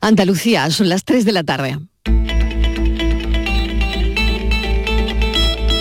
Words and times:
Andalucía, 0.00 0.70
son 0.70 0.88
las 0.88 1.04
3 1.04 1.24
de 1.24 1.32
la 1.32 1.44
tarde. 1.44 1.78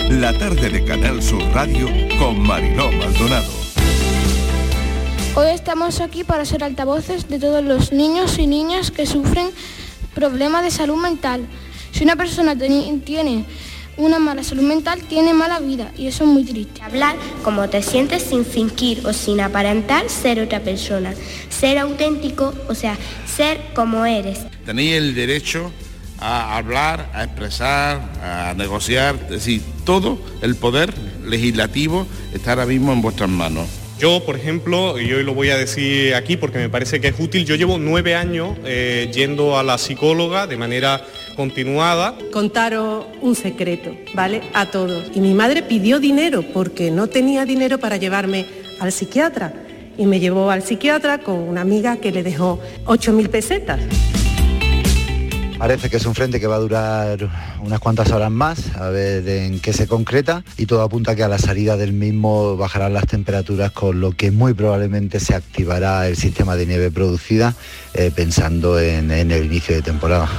La 0.10 0.38
tarde 0.38 0.70
de 0.70 0.84
Canal 0.84 1.22
Sur 1.22 1.42
Radio 1.54 1.88
con 2.18 2.42
Mariló 2.42 2.92
Maldonado. 2.92 3.52
Hoy 5.36 5.48
estamos 5.54 6.02
aquí 6.02 6.24
para 6.24 6.44
ser 6.44 6.64
altavoces 6.64 7.30
de 7.30 7.40
todos 7.40 7.64
los 7.64 7.92
niños 7.92 8.40
y 8.40 8.48
niñas 8.48 8.92
que 8.92 9.06
sufren 9.06 9.50
problemas 10.14 10.64
de 10.64 10.72
salud 10.72 10.98
mental. 10.98 11.48
Si 11.92 12.04
una 12.04 12.16
persona 12.16 12.58
tiene 12.58 13.46
una 13.98 14.18
mala 14.18 14.44
salud 14.44 14.64
mental, 14.64 15.02
tiene 15.04 15.34
mala 15.34 15.60
vida 15.60 15.92
y 15.98 16.08
eso 16.08 16.24
es 16.24 16.30
muy 16.30 16.44
triste. 16.44 16.82
Hablar 16.82 17.16
como 17.44 17.70
te 17.70 17.82
sientes 17.82 18.24
sin 18.24 18.46
fingir 18.46 19.06
o 19.06 19.14
sin 19.14 19.40
aparentar 19.42 20.10
ser 20.10 20.40
otra 20.40 20.62
persona. 20.62 21.14
Ser 21.60 21.78
auténtico, 21.78 22.54
o 22.70 22.76
sea, 22.76 22.98
ser 23.26 23.60
como 23.74 24.06
eres. 24.06 24.40
Tenéis 24.66 24.94
el 24.94 25.14
derecho 25.14 25.72
a 26.20 26.58
hablar, 26.58 27.10
a 27.14 27.26
expresar, 27.26 28.00
a 28.24 28.54
negociar, 28.56 29.16
es 29.24 29.30
decir, 29.30 29.62
todo 29.84 30.20
el 30.42 30.56
poder 30.56 30.94
legislativo 31.26 32.08
está 32.34 32.52
ahora 32.52 32.66
mismo 32.66 32.94
en 32.94 33.02
vuestras 33.02 33.30
manos. 33.30 33.68
Yo, 34.00 34.24
por 34.26 34.38
ejemplo, 34.38 34.98
y 34.98 35.12
hoy 35.12 35.24
lo 35.24 35.34
voy 35.34 35.50
a 35.50 35.58
decir 35.58 36.16
aquí 36.16 36.38
porque 36.38 36.58
me 36.58 36.70
parece 36.70 37.02
que 37.02 37.10
es 37.10 37.20
útil, 37.20 37.44
yo 37.46 37.56
llevo 37.56 37.78
nueve 37.78 38.16
años 38.16 38.58
eh, 38.64 39.12
yendo 39.14 39.58
a 39.58 39.64
la 39.64 39.78
psicóloga 39.78 40.48
de 40.48 40.56
manera 40.56 41.06
continuada. 41.36 42.18
Contaros 42.32 43.06
un 43.20 43.36
secreto, 43.36 43.94
¿vale? 44.14 44.44
A 44.54 44.68
todos. 44.72 45.12
Y 45.14 45.20
mi 45.20 45.34
madre 45.34 45.64
pidió 45.64 46.00
dinero 46.00 46.46
porque 46.54 46.92
no 46.92 47.08
tenía 47.08 47.44
dinero 47.44 47.78
para 47.78 47.98
llevarme 47.98 48.46
al 48.80 48.94
psiquiatra. 48.94 49.54
Y 50.00 50.06
me 50.08 50.20
llevó 50.20 50.50
al 50.50 50.64
psiquiatra 50.64 51.20
con 51.20 51.36
una 51.36 51.62
amiga 51.62 51.98
que 51.98 52.12
le 52.12 52.24
dejó 52.24 52.60
8.000 52.86 53.30
pesetas. 53.30 53.80
Parece 55.60 55.90
que 55.90 55.98
es 55.98 56.06
un 56.06 56.16
frente 56.16 56.40
que 56.40 56.48
va 56.48 56.56
a 56.56 56.60
durar 56.60 57.30
unas 57.62 57.80
cuantas 57.82 58.10
horas 58.12 58.32
más, 58.32 58.78
a 58.78 58.90
ver 58.90 59.28
en 59.28 59.60
qué 59.60 59.74
se 59.74 59.88
concreta 59.88 60.42
y 60.58 60.68
todo 60.68 60.84
apunta 60.84 61.18
que 61.18 61.24
a 61.24 61.28
la 61.28 61.38
salida 61.38 61.76
del 61.76 61.92
mismo 61.92 62.56
bajarán 62.56 62.94
las 62.94 63.08
temperaturas 63.08 63.72
con 63.72 64.00
lo 64.00 64.14
que 64.14 64.32
muy 64.32 64.54
probablemente 64.54 65.20
se 65.20 65.36
activará 65.36 66.08
el 66.08 66.16
sistema 66.16 66.56
de 66.56 66.66
nieve 66.66 66.92
producida 66.92 67.56
eh, 67.94 68.10
pensando 68.16 68.80
en 68.80 69.12
el 69.12 69.46
inicio 69.46 69.76
de 69.76 69.82
temporada. 69.82 70.30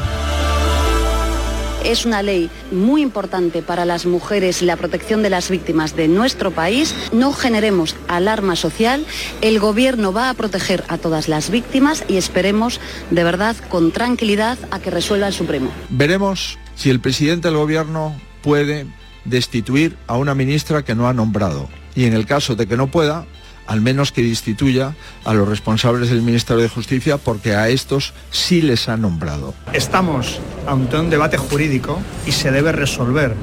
Es 1.85 2.05
una 2.05 2.23
ley 2.23 2.51
muy 2.71 3.01
importante 3.01 3.63
para 3.63 3.85
las 3.85 4.05
mujeres 4.05 4.61
y 4.61 4.67
la 4.67 4.77
protección 4.77 5.23
de 5.23 5.31
las 5.31 5.49
víctimas 5.49 5.97
de 5.97 6.09
nuestro 6.09 6.51
país. 6.51 6.95
No 7.13 7.33
generemos 7.33 7.97
alarma 8.07 8.55
social. 8.55 9.07
El 9.41 9.59
Gobierno 9.59 10.13
va 10.13 10.29
a 10.29 10.35
proteger 10.35 10.85
a 10.89 10.99
todas 10.99 11.29
las 11.29 11.51
víctimas 11.51 12.05
y 12.07 12.17
esperemos 12.17 12.81
de 13.11 13.25
verdad 13.25 13.57
con 13.69 13.93
tranquilidad 13.93 14.59
a 14.71 14.79
que 14.81 14.91
resuelva 14.91 15.29
el 15.29 15.33
Supremo. 15.33 15.71
Veremos 15.89 16.59
si 16.75 16.91
el 16.91 17.01
presidente 17.01 17.49
del 17.49 17.57
Gobierno 17.57 18.15
puede 18.43 18.87
destituir 19.25 19.97
a 20.07 20.17
una 20.17 20.35
ministra 20.35 20.85
que 20.85 20.95
no 20.95 21.09
ha 21.09 21.15
nombrado. 21.15 21.69
Y 21.95 22.05
en 22.05 22.13
el 22.13 22.27
caso 22.27 22.57
de 22.57 22.67
que 22.67 22.77
no 22.77 22.91
pueda, 22.91 23.27
al 23.71 23.81
menos 23.81 24.11
que 24.11 24.21
destituya 24.21 24.97
a 25.25 25.33
los 25.33 25.49
responsables 25.49 26.11
del 26.11 26.23
Ministerio 26.23 26.61
de 26.61 26.69
Justicia 26.69 27.19
porque 27.19 27.55
a 27.55 27.69
estos 27.69 28.15
sí 28.33 28.63
les 28.63 28.89
ha 28.89 28.97
nombrado. 28.97 29.55
Estamos 29.73 30.41
ante 30.67 30.99
un 30.99 31.09
debate 31.09 31.37
jurídico 31.37 32.01
y 32.27 32.33
se 32.33 32.51
debe 32.51 32.73
resolver 32.73 33.37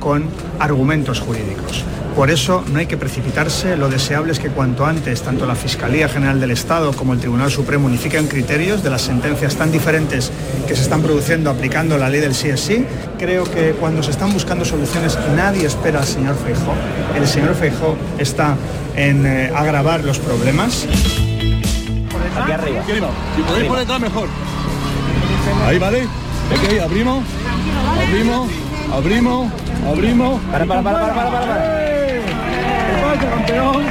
con 0.00 0.30
argumentos 0.58 1.20
jurídicos. 1.20 1.84
Por 2.16 2.30
eso 2.30 2.62
no 2.72 2.78
hay 2.78 2.86
que 2.86 2.96
precipitarse, 2.96 3.76
lo 3.76 3.88
deseable 3.88 4.32
es 4.32 4.38
que 4.38 4.48
cuanto 4.48 4.86
antes 4.86 5.22
tanto 5.22 5.46
la 5.46 5.56
Fiscalía 5.56 6.08
General 6.08 6.38
del 6.38 6.52
Estado 6.52 6.92
como 6.92 7.12
el 7.12 7.18
Tribunal 7.18 7.50
Supremo 7.50 7.86
unifiquen 7.86 8.28
criterios 8.28 8.84
de 8.84 8.90
las 8.90 9.02
sentencias 9.02 9.56
tan 9.56 9.72
diferentes 9.72 10.30
que 10.68 10.76
se 10.76 10.82
están 10.82 11.02
produciendo 11.02 11.50
aplicando 11.50 11.98
la 11.98 12.08
ley 12.08 12.20
del 12.20 12.34
sí 12.34 12.48
es 12.50 12.60
sí. 12.60 12.86
Creo 13.18 13.42
que 13.44 13.72
cuando 13.72 14.00
se 14.04 14.12
están 14.12 14.32
buscando 14.32 14.64
soluciones 14.64 15.18
nadie 15.34 15.66
espera 15.66 16.00
al 16.00 16.06
señor 16.06 16.36
Feijó. 16.36 16.74
El 17.16 17.26
señor 17.26 17.56
Feijó 17.56 17.96
está 18.16 18.54
en 18.94 19.26
eh, 19.26 19.52
agravar 19.54 20.04
los 20.04 20.20
problemas. 20.20 20.86
Aquí 22.40 22.52
arriba. 22.52 23.10
Si 23.34 23.42
podéis 23.42 23.68
por 23.68 23.78
detrás 23.78 24.00
mejor. 24.00 24.28
Ahí, 25.66 25.78
¿vale? 25.80 26.04
Ok, 26.04 26.80
abrimos. 26.80 27.24
Abrimos. 28.06 28.50
Abrimos. 28.92 29.52
Abrimos. 29.90 30.40
Para, 30.52 30.64
para, 30.64 30.82
para, 30.82 30.98
para, 31.00 31.14
para, 31.14 31.40
para. 31.40 31.83
¿Qué 33.14 33.20
pasa, 33.20 33.30
campeón? 33.30 33.84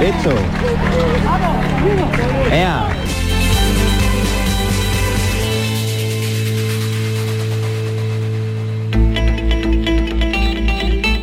Listo. 0.00 0.30
Ea. 2.50 2.88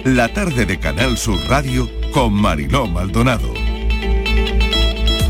La 0.06 0.32
tarde 0.32 0.68
de 0.68 0.80
Canal 0.80 1.18
Sur 1.18 1.40
Radio 1.48 1.90
con 2.12 2.34
Mariló 2.34 2.86
Maldonado. 2.86 3.52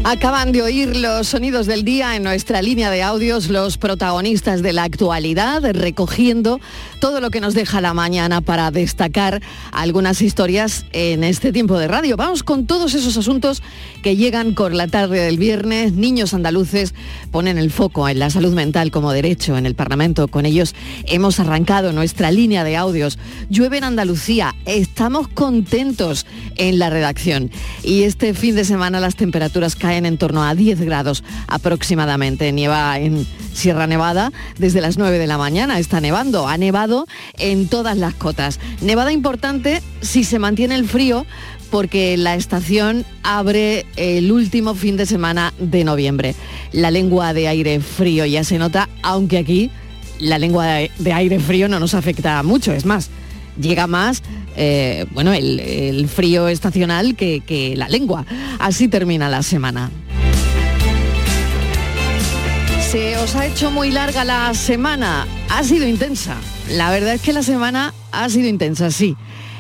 Acaban 0.09 0.53
de 0.53 0.62
oír 0.62 0.95
los 0.95 1.28
sonidos 1.28 1.68
del 1.68 1.84
día 1.84 2.16
en 2.16 2.24
nuestra 2.24 2.62
línea 2.62 2.89
de 2.89 3.03
audios, 3.03 3.50
los 3.50 3.78
protagonistas 3.78 4.62
de 4.62 4.72
la 4.72 4.85
actualidad, 4.85 5.62
recogiendo 5.74 6.62
todo 6.99 7.21
lo 7.21 7.29
que 7.29 7.41
nos 7.41 7.53
deja 7.53 7.81
la 7.81 7.93
mañana 7.93 8.41
para 8.41 8.71
destacar 8.71 9.41
algunas 9.71 10.21
historias 10.21 10.85
en 10.91 11.23
este 11.23 11.51
tiempo 11.51 11.77
de 11.77 11.87
radio. 11.87 12.17
Vamos 12.17 12.43
con 12.43 12.65
todos 12.65 12.93
esos 12.93 13.17
asuntos 13.17 13.61
que 14.03 14.15
llegan 14.15 14.53
con 14.53 14.77
la 14.77 14.87
tarde 14.87 15.19
del 15.19 15.37
viernes. 15.37 15.93
Niños 15.93 16.33
andaluces 16.33 16.93
ponen 17.31 17.57
el 17.57 17.71
foco 17.71 18.07
en 18.09 18.19
la 18.19 18.29
salud 18.29 18.53
mental 18.53 18.91
como 18.91 19.11
derecho 19.11 19.57
en 19.57 19.65
el 19.65 19.75
Parlamento. 19.75 20.27
Con 20.27 20.45
ellos 20.45 20.75
hemos 21.05 21.39
arrancado 21.39 21.93
nuestra 21.93 22.31
línea 22.31 22.63
de 22.63 22.77
audios. 22.77 23.19
Llueve 23.49 23.77
en 23.77 23.83
Andalucía, 23.83 24.55
estamos 24.65 25.27
contentos 25.27 26.25
en 26.55 26.79
la 26.79 26.89
redacción. 26.89 27.51
Y 27.83 28.03
este 28.03 28.33
fin 28.33 28.55
de 28.55 28.65
semana 28.65 28.99
las 28.99 29.15
temperaturas 29.15 29.75
caen 29.75 30.05
en 30.05 30.17
torno 30.17 30.43
a 30.43 30.55
10 30.55 30.81
grados 30.81 31.23
aproximadamente. 31.47 32.51
Nieva 32.51 32.97
en 32.99 33.27
Sierra 33.53 33.87
Nevada 33.87 34.31
desde 34.57 34.81
las 34.81 34.97
9 34.97 35.17
de 35.17 35.27
la 35.27 35.37
mañana. 35.37 35.79
Está 35.79 35.99
nevando. 35.99 36.47
Ha 36.47 36.57
nevado 36.57 36.86
en 37.37 37.67
todas 37.67 37.97
las 37.97 38.13
cotas. 38.13 38.59
Nevada 38.81 39.11
importante 39.11 39.81
si 40.01 40.23
se 40.23 40.39
mantiene 40.39 40.75
el 40.75 40.87
frío 40.87 41.25
porque 41.69 42.15
la 42.17 42.35
estación 42.35 43.05
abre 43.23 43.85
el 43.95 44.31
último 44.31 44.73
fin 44.73 44.97
de 44.97 45.05
semana 45.05 45.53
de 45.59 45.83
noviembre. 45.83 46.35
La 46.71 46.91
lengua 46.91 47.33
de 47.33 47.47
aire 47.47 47.79
frío 47.81 48.25
ya 48.25 48.43
se 48.43 48.57
nota, 48.57 48.89
aunque 49.03 49.37
aquí 49.37 49.69
la 50.19 50.39
lengua 50.39 50.65
de 50.65 51.13
aire 51.13 51.39
frío 51.39 51.67
no 51.67 51.79
nos 51.79 51.93
afecta 51.93 52.41
mucho. 52.43 52.71
Es 52.73 52.85
más, 52.85 53.09
llega 53.59 53.87
más 53.87 54.23
eh, 54.55 55.05
bueno, 55.11 55.33
el, 55.33 56.07
frío 56.07 56.47
estacional 56.47 57.15
que, 57.15 57.41
que 57.41 57.75
la 57.75 57.87
lengua. 57.89 58.25
Así 58.59 58.87
termina 58.87 59.29
la 59.29 59.43
semana. 59.43 59.91
¿Se 62.89 63.17
os 63.17 63.35
ha 63.35 63.45
hecho 63.45 63.69
muy 63.69 63.91
larga 63.91 64.23
la 64.23 64.53
semana? 64.53 65.27
Ha 65.49 65.61
sido 65.65 65.85
intensa. 65.85 66.37
La 66.71 66.89
verdad 66.89 67.15
es 67.15 67.21
que 67.21 67.33
la 67.33 67.43
semana 67.43 67.93
ha 68.13 68.29
sido 68.29 68.47
intensa, 68.47 68.91
sí. 68.91 69.17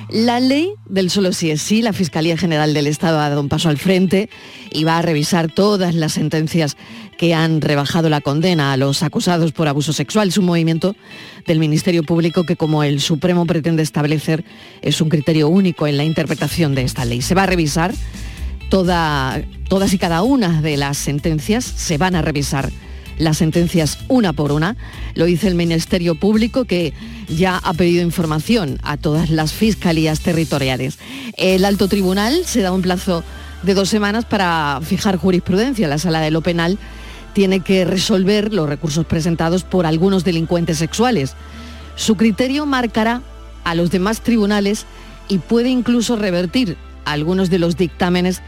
La 0.09 0.39
ley 0.39 0.75
del 0.85 1.09
solo 1.09 1.33
sí 1.33 1.51
es 1.51 1.61
sí, 1.61 1.81
la 1.81 1.91
Fiscalía 1.91 2.37
General 2.37 2.73
del 2.73 2.87
Estado 2.87 3.19
ha 3.19 3.27
dado 3.27 3.41
un 3.41 3.49
paso 3.49 3.67
al 3.67 3.77
frente 3.77 4.29
y 4.71 4.85
va 4.85 4.97
a 4.97 5.01
revisar 5.01 5.51
todas 5.51 5.93
las 5.93 6.13
sentencias 6.13 6.77
que 7.17 7.33
han 7.33 7.59
rebajado 7.59 8.07
la 8.07 8.21
condena 8.21 8.71
a 8.71 8.77
los 8.77 9.03
acusados 9.03 9.51
por 9.51 9.67
abuso 9.67 9.91
sexual. 9.91 10.29
Es 10.29 10.37
un 10.37 10.45
movimiento 10.45 10.95
del 11.45 11.59
Ministerio 11.59 12.03
Público 12.03 12.45
que, 12.45 12.55
como 12.55 12.85
el 12.85 13.01
Supremo 13.01 13.45
pretende 13.45 13.83
establecer, 13.83 14.45
es 14.81 15.01
un 15.01 15.09
criterio 15.09 15.49
único 15.49 15.85
en 15.85 15.97
la 15.97 16.05
interpretación 16.05 16.75
de 16.75 16.83
esta 16.83 17.03
ley. 17.03 17.21
Se 17.21 17.35
va 17.35 17.43
a 17.43 17.47
revisar 17.47 17.93
todas 18.69 19.43
y 19.91 19.97
cada 19.97 20.21
una 20.21 20.61
de 20.61 20.77
las 20.77 20.97
sentencias, 20.97 21.65
se 21.65 21.97
van 21.97 22.15
a 22.15 22.21
revisar 22.21 22.71
las 23.17 23.37
sentencias 23.37 23.99
una 24.07 24.33
por 24.33 24.51
una. 24.51 24.75
Lo 25.15 25.25
dice 25.25 25.47
el 25.47 25.55
Ministerio 25.55 26.15
Público 26.15 26.65
que 26.65 26.93
ya 27.27 27.57
ha 27.57 27.73
pedido 27.73 28.03
información 28.03 28.79
a 28.83 28.97
todas 28.97 29.29
las 29.29 29.53
fiscalías 29.53 30.21
territoriales. 30.21 30.97
El 31.37 31.65
alto 31.65 31.87
tribunal 31.87 32.45
se 32.45 32.61
da 32.61 32.71
un 32.71 32.81
plazo 32.81 33.23
de 33.63 33.73
dos 33.73 33.89
semanas 33.89 34.25
para 34.25 34.79
fijar 34.83 35.17
jurisprudencia. 35.17 35.87
La 35.87 35.97
sala 35.97 36.21
de 36.21 36.31
lo 36.31 36.41
penal 36.41 36.77
tiene 37.33 37.59
que 37.59 37.85
resolver 37.85 38.53
los 38.53 38.67
recursos 38.67 39.05
presentados 39.05 39.63
por 39.63 39.85
algunos 39.85 40.23
delincuentes 40.23 40.77
sexuales. 40.77 41.33
Su 41.95 42.15
criterio 42.15 42.65
marcará 42.65 43.21
a 43.63 43.75
los 43.75 43.91
demás 43.91 44.21
tribunales 44.21 44.85
y 45.27 45.39
puede 45.39 45.69
incluso 45.69 46.15
revertir 46.15 46.77
algunos 47.05 47.49
de 47.49 47.59
los 47.59 47.77
dictámenes 47.77 48.41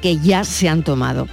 que 0.00 0.18
ya 0.18 0.44
se 0.44 0.68
han 0.68 0.82
tomado. 0.82 1.28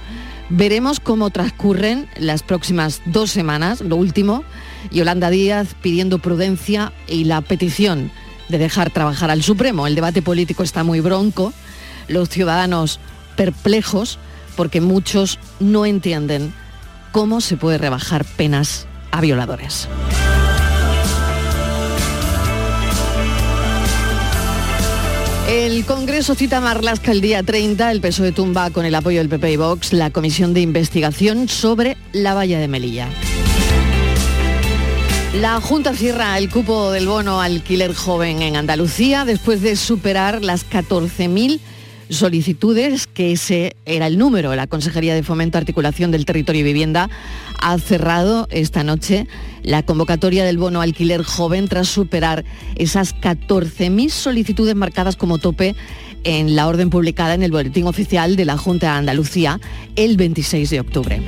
Veremos 0.50 0.98
cómo 0.98 1.30
transcurren 1.30 2.08
las 2.16 2.42
próximas 2.42 3.00
dos 3.04 3.30
semanas, 3.30 3.80
lo 3.80 3.94
último, 3.94 4.42
Yolanda 4.90 5.30
Díaz 5.30 5.76
pidiendo 5.80 6.18
prudencia 6.18 6.92
y 7.06 7.24
la 7.24 7.40
petición 7.40 8.10
de 8.48 8.58
dejar 8.58 8.90
trabajar 8.90 9.30
al 9.30 9.44
Supremo. 9.44 9.86
El 9.86 9.94
debate 9.94 10.22
político 10.22 10.64
está 10.64 10.82
muy 10.82 10.98
bronco, 10.98 11.52
los 12.08 12.28
ciudadanos 12.28 12.98
perplejos 13.36 14.18
porque 14.56 14.80
muchos 14.80 15.38
no 15.60 15.86
entienden 15.86 16.52
cómo 17.12 17.40
se 17.40 17.56
puede 17.56 17.78
rebajar 17.78 18.24
penas 18.24 18.88
a 19.12 19.20
violadores. 19.20 19.88
El 25.50 25.84
Congreso 25.84 26.36
cita 26.36 26.58
a 26.58 26.94
el 27.10 27.20
día 27.20 27.42
30. 27.42 27.90
El 27.90 28.00
PSOE 28.00 28.30
tumba 28.30 28.70
con 28.70 28.86
el 28.86 28.94
apoyo 28.94 29.18
del 29.18 29.28
PP 29.28 29.50
y 29.50 29.56
Vox 29.56 29.92
la 29.92 30.10
comisión 30.10 30.54
de 30.54 30.60
investigación 30.60 31.48
sobre 31.48 31.96
la 32.12 32.34
valla 32.34 32.60
de 32.60 32.68
Melilla. 32.68 33.08
La 35.34 35.60
Junta 35.60 35.92
cierra 35.92 36.38
el 36.38 36.50
cupo 36.50 36.92
del 36.92 37.08
bono 37.08 37.40
alquiler 37.40 37.96
joven 37.96 38.42
en 38.42 38.54
Andalucía 38.54 39.24
después 39.24 39.60
de 39.60 39.74
superar 39.74 40.44
las 40.44 40.70
14.000 40.70 41.58
solicitudes, 42.10 43.06
que 43.06 43.32
ese 43.32 43.76
era 43.86 44.06
el 44.06 44.18
número. 44.18 44.54
La 44.54 44.66
Consejería 44.66 45.14
de 45.14 45.22
Fomento, 45.22 45.58
Articulación 45.58 46.10
del 46.10 46.26
Territorio 46.26 46.60
y 46.60 46.64
Vivienda 46.64 47.08
ha 47.60 47.78
cerrado 47.78 48.46
esta 48.50 48.84
noche 48.84 49.26
la 49.62 49.82
convocatoria 49.82 50.44
del 50.44 50.58
bono 50.58 50.80
alquiler 50.80 51.22
joven 51.22 51.68
tras 51.68 51.88
superar 51.88 52.44
esas 52.76 53.14
14.000 53.16 54.10
solicitudes 54.10 54.74
marcadas 54.74 55.16
como 55.16 55.38
tope 55.38 55.74
en 56.24 56.54
la 56.56 56.66
orden 56.66 56.90
publicada 56.90 57.34
en 57.34 57.42
el 57.42 57.50
Boletín 57.50 57.86
Oficial 57.86 58.36
de 58.36 58.44
la 58.44 58.58
Junta 58.58 58.92
de 58.92 58.98
Andalucía 58.98 59.60
el 59.96 60.16
26 60.16 60.70
de 60.70 60.80
octubre. 60.80 61.22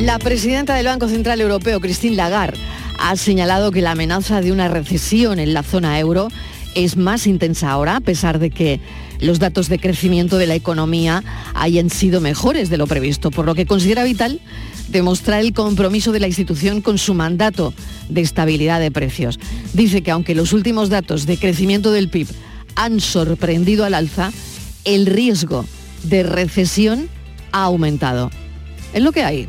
La 0.00 0.18
presidenta 0.18 0.74
del 0.74 0.86
Banco 0.86 1.08
Central 1.08 1.40
Europeo, 1.40 1.80
Christine 1.80 2.16
Lagarde, 2.16 2.58
ha 2.98 3.16
señalado 3.16 3.72
que 3.72 3.82
la 3.82 3.92
amenaza 3.92 4.40
de 4.40 4.52
una 4.52 4.68
recesión 4.68 5.38
en 5.38 5.52
la 5.52 5.62
zona 5.62 5.98
euro 5.98 6.28
es 6.76 6.98
más 6.98 7.26
intensa 7.26 7.70
ahora, 7.70 7.96
a 7.96 8.00
pesar 8.00 8.38
de 8.38 8.50
que 8.50 8.80
los 9.18 9.38
datos 9.38 9.68
de 9.68 9.78
crecimiento 9.78 10.36
de 10.36 10.46
la 10.46 10.54
economía 10.54 11.24
hayan 11.54 11.88
sido 11.88 12.20
mejores 12.20 12.68
de 12.68 12.76
lo 12.76 12.86
previsto, 12.86 13.30
por 13.30 13.46
lo 13.46 13.54
que 13.54 13.64
considera 13.64 14.04
vital 14.04 14.40
demostrar 14.88 15.40
el 15.40 15.54
compromiso 15.54 16.12
de 16.12 16.20
la 16.20 16.26
institución 16.26 16.82
con 16.82 16.98
su 16.98 17.14
mandato 17.14 17.72
de 18.10 18.20
estabilidad 18.20 18.78
de 18.78 18.90
precios. 18.90 19.40
Dice 19.72 20.02
que 20.02 20.10
aunque 20.10 20.34
los 20.34 20.52
últimos 20.52 20.90
datos 20.90 21.24
de 21.24 21.38
crecimiento 21.38 21.92
del 21.92 22.10
PIB 22.10 22.28
han 22.76 23.00
sorprendido 23.00 23.86
al 23.86 23.94
alza, 23.94 24.30
el 24.84 25.06
riesgo 25.06 25.64
de 26.02 26.22
recesión 26.24 27.08
ha 27.52 27.64
aumentado. 27.64 28.30
Es 28.92 29.02
lo 29.02 29.12
que 29.12 29.24
hay. 29.24 29.48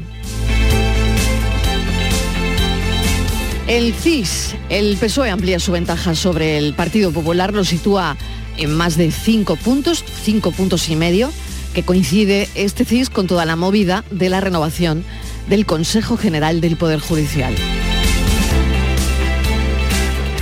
El 3.67 3.93
CIS, 3.93 4.55
el 4.69 4.95
PSOE 4.95 5.29
amplía 5.29 5.59
su 5.59 5.73
ventaja 5.73 6.15
sobre 6.15 6.57
el 6.57 6.73
Partido 6.73 7.11
Popular, 7.11 7.53
lo 7.53 7.65
sitúa 7.65 8.15
en 8.55 8.73
más 8.73 8.95
de 8.95 9.11
cinco 9.11 9.57
puntos, 9.57 10.05
cinco 10.23 10.51
puntos 10.51 10.87
y 10.87 10.95
medio, 10.95 11.33
que 11.73 11.83
coincide 11.83 12.47
este 12.55 12.85
CIS 12.85 13.09
con 13.09 13.27
toda 13.27 13.43
la 13.43 13.57
movida 13.57 14.05
de 14.09 14.29
la 14.29 14.39
renovación 14.39 15.03
del 15.49 15.65
Consejo 15.65 16.15
General 16.15 16.61
del 16.61 16.77
Poder 16.77 17.01
Judicial. 17.01 17.53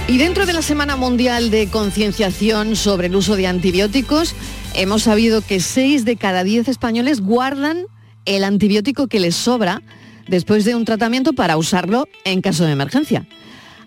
Y 0.07 0.19
dentro 0.19 0.45
de 0.45 0.54
la 0.54 0.62
Semana 0.62 0.95
Mundial 0.95 1.50
de 1.50 1.68
Concienciación 1.68 2.75
sobre 2.75 3.07
el 3.07 3.16
uso 3.16 3.36
de 3.36 3.48
antibióticos, 3.48 4.36
hemos 4.75 5.01
sabido 5.01 5.42
que 5.42 5.62
6 5.62 6.06
de 6.06 6.16
cada 6.16 6.44
10 6.44 6.68
españoles 6.68 7.22
guardan 7.22 7.88
el 8.25 8.44
antibiótico 8.44 9.07
que 9.07 9.19
les 9.19 9.36
sobra 9.36 9.81
después 10.27 10.66
de 10.66 10.75
un 10.75 10.86
tratamiento 10.86 11.33
para 11.33 11.57
usarlo 11.57 12.07
en 12.24 12.42
caso 12.42 12.66
de 12.66 12.72
emergencia. 12.72 13.25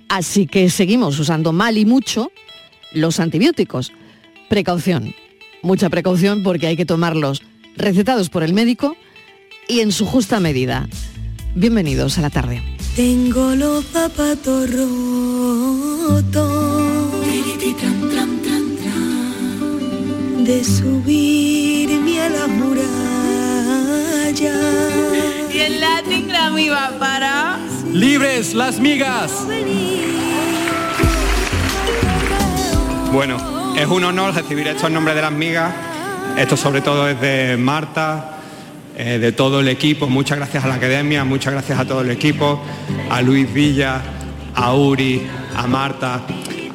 Así 0.09 0.47
que 0.47 0.71
seguimos 0.71 1.19
usando 1.19 1.53
mal 1.53 1.77
y 1.79 1.85
mucho 1.85 2.33
los 2.93 3.21
antibióticos. 3.21 3.93
Precaución, 4.49 5.15
mucha 5.63 5.91
precaución 5.91 6.43
porque 6.43 6.67
hay 6.67 6.77
que 6.77 6.87
tomarlos 6.87 7.43
recetados 7.77 8.31
por 8.31 8.43
el 8.43 8.55
médico 8.55 8.97
y 9.69 9.81
en 9.81 9.93
su 9.93 10.07
justa 10.07 10.41
medida. 10.41 10.89
Bienvenidos 11.55 12.19
a 12.19 12.23
la 12.23 12.31
tarde. 12.31 12.63
Tengo 12.97 13.55
los 13.55 13.85
zapatos 13.87 14.71
rotos 14.73 15.89
de 20.49 20.65
subirme 20.65 22.21
a 22.23 22.29
la 22.31 22.47
muralla. 22.47 22.89
Para... 26.99 27.59
Libres 27.93 28.55
las 28.55 28.79
migas. 28.79 29.33
Bueno, 33.13 33.75
es 33.77 33.87
un 33.87 34.05
honor 34.05 34.35
recibir 34.35 34.67
esto 34.69 34.87
en 34.87 34.95
nombre 34.95 35.15
de 35.15 35.23
las 35.23 35.33
migas. 35.33 35.73
Esto 36.37 36.57
sobre 36.57 36.81
todo 36.81 37.09
es 37.09 37.21
de 37.21 37.57
Marta, 37.57 38.39
eh, 38.97 39.19
de 39.19 39.33
todo 39.33 39.61
el 39.61 39.69
equipo. 39.69 40.09
Muchas 40.09 40.39
gracias 40.39 40.65
a 40.65 40.69
la 40.69 40.75
academia, 40.75 41.25
muchas 41.25 41.53
gracias 41.53 41.79
a 41.79 41.85
todo 41.85 42.03
el 42.03 42.11
equipo, 42.11 42.63
a 43.11 43.23
Luis 43.23 43.53
Villa, 43.53 44.01
a 44.55 44.75
Uri, 44.75 45.27
a 45.57 45.67
Marta, 45.67 46.23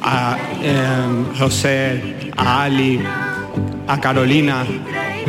a 0.02 0.36
eh, 0.62 0.76
José, 1.38 2.32
a 2.36 2.64
Ali, 2.64 3.00
a 3.86 4.00
Carolina, 4.00 4.64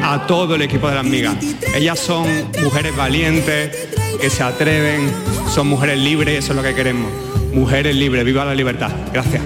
a 0.04 0.26
todo 0.28 0.56
el 0.56 0.62
equipo 0.62 0.88
de 0.90 0.96
las 0.96 1.06
migas. 1.06 1.38
Ellas 1.76 2.00
son 2.00 2.28
mujeres 2.64 2.96
valientes, 2.96 3.88
que 4.20 4.30
se 4.30 4.44
atreven, 4.44 5.10
son 5.50 5.68
mujeres 5.68 6.00
libres 6.00 6.40
eso 6.40 6.54
es 6.54 6.58
lo 6.58 6.64
que 6.64 6.74
queremos. 6.74 7.12
Mujeres 7.54 7.96
libres, 7.96 8.26
viva 8.26 8.46
la 8.46 8.56
libertad. 8.56 8.92
Gracias. 9.14 9.42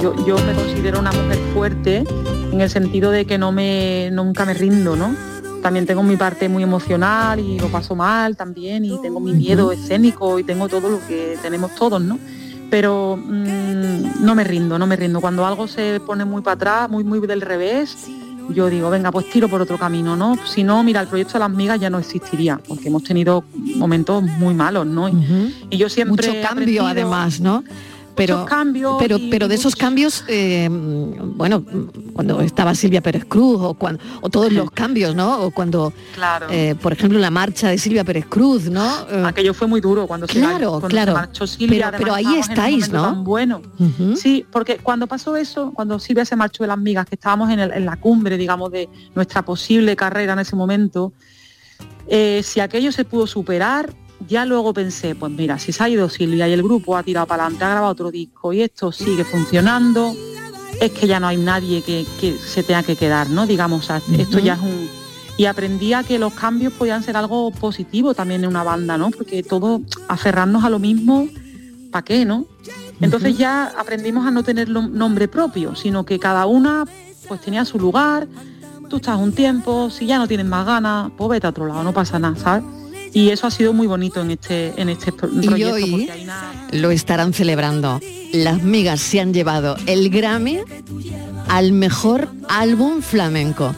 Yo, 0.00 0.14
yo 0.26 0.36
me 0.38 0.52
considero 0.52 0.98
una 0.98 1.12
mujer 1.12 1.38
fuerte 1.54 2.04
en 2.52 2.60
el 2.60 2.68
sentido 2.68 3.10
de 3.10 3.24
que 3.24 3.38
no 3.38 3.52
me, 3.52 4.10
nunca 4.12 4.44
me 4.44 4.54
rindo, 4.54 4.96
¿no? 4.96 5.14
También 5.62 5.86
tengo 5.86 6.02
mi 6.02 6.16
parte 6.16 6.48
muy 6.48 6.64
emocional 6.64 7.38
y 7.38 7.58
lo 7.58 7.68
paso 7.68 7.94
mal 7.94 8.36
también 8.36 8.84
y 8.84 9.00
tengo 9.00 9.20
mi 9.20 9.32
miedo 9.32 9.70
escénico 9.70 10.40
y 10.40 10.44
tengo 10.44 10.68
todo 10.68 10.88
lo 10.88 11.06
que 11.06 11.38
tenemos 11.40 11.74
todos, 11.76 12.02
¿no? 12.02 12.18
Pero 12.68 13.16
mm, 13.16 14.24
no 14.24 14.34
me 14.34 14.42
rindo, 14.42 14.78
no 14.78 14.86
me 14.88 14.96
rindo. 14.96 15.20
Cuando 15.20 15.46
algo 15.46 15.68
se 15.68 16.00
pone 16.04 16.24
muy 16.24 16.42
para 16.42 16.54
atrás, 16.54 16.90
muy, 16.90 17.04
muy 17.04 17.24
del 17.26 17.40
revés, 17.40 18.08
yo 18.50 18.68
digo, 18.68 18.90
venga, 18.90 19.10
pues 19.12 19.28
tiro 19.30 19.48
por 19.48 19.60
otro 19.62 19.78
camino, 19.78 20.16
¿no? 20.16 20.36
Si 20.46 20.62
no, 20.64 20.82
mira, 20.82 21.00
el 21.00 21.08
proyecto 21.08 21.34
de 21.34 21.38
las 21.40 21.50
migas 21.50 21.78
ya 21.80 21.90
no 21.90 21.98
existiría, 21.98 22.58
porque 22.66 22.88
hemos 22.88 23.02
tenido 23.04 23.44
momentos 23.76 24.22
muy 24.22 24.54
malos, 24.54 24.86
¿no? 24.86 25.08
Y, 25.08 25.12
y 25.70 25.76
yo 25.76 25.88
siempre... 25.88 26.26
Mucho 26.28 26.32
cambio 26.48 26.82
aprendido- 26.82 26.86
además, 26.86 27.40
¿no? 27.40 27.64
Pero, 28.14 28.44
cambios 28.44 28.96
pero, 28.98 29.18
pero 29.30 29.48
de 29.48 29.54
esos 29.54 29.74
cambios, 29.74 30.24
eh, 30.28 30.68
bueno, 30.70 31.64
cuando 32.12 32.40
estaba 32.42 32.74
Silvia 32.74 33.00
Pérez 33.00 33.24
Cruz 33.24 33.58
o, 33.62 33.74
cuando, 33.74 34.02
o 34.20 34.28
todos 34.28 34.52
los 34.52 34.70
cambios, 34.72 35.14
¿no? 35.14 35.40
O 35.40 35.50
cuando, 35.50 35.92
Claro. 36.14 36.46
eh, 36.50 36.74
por 36.80 36.92
ejemplo, 36.92 37.18
la 37.18 37.30
marcha 37.30 37.68
de 37.70 37.78
Silvia 37.78 38.04
Pérez 38.04 38.26
Cruz, 38.28 38.64
¿no? 38.70 38.84
Eh, 39.10 39.22
Aquello 39.24 39.54
fue 39.54 39.66
muy 39.66 39.80
duro 39.80 40.06
cuando 40.06 40.26
se 40.26 40.34
Claro, 40.34 40.70
cuando 40.72 40.88
claro. 40.88 41.12
se 41.12 41.18
marchó 41.18 41.46
Silvia. 41.46 41.86
Pero- 41.90 41.98
pero 42.04 42.14
ahí 42.14 42.36
estáis, 42.38 42.90
¿no? 42.92 43.02
tan 43.02 43.24
bueno. 43.24 43.62
Sí, 44.16 44.44
porque 44.52 44.76
cuando 44.76 45.06
pasó 45.06 45.36
eso, 45.36 45.72
cuando 45.74 45.98
Silvia 45.98 46.24
se 46.24 46.36
marchó 46.36 46.64
de 46.64 46.68
las 46.68 46.78
migas, 46.78 47.06
que 47.06 47.14
estábamos 47.14 47.50
en, 47.50 47.60
el- 47.60 47.72
en 47.72 47.86
la 47.86 47.96
cumbre, 47.96 48.36
digamos, 48.36 48.70
de 48.70 48.88
nuestra 49.14 49.42
posible 49.42 49.96
carrera 49.96 50.34
en 50.34 50.40
ese 50.40 50.54
momento, 50.54 51.12
eh, 52.08 52.42
si 52.44 52.60
aquello 52.60 52.92
se 52.92 53.04
pudo 53.04 53.26
superar, 53.26 53.92
ya 54.26 54.44
luego 54.44 54.72
pensé, 54.72 55.14
pues 55.14 55.32
mira, 55.32 55.58
si 55.58 55.72
se 55.72 55.82
ha 55.82 55.88
ido 55.88 56.08
Silvia 56.08 56.48
y 56.48 56.52
el 56.52 56.62
grupo 56.62 56.96
ha 56.96 57.02
tirado 57.02 57.26
para 57.26 57.44
adelante, 57.44 57.64
ha 57.64 57.70
grabado 57.70 57.92
otro 57.92 58.10
disco 58.10 58.52
y 58.52 58.62
esto 58.62 58.92
sigue 58.92 59.24
funcionando, 59.24 60.14
es 60.80 60.90
que 60.92 61.06
ya 61.06 61.20
no 61.20 61.28
hay 61.28 61.36
nadie 61.36 61.82
que, 61.82 62.06
que 62.20 62.36
se 62.36 62.62
tenga 62.62 62.82
que 62.82 62.96
quedar, 62.96 63.30
¿no? 63.30 63.46
Digamos, 63.46 63.84
o 63.84 63.86
sea, 63.86 64.02
esto 64.18 64.38
ya 64.38 64.54
es 64.54 64.60
un... 64.60 64.88
Y 65.36 65.46
aprendí 65.46 65.92
a 65.92 66.02
que 66.02 66.18
los 66.18 66.34
cambios 66.34 66.72
podían 66.74 67.02
ser 67.02 67.16
algo 67.16 67.50
positivo 67.52 68.14
también 68.14 68.44
en 68.44 68.50
una 68.50 68.62
banda, 68.62 68.98
¿no? 68.98 69.10
Porque 69.10 69.42
todo, 69.42 69.80
aferrarnos 70.08 70.64
a 70.64 70.70
lo 70.70 70.78
mismo, 70.78 71.26
¿para 71.90 72.04
qué, 72.04 72.24
no? 72.24 72.46
Entonces 73.00 73.36
ya 73.36 73.72
aprendimos 73.78 74.26
a 74.26 74.30
no 74.30 74.42
tener 74.42 74.68
nombre 74.68 75.28
propio, 75.28 75.74
sino 75.74 76.04
que 76.04 76.18
cada 76.18 76.46
una 76.46 76.84
pues 77.26 77.40
tenía 77.40 77.64
su 77.64 77.78
lugar, 77.78 78.28
tú 78.88 78.96
estás 78.96 79.18
un 79.18 79.32
tiempo, 79.32 79.88
si 79.90 80.06
ya 80.06 80.18
no 80.18 80.28
tienes 80.28 80.46
más 80.46 80.66
ganas, 80.66 81.10
pues 81.16 81.30
vete 81.30 81.46
a 81.46 81.50
otro 81.50 81.66
lado, 81.66 81.82
no 81.82 81.92
pasa 81.92 82.18
nada, 82.18 82.36
¿sabes? 82.36 82.64
Y 83.14 83.28
eso 83.28 83.46
ha 83.46 83.50
sido 83.50 83.72
muy 83.72 83.86
bonito 83.86 84.22
en 84.22 84.30
este, 84.30 84.72
en 84.80 84.88
este 84.88 85.12
pro- 85.12 85.28
Y 85.40 85.46
proyecto. 85.46 85.74
hoy 85.74 86.08
una- 86.22 86.68
lo 86.72 86.90
estarán 86.90 87.32
celebrando. 87.34 88.00
Las 88.32 88.62
migas 88.62 89.00
se 89.00 89.20
han 89.20 89.34
llevado 89.34 89.76
el 89.86 90.08
Grammy 90.08 90.58
al 91.48 91.72
mejor 91.72 92.28
álbum 92.48 93.02
flamenco. 93.02 93.74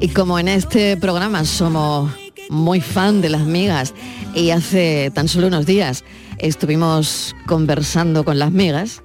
Y 0.00 0.08
como 0.08 0.38
en 0.38 0.46
este 0.48 0.96
programa 0.96 1.44
somos 1.44 2.12
muy 2.48 2.80
fan 2.80 3.20
de 3.22 3.28
las 3.30 3.42
migas 3.44 3.92
y 4.34 4.50
hace 4.50 5.10
tan 5.12 5.26
solo 5.26 5.48
unos 5.48 5.66
días 5.66 6.04
estuvimos 6.38 7.34
conversando 7.46 8.24
con 8.24 8.38
las 8.38 8.52
migas, 8.52 9.02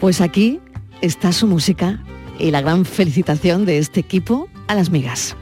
pues 0.00 0.20
aquí 0.20 0.58
está 1.00 1.32
su 1.32 1.46
música 1.46 2.02
y 2.40 2.50
la 2.50 2.60
gran 2.60 2.84
felicitación 2.84 3.66
de 3.66 3.78
este 3.78 4.00
equipo 4.00 4.48
a 4.66 4.74
las 4.74 4.90
migas. 4.90 5.36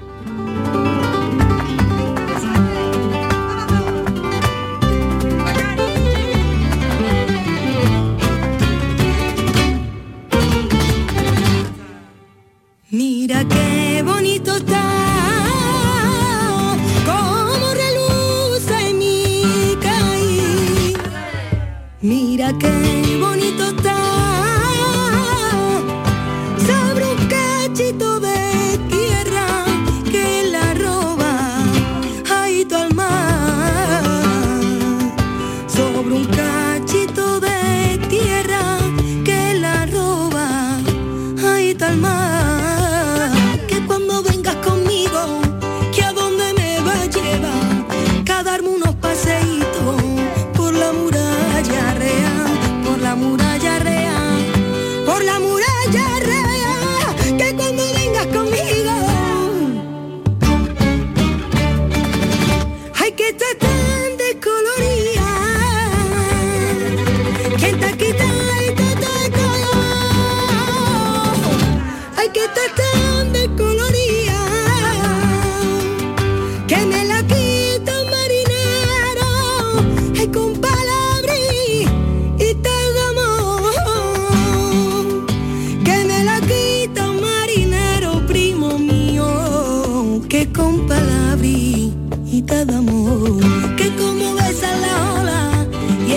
amor 92.50 93.40
que 93.76 93.90
como 93.96 94.34
besa 94.34 94.76
la 94.76 95.20
ola 95.20 95.66
y 96.06 96.12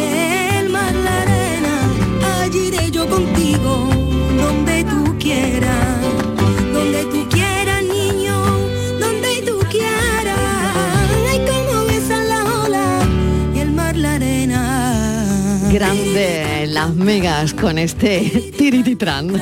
el 0.58 0.70
mar 0.70 0.94
la 0.94 1.22
arena 1.22 2.42
allí 2.42 2.68
iré 2.68 2.92
yo 2.92 3.08
contigo 3.08 3.90
donde 4.38 4.84
tú 4.84 5.16
quieras 5.20 5.98
donde 6.74 7.04
tú 7.06 7.28
quieras 7.30 7.84
niño 7.84 8.36
donde 9.00 9.42
tú 9.46 9.60
quieras. 9.70 10.40
Ay 11.30 11.40
como 11.40 11.86
besa 11.86 12.24
la 12.24 12.44
ola 12.64 13.00
y 13.56 13.60
el 13.60 13.72
mar 13.72 13.96
la 13.96 14.16
arena. 14.16 15.70
Grande 15.72 16.68
las 16.68 16.94
megas 16.96 17.54
con 17.54 17.78
este 17.78 18.52
tirititran 18.58 19.42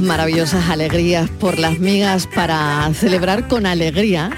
Maravillosas 0.00 0.68
alegrías 0.70 1.28
por 1.30 1.58
las 1.58 1.78
migas 1.78 2.26
para 2.26 2.90
celebrar 2.94 3.48
con 3.48 3.66
alegría 3.66 4.30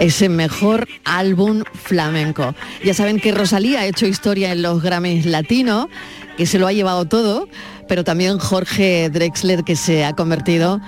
ese 0.00 0.28
mejor 0.28 0.86
álbum 1.04 1.64
flamenco. 1.74 2.54
Ya 2.84 2.94
saben 2.94 3.18
que 3.18 3.32
Rosalía 3.32 3.80
ha 3.80 3.86
hecho 3.86 4.06
historia 4.06 4.52
en 4.52 4.62
los 4.62 4.82
Grammys 4.82 5.26
Latino, 5.26 5.88
que 6.36 6.46
se 6.46 6.58
lo 6.58 6.66
ha 6.66 6.72
llevado 6.72 7.06
todo, 7.06 7.48
pero 7.88 8.04
también 8.04 8.38
Jorge 8.38 9.10
Drexler, 9.10 9.64
que 9.64 9.76
se 9.76 10.04
ha 10.04 10.14
convertido 10.14 10.80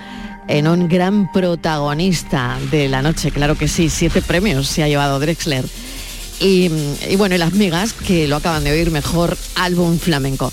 en 0.47 0.67
un 0.67 0.87
gran 0.87 1.31
protagonista 1.31 2.57
de 2.71 2.87
la 2.87 3.01
noche. 3.01 3.31
Claro 3.31 3.57
que 3.57 3.67
sí, 3.67 3.89
siete 3.89 4.21
premios 4.21 4.67
se 4.67 4.83
ha 4.83 4.87
llevado 4.87 5.19
Drexler. 5.19 5.65
Y, 6.39 6.69
y 7.09 7.15
bueno, 7.17 7.35
y 7.35 7.37
las 7.37 7.53
migas, 7.53 7.93
que 7.93 8.27
lo 8.27 8.37
acaban 8.37 8.63
de 8.63 8.71
oír, 8.71 8.91
mejor 8.91 9.37
álbum 9.55 9.97
flamenco. 9.99 10.51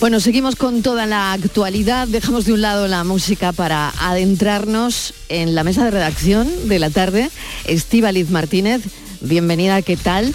Bueno, 0.00 0.20
seguimos 0.20 0.56
con 0.56 0.82
toda 0.82 1.06
la 1.06 1.32
actualidad. 1.32 2.08
Dejamos 2.08 2.44
de 2.44 2.52
un 2.52 2.60
lado 2.60 2.88
la 2.88 3.04
música 3.04 3.52
para 3.52 3.90
adentrarnos 4.00 5.14
en 5.28 5.54
la 5.54 5.64
mesa 5.64 5.84
de 5.84 5.92
redacción 5.92 6.48
de 6.68 6.78
la 6.78 6.90
tarde. 6.90 7.30
Estíbaliz 7.64 8.28
Martínez, 8.28 8.82
bienvenida, 9.20 9.80
¿qué 9.82 9.96
tal? 9.96 10.34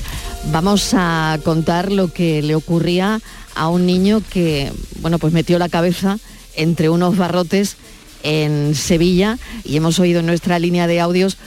Vamos 0.51 0.91
a 0.93 1.39
contar 1.43 1.91
lo 1.91 2.11
que 2.11 2.41
le 2.41 2.55
ocurría 2.55 3.21
a 3.53 3.67
un 3.67 3.85
niño 3.85 4.23
que, 4.27 4.71
bueno, 5.01 5.19
pues 5.19 5.33
metió 5.33 5.59
la 5.59 5.69
cabeza 5.69 6.17
entre 6.55 6.89
unos 6.89 7.17
barrotes 7.17 7.75
en 8.23 8.73
Sevilla 8.75 9.37
y 9.63 9.77
hemos 9.77 9.99
oído 9.99 10.21
en 10.21 10.25
nuestra 10.25 10.57
línea 10.57 10.87
de 10.87 10.99
audios 10.99 11.37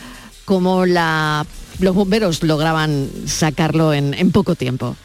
cómo 0.45 0.85
los 0.87 1.95
bomberos 1.95 2.43
lograban 2.43 3.09
sacarlo 3.27 3.95
en 3.95 4.31
poco 4.31 4.55
tiempo. 4.55 4.97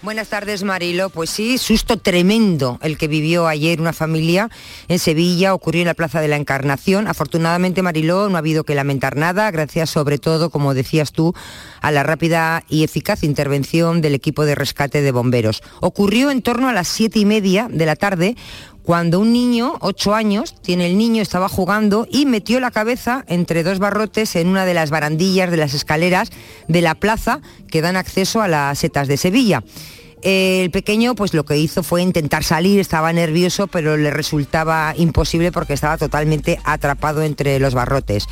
Buenas 0.00 0.28
tardes, 0.28 0.62
Marilo. 0.62 1.10
Pues 1.10 1.28
sí, 1.28 1.58
susto 1.58 1.96
tremendo 1.96 2.78
el 2.82 2.96
que 2.96 3.08
vivió 3.08 3.48
ayer 3.48 3.80
una 3.80 3.92
familia 3.92 4.48
en 4.86 5.00
Sevilla, 5.00 5.52
ocurrió 5.52 5.82
en 5.82 5.88
la 5.88 5.94
Plaza 5.94 6.20
de 6.20 6.28
la 6.28 6.36
Encarnación. 6.36 7.08
Afortunadamente, 7.08 7.82
Mariló, 7.82 8.28
no 8.28 8.36
ha 8.36 8.38
habido 8.38 8.62
que 8.62 8.76
lamentar 8.76 9.16
nada, 9.16 9.50
gracias 9.50 9.90
sobre 9.90 10.18
todo, 10.18 10.50
como 10.50 10.72
decías 10.72 11.10
tú, 11.10 11.34
a 11.80 11.90
la 11.90 12.04
rápida 12.04 12.62
y 12.68 12.84
eficaz 12.84 13.24
intervención 13.24 14.00
del 14.00 14.14
equipo 14.14 14.44
de 14.44 14.54
rescate 14.54 15.02
de 15.02 15.10
bomberos. 15.10 15.64
Ocurrió 15.80 16.30
en 16.30 16.42
torno 16.42 16.68
a 16.68 16.72
las 16.72 16.86
siete 16.86 17.18
y 17.18 17.24
media 17.24 17.66
de 17.68 17.86
la 17.86 17.96
tarde, 17.96 18.36
cuando 18.88 19.20
un 19.20 19.34
niño, 19.34 19.74
ocho 19.80 20.14
años, 20.14 20.54
tiene 20.62 20.86
el 20.86 20.96
niño, 20.96 21.20
estaba 21.20 21.50
jugando 21.50 22.08
y 22.10 22.24
metió 22.24 22.58
la 22.58 22.70
cabeza 22.70 23.22
entre 23.28 23.62
dos 23.62 23.78
barrotes 23.78 24.34
en 24.34 24.48
una 24.48 24.64
de 24.64 24.72
las 24.72 24.88
barandillas 24.88 25.50
de 25.50 25.58
las 25.58 25.74
escaleras 25.74 26.30
de 26.68 26.80
la 26.80 26.94
plaza 26.94 27.42
que 27.70 27.82
dan 27.82 27.96
acceso 27.96 28.40
a 28.40 28.48
las 28.48 28.78
setas 28.78 29.06
de 29.06 29.18
Sevilla. 29.18 29.62
El 30.22 30.70
pequeño 30.70 31.14
pues 31.14 31.34
lo 31.34 31.44
que 31.44 31.58
hizo 31.58 31.82
fue 31.82 32.00
intentar 32.00 32.44
salir, 32.44 32.80
estaba 32.80 33.12
nervioso, 33.12 33.66
pero 33.66 33.98
le 33.98 34.10
resultaba 34.10 34.94
imposible 34.96 35.52
porque 35.52 35.74
estaba 35.74 35.98
totalmente 35.98 36.58
atrapado 36.64 37.22
entre 37.22 37.58
los 37.60 37.74
barrotes. 37.74 38.26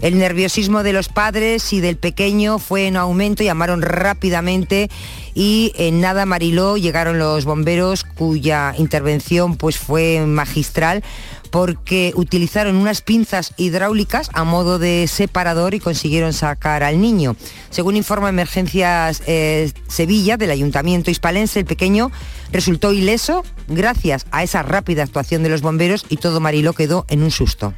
El 0.00 0.18
nerviosismo 0.18 0.82
de 0.82 0.92
los 0.92 1.08
padres 1.08 1.72
y 1.72 1.80
del 1.80 1.96
pequeño 1.96 2.58
fue 2.58 2.86
en 2.86 2.96
aumento, 2.96 3.42
llamaron 3.42 3.82
rápidamente 3.82 4.88
y 5.34 5.72
en 5.76 6.00
nada 6.00 6.26
Mariló 6.26 6.76
llegaron 6.76 7.18
los 7.18 7.44
bomberos 7.44 8.04
cuya 8.04 8.74
intervención 8.76 9.56
pues 9.56 9.76
fue 9.76 10.24
magistral 10.26 11.02
porque 11.50 12.12
utilizaron 12.14 12.76
unas 12.76 13.00
pinzas 13.00 13.54
hidráulicas 13.56 14.30
a 14.34 14.44
modo 14.44 14.78
de 14.78 15.06
separador 15.08 15.74
y 15.74 15.80
consiguieron 15.80 16.32
sacar 16.32 16.82
al 16.82 17.00
niño. 17.00 17.36
Según 17.70 17.96
informa 17.96 18.28
Emergencias 18.28 19.22
eh, 19.26 19.72
Sevilla 19.88 20.36
del 20.36 20.50
Ayuntamiento 20.50 21.10
Hispalense, 21.10 21.60
el 21.60 21.66
pequeño 21.66 22.10
resultó 22.52 22.92
ileso 22.92 23.44
gracias 23.66 24.26
a 24.30 24.42
esa 24.42 24.62
rápida 24.62 25.02
actuación 25.02 25.42
de 25.42 25.48
los 25.48 25.62
bomberos 25.62 26.06
y 26.08 26.16
todo 26.16 26.40
Mariló 26.40 26.72
quedó 26.72 27.04
en 27.08 27.22
un 27.22 27.30
susto. 27.30 27.74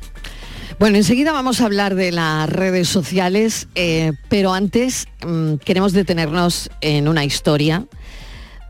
Bueno, 0.80 0.96
enseguida 0.96 1.32
vamos 1.32 1.60
a 1.60 1.66
hablar 1.66 1.94
de 1.94 2.10
las 2.10 2.49
redes 2.49 2.88
sociales, 2.88 3.68
eh, 3.75 4.12
pero 4.30 4.54
antes 4.54 5.08
mmm, 5.26 5.56
queremos 5.56 5.92
detenernos 5.92 6.70
en 6.80 7.06
una 7.06 7.22
historia. 7.22 7.84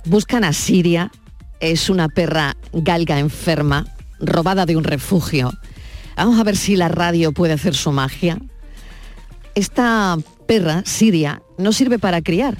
Buscan 0.06 0.42
a 0.42 0.52
Siria, 0.52 1.12
es 1.60 1.88
una 1.88 2.08
perra 2.08 2.56
galga 2.72 3.20
enferma, 3.20 3.86
robada 4.18 4.66
de 4.66 4.74
un 4.74 4.82
refugio. 4.82 5.52
Vamos 6.16 6.40
a 6.40 6.42
ver 6.42 6.56
si 6.56 6.74
la 6.74 6.88
radio 6.88 7.30
puede 7.30 7.52
hacer 7.52 7.76
su 7.76 7.92
magia. 7.92 8.40
Esta 9.54 10.18
perra, 10.48 10.82
Siria, 10.84 11.42
no 11.58 11.70
sirve 11.72 12.00
para 12.00 12.22
criar 12.22 12.58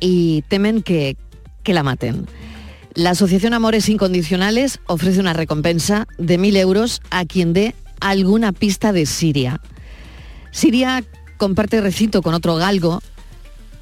y 0.00 0.42
temen 0.48 0.82
que, 0.82 1.16
que 1.62 1.72
la 1.72 1.84
maten. 1.84 2.26
La 2.94 3.10
Asociación 3.10 3.54
Amores 3.54 3.88
Incondicionales 3.88 4.80
ofrece 4.88 5.20
una 5.20 5.34
recompensa 5.34 6.08
de 6.18 6.36
mil 6.36 6.56
euros 6.56 7.00
a 7.10 7.26
quien 7.26 7.52
dé 7.52 7.76
alguna 8.00 8.52
pista 8.52 8.92
de 8.92 9.06
Siria. 9.06 9.60
Siria 10.50 11.04
comparte 11.36 11.80
recinto 11.80 12.22
con 12.22 12.34
otro 12.34 12.56
galgo, 12.56 13.02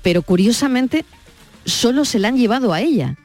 pero 0.03 0.23
curiosamente 0.23 1.05
solo 1.65 2.05
se 2.05 2.19
la 2.19 2.29
han 2.29 2.37
llevado 2.37 2.73
a 2.73 2.81
ella 2.81 3.17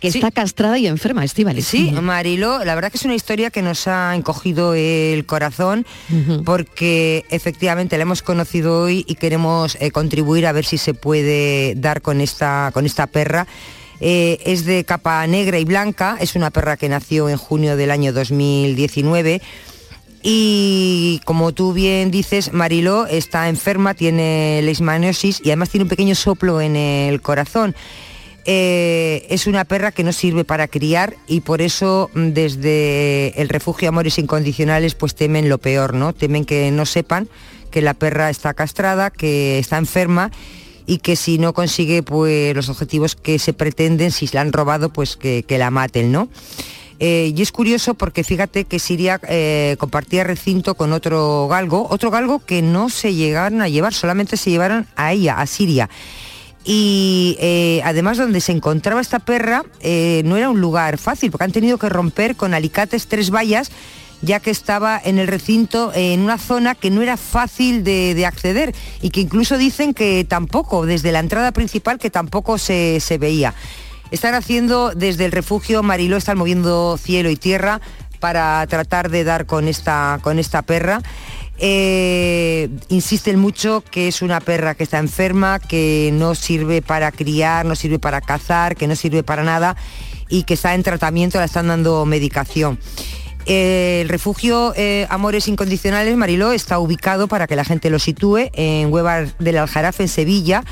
que 0.00 0.12
sí. 0.12 0.18
está 0.18 0.30
castrada 0.30 0.78
y 0.78 0.86
enferma, 0.86 1.24
Estivali. 1.24 1.62
Sí, 1.62 1.90
Marilo, 1.90 2.64
la 2.64 2.74
verdad 2.74 2.90
que 2.90 2.98
es 2.98 3.04
una 3.04 3.14
historia 3.14 3.50
que 3.50 3.62
nos 3.62 3.86
ha 3.86 4.14
encogido 4.14 4.74
el 4.74 5.26
corazón 5.26 5.86
uh 6.10 6.14
-huh. 6.14 6.44
porque 6.44 7.24
efectivamente 7.30 7.96
la 7.96 8.02
hemos 8.02 8.22
conocido 8.22 8.82
hoy 8.82 9.04
y 9.08 9.16
queremos 9.16 9.76
eh, 9.80 9.90
contribuir 9.90 10.46
a 10.46 10.52
ver 10.52 10.64
si 10.64 10.78
se 10.78 10.94
puede 10.94 11.74
dar 11.76 12.00
con 12.02 12.20
esta, 12.20 12.70
con 12.72 12.86
esta 12.86 13.06
perra. 13.06 13.46
Eh, 14.00 14.38
es 14.46 14.64
de 14.64 14.84
capa 14.84 15.26
negra 15.26 15.58
y 15.58 15.64
blanca, 15.64 16.16
es 16.20 16.36
una 16.36 16.50
perra 16.50 16.76
que 16.76 16.88
nació 16.88 17.28
en 17.28 17.36
junio 17.36 17.76
del 17.76 17.90
año 17.90 18.12
2019 18.12 19.42
y 20.22 21.20
como 21.24 21.52
tú 21.52 21.72
bien 21.72 22.10
dices, 22.10 22.52
Mariló 22.52 23.06
está 23.06 23.48
enferma, 23.48 23.94
tiene 23.94 24.60
leishmaniosis 24.62 25.40
y 25.44 25.50
además 25.50 25.70
tiene 25.70 25.84
un 25.84 25.90
pequeño 25.90 26.14
soplo 26.14 26.60
en 26.60 26.76
el 26.76 27.20
corazón. 27.20 27.74
Eh, 28.50 29.26
es 29.28 29.46
una 29.46 29.66
perra 29.66 29.92
que 29.92 30.02
no 30.02 30.12
sirve 30.12 30.42
para 30.42 30.68
criar 30.68 31.16
y 31.26 31.40
por 31.40 31.60
eso 31.60 32.10
mm, 32.14 32.28
desde 32.28 33.38
el 33.40 33.50
refugio 33.50 33.90
Amores 33.90 34.18
Incondicionales 34.18 34.94
pues 34.94 35.14
temen 35.14 35.50
lo 35.50 35.58
peor, 35.58 35.92
¿no? 35.92 36.14
Temen 36.14 36.46
que 36.46 36.70
no 36.70 36.86
sepan 36.86 37.28
que 37.70 37.82
la 37.82 37.92
perra 37.92 38.30
está 38.30 38.54
castrada, 38.54 39.10
que 39.10 39.58
está 39.58 39.76
enferma 39.76 40.30
y 40.86 40.98
que 40.98 41.14
si 41.14 41.36
no 41.36 41.52
consigue 41.52 42.02
pues 42.02 42.56
los 42.56 42.70
objetivos 42.70 43.14
que 43.14 43.38
se 43.38 43.52
pretenden, 43.52 44.10
si 44.10 44.26
la 44.32 44.40
han 44.40 44.54
robado, 44.54 44.88
pues 44.88 45.18
que, 45.18 45.42
que 45.42 45.58
la 45.58 45.70
maten, 45.70 46.10
¿no? 46.10 46.30
Eh, 47.00 47.32
y 47.36 47.42
es 47.42 47.52
curioso 47.52 47.94
porque 47.94 48.24
fíjate 48.24 48.64
que 48.64 48.78
Siria 48.78 49.20
eh, 49.28 49.76
compartía 49.78 50.24
recinto 50.24 50.74
con 50.74 50.92
otro 50.92 51.46
galgo, 51.48 51.86
otro 51.90 52.10
galgo 52.10 52.44
que 52.44 52.60
no 52.60 52.88
se 52.88 53.14
llegaron 53.14 53.62
a 53.62 53.68
llevar, 53.68 53.94
solamente 53.94 54.36
se 54.36 54.50
llevaron 54.50 54.86
a 54.96 55.12
ella, 55.12 55.40
a 55.40 55.46
Siria. 55.46 55.88
Y 56.64 57.36
eh, 57.40 57.80
además 57.84 58.18
donde 58.18 58.40
se 58.40 58.52
encontraba 58.52 59.00
esta 59.00 59.20
perra 59.20 59.62
no 59.62 60.36
era 60.36 60.50
un 60.50 60.60
lugar 60.60 60.98
fácil, 60.98 61.30
porque 61.30 61.44
han 61.44 61.52
tenido 61.52 61.78
que 61.78 61.88
romper 61.88 62.36
con 62.36 62.52
alicates 62.52 63.06
tres 63.06 63.30
vallas 63.30 63.70
ya 64.20 64.40
que 64.40 64.50
estaba 64.50 65.00
en 65.02 65.20
el 65.20 65.28
recinto 65.28 65.92
en 65.94 66.20
una 66.20 66.38
zona 66.38 66.74
que 66.74 66.90
no 66.90 67.02
era 67.02 67.16
fácil 67.16 67.84
de, 67.84 68.14
de, 68.14 68.26
acceder 68.26 68.74
y 69.00 69.10
que 69.10 69.20
incluso 69.20 69.56
dicen 69.56 69.94
que 69.94 70.24
tampoco, 70.24 70.86
desde 70.86 71.12
la 71.12 71.20
entrada 71.20 71.52
principal, 71.52 71.98
que 71.98 72.10
tampoco 72.10 72.58
se, 72.58 72.98
se 72.98 73.16
veía. 73.16 73.54
Están 74.10 74.34
haciendo 74.34 74.92
desde 74.94 75.24
el 75.24 75.32
refugio 75.32 75.82
Mariló, 75.82 76.16
están 76.16 76.38
moviendo 76.38 76.98
cielo 76.98 77.30
y 77.30 77.36
tierra 77.36 77.80
para 78.20 78.66
tratar 78.66 79.10
de 79.10 79.24
dar 79.24 79.46
con 79.46 79.68
esta, 79.68 80.18
con 80.22 80.38
esta 80.38 80.62
perra. 80.62 81.02
Eh, 81.60 82.68
insisten 82.88 83.38
mucho 83.38 83.82
que 83.90 84.08
es 84.08 84.22
una 84.22 84.40
perra 84.40 84.74
que 84.74 84.84
está 84.84 84.98
enferma, 84.98 85.58
que 85.58 86.10
no 86.12 86.34
sirve 86.34 86.82
para 86.82 87.10
criar, 87.10 87.66
no 87.66 87.74
sirve 87.74 87.98
para 87.98 88.20
cazar, 88.20 88.76
que 88.76 88.86
no 88.86 88.94
sirve 88.94 89.22
para 89.24 89.42
nada 89.42 89.76
y 90.28 90.44
que 90.44 90.54
está 90.54 90.74
en 90.74 90.82
tratamiento, 90.82 91.38
la 91.38 91.46
están 91.46 91.68
dando 91.68 92.04
medicación. 92.06 92.78
Eh, 93.46 94.02
el 94.02 94.10
refugio 94.10 94.74
eh, 94.76 95.06
Amores 95.08 95.48
Incondicionales, 95.48 96.14
Mariló, 96.16 96.52
está 96.52 96.78
ubicado 96.78 97.28
para 97.28 97.46
que 97.46 97.56
la 97.56 97.64
gente 97.64 97.88
lo 97.88 97.98
sitúe 97.98 98.50
en 98.52 98.92
Huevas 98.92 99.38
del 99.38 99.56
Aljarafe, 99.56 100.02
en 100.02 100.08
Sevilla. 100.10 100.64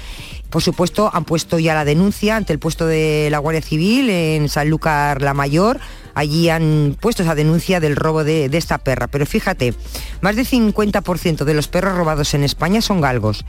Por 0.51 0.63
supuesto, 0.63 1.11
han 1.13 1.25
puesto 1.25 1.59
ya 1.59 1.75
la 1.75 1.85
denuncia 1.85 2.37
ante 2.37 2.53
el 2.53 2.59
puesto 2.59 2.87
de 2.87 3.29
la 3.31 3.39
Guardia 3.39 3.63
Civil 3.63 4.09
en 4.11 4.49
Sanlúcar 4.49 5.21
la 5.23 5.35
Mayor, 5.35 5.81
allí 6.17 6.49
han 6.49 6.97
puesto 6.99 7.23
esa 7.23 7.35
denuncia 7.35 7.79
del 7.79 7.95
robo 7.95 8.25
de, 8.25 8.49
de 8.49 8.59
esta 8.59 8.79
perra. 8.79 9.07
Pero 9.07 9.27
fíjate, 9.27 9.75
más 10.23 10.35
del 10.35 10.49
50% 10.49 11.45
de 11.45 11.55
los 11.55 11.69
perros 11.69 11.95
robados 11.95 12.35
en 12.35 12.43
España 12.43 12.81
son 12.81 13.01
galgos. 13.01 13.45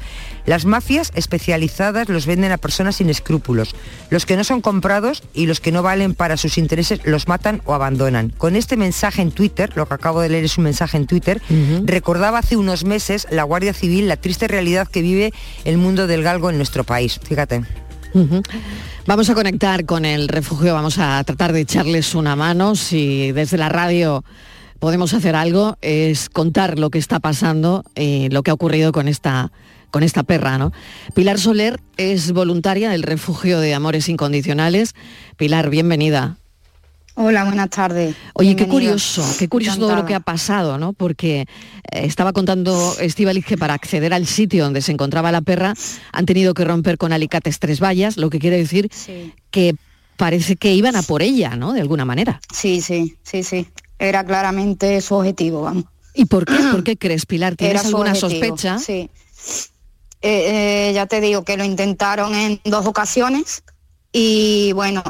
Las 0.46 0.66
mafias 0.66 1.12
especializadas 1.16 2.10
los 2.10 2.26
venden 2.26 2.52
a 2.52 2.58
personas 2.58 2.98
sin 2.98 3.10
escrúpulos. 3.10 3.74
Los 4.10 4.26
que 4.26 4.36
no 4.36 4.44
son 4.44 4.62
comprados 4.62 5.24
y 5.34 5.48
los 5.48 5.62
que 5.62 5.72
no 5.72 5.82
valen 5.82 6.14
para 6.14 6.38
sus 6.38 6.58
intereses 6.58 7.00
los 7.06 7.28
matan 7.28 7.62
o 7.66 7.74
abandonan. 7.74 8.30
Con 8.38 8.56
este 8.58 8.76
mensaje 8.76 9.22
en 9.22 9.32
Twitter, 9.32 9.72
lo 9.76 9.88
que 9.88 9.94
acabo 9.94 10.22
de 10.22 10.30
leer 10.30 10.44
es 10.44 10.58
un 10.58 10.66
mensaje 10.66 10.98
en 10.98 11.08
Twitter, 11.08 11.42
recordaba 11.86 12.40
hace 12.40 12.58
unos 12.58 12.84
meses 12.84 13.28
la 13.32 13.44
Guardia 13.44 13.74
Civil 13.74 14.10
la 14.10 14.18
triste 14.18 14.48
realidad 14.48 14.88
que 14.88 15.02
vive 15.02 15.34
el 15.64 15.78
mundo 15.78 16.06
del 16.08 16.24
galgo 16.24 16.50
en 16.50 16.58
nuestro 16.58 16.84
país. 16.84 17.20
Fíjate. 17.24 17.87
Vamos 19.06 19.30
a 19.30 19.36
conectar 19.36 19.86
con 19.86 20.06
el 20.06 20.28
refugio, 20.28 20.74
vamos 20.74 20.98
a 20.98 21.24
tratar 21.24 21.54
de 21.54 21.62
echarles 21.62 22.16
una 22.16 22.36
mano. 22.36 22.76
Si 22.76 23.32
desde 23.32 23.58
la 23.58 23.70
radio 23.70 24.24
podemos 24.80 25.14
hacer 25.14 25.36
algo, 25.36 25.78
es 25.82 26.30
contar 26.30 26.80
lo 26.80 26.90
que 26.90 27.00
está 27.00 27.20
pasando, 27.20 27.84
eh, 27.96 28.30
lo 28.32 28.44
que 28.44 28.52
ha 28.52 28.54
ocurrido 28.54 28.92
con 28.92 29.08
esta, 29.08 29.52
con 29.92 30.04
esta 30.04 30.24
perra. 30.24 30.58
¿no? 30.58 30.72
Pilar 31.14 31.40
Soler 31.40 31.80
es 31.98 32.32
voluntaria 32.32 32.90
del 32.90 33.04
refugio 33.04 33.60
de 33.60 33.74
Amores 33.74 34.10
Incondicionales. 34.10 34.94
Pilar, 35.38 35.70
bienvenida. 35.70 36.38
Hola, 37.20 37.46
buenas 37.46 37.72
tardes. 37.72 38.16
Oye, 38.36 38.56
qué 38.56 38.68
curioso, 38.68 39.26
qué 39.40 39.50
curioso 39.50 39.80
todo 39.80 39.96
lo 39.96 40.06
que 40.06 40.14
ha 40.14 40.20
pasado, 40.20 40.78
¿no? 40.78 40.94
Porque 40.94 41.42
eh, 41.42 41.46
estaba 41.92 42.32
contando 42.32 42.96
Estivaliz 43.00 43.44
que 43.44 43.58
para 43.58 43.74
acceder 43.74 44.14
al 44.14 44.28
sitio 44.28 44.64
donde 44.64 44.84
se 44.84 44.92
encontraba 44.92 45.32
la 45.32 45.42
perra 45.42 45.74
han 46.12 46.26
tenido 46.28 46.54
que 46.54 46.64
romper 46.64 47.00
con 47.00 47.14
alicates 47.14 47.58
tres 47.58 47.80
vallas, 47.82 48.18
lo 48.18 48.30
que 48.30 48.38
quiere 48.38 48.58
decir 48.58 48.92
que 49.50 49.76
parece 50.16 50.58
que 50.58 50.76
iban 50.76 50.96
a 50.96 51.02
por 51.02 51.24
ella, 51.24 51.56
¿no? 51.56 51.74
De 51.74 51.82
alguna 51.82 52.06
manera. 52.06 52.40
Sí, 52.54 52.82
sí, 52.82 53.18
sí, 53.24 53.42
sí. 53.42 53.68
Era 53.98 54.24
claramente 54.24 55.02
su 55.02 55.16
objetivo, 55.16 55.64
vamos. 55.64 55.86
¿Y 56.14 56.26
por 56.26 56.46
qué? 56.46 56.54
¿Por 56.72 56.84
qué 56.84 56.98
crees, 56.98 57.26
Pilar? 57.26 57.56
¿Tienes 57.56 57.80
Era 57.82 57.88
alguna 57.88 58.12
objetivo, 58.12 58.30
sospecha? 58.30 58.78
Sí. 58.78 59.10
Eh, 60.22 60.90
eh, 60.90 60.92
ya 60.94 61.08
te 61.08 61.20
digo 61.20 61.44
que 61.44 61.58
lo 61.58 61.64
intentaron 61.64 62.36
en 62.36 62.62
dos 62.64 62.86
ocasiones 62.86 63.64
y 64.12 64.72
bueno, 64.74 65.04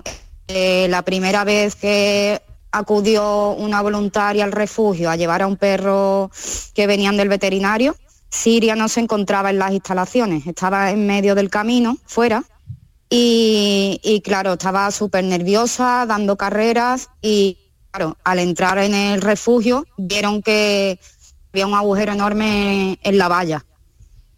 eh, 0.48 0.88
la 0.90 1.02
primera 1.04 1.44
vez 1.44 1.76
que 1.76 2.42
acudió 2.72 3.52
una 3.52 3.82
voluntaria 3.82 4.44
al 4.44 4.52
refugio 4.52 5.10
a 5.10 5.16
llevar 5.16 5.42
a 5.42 5.48
un 5.48 5.58
perro 5.58 6.32
que 6.74 6.88
venían 6.88 7.18
del 7.18 7.30
veterinario, 7.30 7.96
Siria 8.30 8.76
no 8.76 8.90
se 8.90 9.00
encontraba 9.00 9.50
en 9.50 9.60
las 9.60 9.72
instalaciones, 9.72 10.46
estaba 10.48 10.92
en 10.92 11.08
medio 11.08 11.34
del 11.34 11.50
camino, 11.50 11.98
fuera, 12.06 12.44
y, 13.10 14.00
y 14.04 14.22
claro, 14.22 14.54
estaba 14.54 14.92
súper 14.92 15.24
nerviosa, 15.24 16.06
dando 16.06 16.36
carreras 16.36 17.10
y 17.22 17.58
claro, 17.92 18.18
al 18.24 18.40
entrar 18.40 18.78
en 18.80 18.94
el 18.94 19.22
refugio 19.22 19.86
vieron 19.98 20.42
que 20.42 21.00
había 21.54 21.68
un 21.68 21.74
agujero 21.74 22.14
enorme 22.14 23.00
en 23.02 23.18
la 23.18 23.28
valla. 23.28 23.66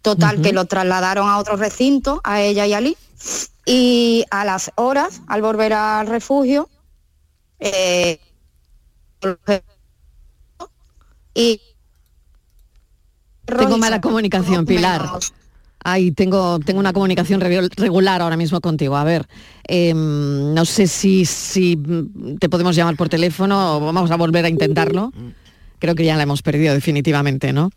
Total, 0.02 0.40
que 0.40 0.54
lo 0.54 0.64
trasladaron 0.64 1.28
a 1.28 1.36
otro 1.36 1.56
recinto, 1.56 2.22
a 2.24 2.40
ella 2.40 2.66
y 2.66 2.72
a 2.72 2.80
Lee, 2.80 2.96
y 3.66 4.24
a 4.30 4.44
las 4.44 4.72
horas, 4.76 5.20
al 5.26 5.42
volver 5.42 5.72
al 5.72 6.06
refugio, 6.06 6.68
eh, 7.58 8.18
y 11.34 11.60
Tengo 13.46 13.78
mala 13.78 14.00
comunicación, 14.00 14.64
Pilar. 14.66 15.08
Ay, 15.82 16.10
tengo, 16.12 16.58
tengo 16.60 16.78
una 16.78 16.92
comunicación 16.92 17.40
re- 17.40 17.68
regular 17.76 18.20
ahora 18.20 18.36
mismo 18.36 18.60
contigo. 18.60 18.96
A 18.96 19.04
ver, 19.04 19.26
em, 19.64 20.52
no 20.52 20.64
sé 20.66 20.86
si, 20.86 21.24
si 21.24 21.76
mm, 21.76 22.36
te 22.38 22.48
podemos 22.50 22.76
llamar 22.76 22.96
por 22.96 23.08
teléfono 23.08 23.76
o 23.76 23.80
vamos 23.80 24.10
a 24.10 24.16
volver 24.16 24.44
a 24.44 24.48
intentarlo. 24.50 25.10
Creo 25.78 25.94
que 25.94 26.04
ya 26.04 26.16
la 26.16 26.24
hemos 26.24 26.42
perdido 26.42 26.74
definitivamente, 26.74 27.52
¿no? 27.54 27.70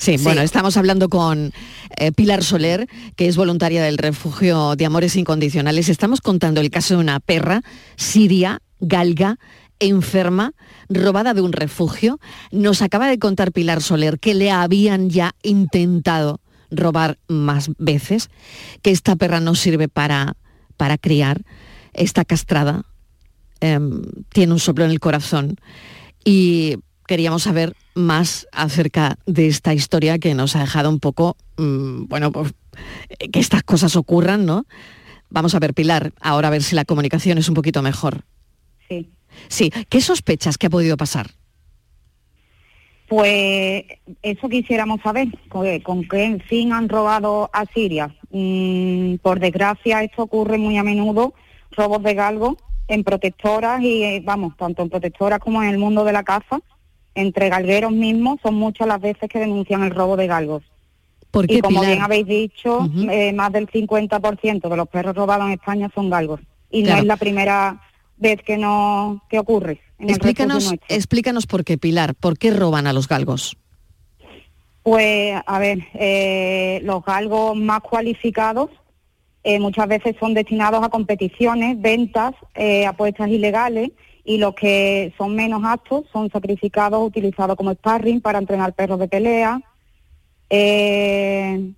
Sí, 0.00 0.16
Sí. 0.16 0.24
bueno, 0.24 0.40
estamos 0.40 0.78
hablando 0.78 1.10
con 1.10 1.52
eh, 1.98 2.10
Pilar 2.10 2.42
Soler, 2.42 2.88
que 3.16 3.28
es 3.28 3.36
voluntaria 3.36 3.82
del 3.82 3.98
refugio 3.98 4.74
de 4.74 4.86
Amores 4.86 5.14
Incondicionales. 5.14 5.90
Estamos 5.90 6.22
contando 6.22 6.62
el 6.62 6.70
caso 6.70 6.94
de 6.94 7.00
una 7.00 7.20
perra 7.20 7.60
siria, 7.96 8.62
galga, 8.80 9.38
enferma, 9.78 10.52
robada 10.88 11.34
de 11.34 11.42
un 11.42 11.52
refugio. 11.52 12.18
Nos 12.50 12.80
acaba 12.80 13.08
de 13.08 13.18
contar 13.18 13.52
Pilar 13.52 13.82
Soler 13.82 14.18
que 14.18 14.34
le 14.34 14.50
habían 14.50 15.10
ya 15.10 15.32
intentado 15.42 16.40
robar 16.70 17.18
más 17.28 17.70
veces, 17.76 18.30
que 18.80 18.92
esta 18.92 19.16
perra 19.16 19.40
no 19.40 19.54
sirve 19.54 19.88
para, 19.88 20.34
para 20.78 20.96
criar, 20.96 21.42
está 21.92 22.24
castrada, 22.24 22.84
em, 23.60 24.00
tiene 24.30 24.54
un 24.54 24.60
soplo 24.60 24.86
en 24.86 24.92
el 24.92 25.00
corazón 25.00 25.56
y 26.24 26.76
queríamos 27.10 27.42
saber 27.42 27.74
más 27.96 28.46
acerca 28.52 29.18
de 29.26 29.48
esta 29.48 29.74
historia 29.74 30.20
que 30.20 30.32
nos 30.32 30.54
ha 30.54 30.60
dejado 30.60 30.88
un 30.88 31.00
poco, 31.00 31.36
mm, 31.56 32.04
bueno, 32.06 32.30
pues, 32.30 32.54
eh, 33.18 33.28
que 33.30 33.40
estas 33.40 33.64
cosas 33.64 33.96
ocurran, 33.96 34.46
¿no? 34.46 34.64
Vamos 35.28 35.56
a 35.56 35.58
ver, 35.58 35.74
Pilar, 35.74 36.12
ahora 36.20 36.46
a 36.46 36.50
ver 36.52 36.62
si 36.62 36.76
la 36.76 36.84
comunicación 36.84 37.36
es 37.38 37.48
un 37.48 37.56
poquito 37.56 37.82
mejor. 37.82 38.22
Sí. 38.88 39.10
Sí, 39.48 39.72
¿qué 39.88 40.00
sospechas 40.00 40.56
que 40.56 40.68
ha 40.68 40.70
podido 40.70 40.96
pasar? 40.96 41.32
Pues 43.08 43.82
eso 44.22 44.48
quisiéramos 44.48 45.00
saber, 45.02 45.26
con, 45.48 45.80
con 45.80 46.04
qué 46.04 46.40
fin 46.48 46.72
han 46.72 46.88
robado 46.88 47.50
a 47.52 47.66
Siria. 47.74 48.14
Mm, 48.30 49.16
por 49.16 49.40
desgracia 49.40 50.04
esto 50.04 50.22
ocurre 50.22 50.58
muy 50.58 50.78
a 50.78 50.84
menudo, 50.84 51.34
robos 51.72 52.04
de 52.04 52.14
galgos 52.14 52.54
en 52.86 53.02
protectoras 53.02 53.82
y 53.82 54.04
eh, 54.04 54.22
vamos, 54.24 54.56
tanto 54.56 54.82
en 54.82 54.90
protectoras 54.90 55.40
como 55.40 55.60
en 55.60 55.70
el 55.70 55.78
mundo 55.78 56.04
de 56.04 56.12
la 56.12 56.22
caza, 56.22 56.60
entre 57.14 57.48
galgueros 57.48 57.92
mismos 57.92 58.38
son 58.42 58.54
muchas 58.54 58.86
las 58.88 59.00
veces 59.00 59.28
que 59.28 59.38
denuncian 59.38 59.82
el 59.82 59.90
robo 59.90 60.16
de 60.16 60.26
galgos. 60.26 60.62
¿Por 61.30 61.44
y 61.44 61.56
qué, 61.56 61.60
como 61.60 61.80
Pilar? 61.80 61.92
bien 61.92 62.02
habéis 62.02 62.26
dicho, 62.26 62.88
eh, 63.10 63.32
más 63.32 63.52
del 63.52 63.68
50% 63.68 64.68
de 64.68 64.76
los 64.76 64.88
perros 64.88 65.14
robados 65.14 65.46
en 65.46 65.52
España 65.52 65.90
son 65.94 66.10
galgos. 66.10 66.40
Y 66.70 66.82
Claro. 66.82 66.96
no 66.96 67.02
es 67.02 67.06
la 67.06 67.16
primera 67.16 67.80
vez 68.16 68.42
que 68.42 68.56
no 68.58 69.22
que 69.28 69.38
ocurre. 69.38 69.80
En 69.98 70.10
Explícanos, 70.10 70.74
explícanos 70.88 71.46
por 71.46 71.64
qué, 71.64 71.78
Pilar, 71.78 72.14
¿por 72.14 72.38
qué 72.38 72.50
roban 72.52 72.86
a 72.86 72.92
los 72.92 73.06
galgos? 73.06 73.56
Pues, 74.82 75.34
a 75.46 75.58
ver, 75.58 75.78
eh, 75.94 76.80
los 76.84 77.04
galgos 77.04 77.54
más 77.56 77.80
cualificados 77.80 78.70
eh, 79.44 79.58
muchas 79.58 79.88
veces 79.88 80.16
son 80.18 80.34
destinados 80.34 80.82
a 80.82 80.88
competiciones, 80.88 81.80
ventas, 81.80 82.32
eh, 82.54 82.86
apuestas 82.86 83.28
ilegales 83.28 83.90
y 84.30 84.38
los 84.38 84.54
que 84.54 85.12
son 85.18 85.34
menos 85.34 85.60
aptos 85.64 86.04
son 86.12 86.30
sacrificados, 86.30 87.04
utilizados 87.04 87.56
como 87.56 87.72
sparring 87.72 88.20
para 88.20 88.38
entrenar 88.38 88.72
perros 88.74 89.00
de 89.00 89.08
pelea. 89.08 89.60
Eh, 90.48 91.72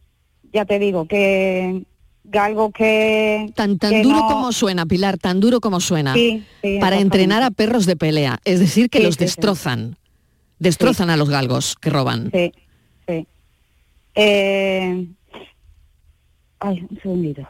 ya 0.53 0.67
te 0.67 0.79
digo 0.79 1.07
que 1.07 1.83
galgos 2.25 2.73
que... 2.75 3.51
Tan, 3.55 3.79
tan 3.79 3.91
que 3.93 4.03
duro 4.03 4.17
no- 4.19 4.27
como 4.29 4.53
suena, 4.53 4.85
Pilar, 4.85 5.17
tan 5.17 5.41
duro 5.41 5.61
como 5.61 5.81
suena. 5.81 6.13
Sí, 6.13 6.45
sí, 6.61 6.77
para 6.79 6.99
entrenar 7.01 7.43
a 7.43 7.51
perros 7.51 7.87
de 7.87 7.97
pelea, 7.97 8.39
es 8.45 8.61
decir, 8.61 8.91
que 8.91 8.99
Sí, 8.99 9.05
los 9.05 9.17
destrozan. 9.17 9.97
Destrozan 10.59 11.09
a 11.09 11.17
los 11.17 11.31
galgos 11.31 11.75
que 11.81 11.89
roban. 11.89 12.31
Sí, 12.35 12.53
sí. 13.09 13.27
Eh, 14.15 15.07
ay, 16.61 16.87
un 16.91 16.99
segundito. 17.03 17.49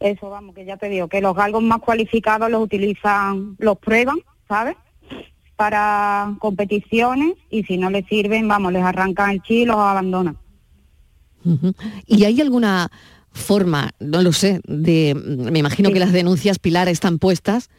Eso, 0.00 0.30
vamos, 0.30 0.54
que 0.54 0.64
ya 0.64 0.76
te 0.76 0.88
digo, 0.88 1.08
que 1.08 1.20
los 1.20 1.34
galgos 1.34 1.62
más 1.62 1.80
cualificados 1.80 2.50
los 2.50 2.62
utilizan, 2.62 3.56
los 3.58 3.78
prueban, 3.78 4.18
¿sabes? 4.48 4.76
Para 5.56 6.36
competiciones 6.38 7.34
y 7.50 7.64
si 7.64 7.78
no 7.78 7.90
les 7.90 8.06
sirven, 8.06 8.46
vamos, 8.46 8.72
les 8.72 8.82
arrancan 8.82 9.30
el 9.30 9.42
chi 9.42 9.62
y 9.62 9.64
los 9.64 9.76
abandonan. 9.76 10.38
¿Y 12.06 12.24
hay 12.24 12.40
alguna 12.40 12.90
forma, 13.32 13.90
no 13.98 14.22
lo 14.22 14.32
sé, 14.32 14.60
de, 14.64 15.14
me 15.14 15.58
imagino 15.58 15.90
que 15.90 15.98
las 15.98 16.12
denuncias, 16.12 16.58
Pilar, 16.58 16.88
están 16.88 17.18
puestas, 17.18 17.70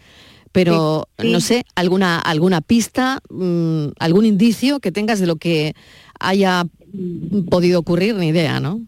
pero 0.51 1.07
Sí, 1.19 1.27
sí. 1.27 1.31
no 1.31 1.39
sé, 1.39 1.65
alguna, 1.75 2.19
alguna 2.19 2.61
pista, 2.61 3.19
mm, 3.29 3.89
algún 3.99 4.25
indicio 4.25 4.79
que 4.79 4.91
tengas 4.91 5.19
de 5.19 5.27
lo 5.27 5.35
que 5.35 5.73
haya 6.19 6.65
podido 7.49 7.79
ocurrir, 7.79 8.15
ni 8.15 8.29
idea, 8.29 8.59
¿no? 8.59 8.81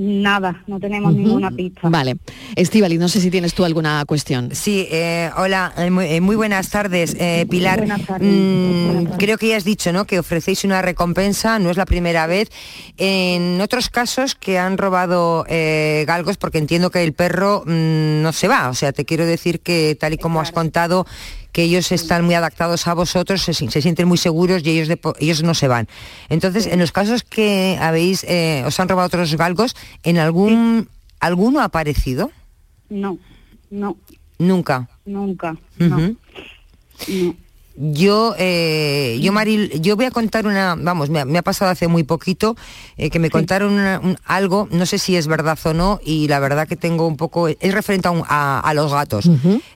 Nada, 0.00 0.62
no 0.68 0.78
tenemos 0.78 1.12
ninguna 1.12 1.50
pista. 1.50 1.88
Vale. 1.88 2.18
Estivali, 2.54 2.98
no 2.98 3.08
sé 3.08 3.20
si 3.20 3.32
tienes 3.32 3.52
tú 3.52 3.64
alguna 3.64 4.04
cuestión. 4.06 4.50
Sí, 4.54 4.86
eh, 4.92 5.28
hola, 5.36 5.72
eh, 5.76 5.90
muy, 5.90 6.06
eh, 6.06 6.20
muy 6.20 6.36
buenas 6.36 6.70
tardes, 6.70 7.16
eh, 7.18 7.46
Pilar. 7.50 7.78
Buenas 7.80 8.06
tardes. 8.06 8.28
Mm, 8.32 9.16
creo 9.18 9.38
que 9.38 9.48
ya 9.48 9.56
has 9.56 9.64
dicho, 9.64 9.92
¿no? 9.92 10.04
Que 10.04 10.20
ofrecéis 10.20 10.62
una 10.62 10.82
recompensa, 10.82 11.58
no 11.58 11.70
es 11.70 11.76
la 11.76 11.84
primera 11.84 12.28
vez. 12.28 12.48
En 12.96 13.60
otros 13.60 13.88
casos 13.88 14.36
que 14.36 14.56
han 14.56 14.78
robado 14.78 15.44
eh, 15.48 16.04
galgos, 16.06 16.36
porque 16.36 16.58
entiendo 16.58 16.90
que 16.90 17.02
el 17.02 17.12
perro 17.12 17.64
mm, 17.66 18.22
no 18.22 18.32
se 18.32 18.46
va, 18.46 18.68
o 18.68 18.74
sea, 18.74 18.92
te 18.92 19.04
quiero 19.04 19.26
decir 19.26 19.58
que 19.58 19.96
tal 19.98 20.12
y 20.12 20.18
como 20.18 20.40
has 20.40 20.52
contado, 20.52 21.06
que 21.52 21.62
ellos 21.64 21.90
están 21.92 22.24
muy 22.24 22.34
adaptados 22.34 22.86
a 22.86 22.94
vosotros, 22.94 23.42
se, 23.42 23.54
se 23.54 23.82
sienten 23.82 24.06
muy 24.08 24.18
seguros 24.18 24.62
y 24.64 24.70
ellos, 24.70 24.88
de 24.88 24.98
ellos 25.18 25.42
no 25.42 25.54
se 25.54 25.66
van. 25.68 25.88
Entonces, 26.28 26.66
en 26.66 26.78
los 26.78 26.92
casos 26.92 27.22
que 27.22 27.78
habéis, 27.80 28.24
eh, 28.24 28.62
os 28.66 28.78
han 28.80 28.88
robado 28.88 29.06
otros 29.06 29.34
galgos, 29.36 29.74
¿en 30.02 30.18
algún, 30.18 30.88
alguno 31.20 31.60
ha 31.60 31.64
aparecido? 31.64 32.30
No, 32.90 33.18
no, 33.70 33.96
Nunca. 34.38 34.88
nunca. 35.04 35.56
no. 35.78 36.14
Yo, 37.80 38.34
eh, 38.38 39.20
yo 39.22 39.32
Maril, 39.32 39.70
yo 39.80 39.94
voy 39.94 40.06
a 40.06 40.10
contar 40.10 40.48
una, 40.48 40.74
vamos, 40.76 41.10
me 41.10 41.20
ha, 41.20 41.24
me 41.24 41.38
ha 41.38 41.42
pasado 41.42 41.70
hace 41.70 41.86
muy 41.86 42.02
poquito 42.02 42.56
eh, 42.96 43.08
que 43.08 43.20
me 43.20 43.30
contaron 43.30 43.72
una- 43.74 44.00
un- 44.02 44.18
algo, 44.24 44.66
no 44.72 44.84
sé 44.84 44.98
si 44.98 45.14
es 45.14 45.28
verdad 45.28 45.56
o 45.64 45.72
no, 45.74 46.00
y 46.04 46.26
la 46.26 46.40
verdad 46.40 46.66
que 46.66 46.74
tengo 46.74 47.06
un 47.06 47.16
poco, 47.16 47.46
es 47.46 47.56
referente 47.72 48.08
a, 48.08 48.10
un- 48.10 48.24
a- 48.26 48.58
a 48.58 48.74
los 48.74 48.92
gatos. 48.92 49.26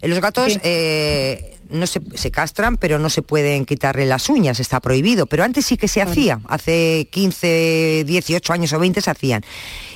Eh, 0.00 0.08
Los 0.08 0.18
gatos 0.20 0.58
eh, 0.64 1.58
no 1.72 1.86
se, 1.86 2.00
se 2.14 2.30
castran, 2.30 2.76
pero 2.76 2.98
no 2.98 3.10
se 3.10 3.22
pueden 3.22 3.64
quitarle 3.64 4.06
las 4.06 4.28
uñas, 4.28 4.60
está 4.60 4.80
prohibido. 4.80 5.26
Pero 5.26 5.44
antes 5.44 5.66
sí 5.66 5.76
que 5.76 5.88
se 5.88 6.02
hacía, 6.02 6.40
hace 6.48 7.08
15, 7.10 8.04
18 8.06 8.52
años 8.52 8.72
o 8.72 8.78
20 8.78 9.00
se 9.00 9.10
hacían. 9.10 9.42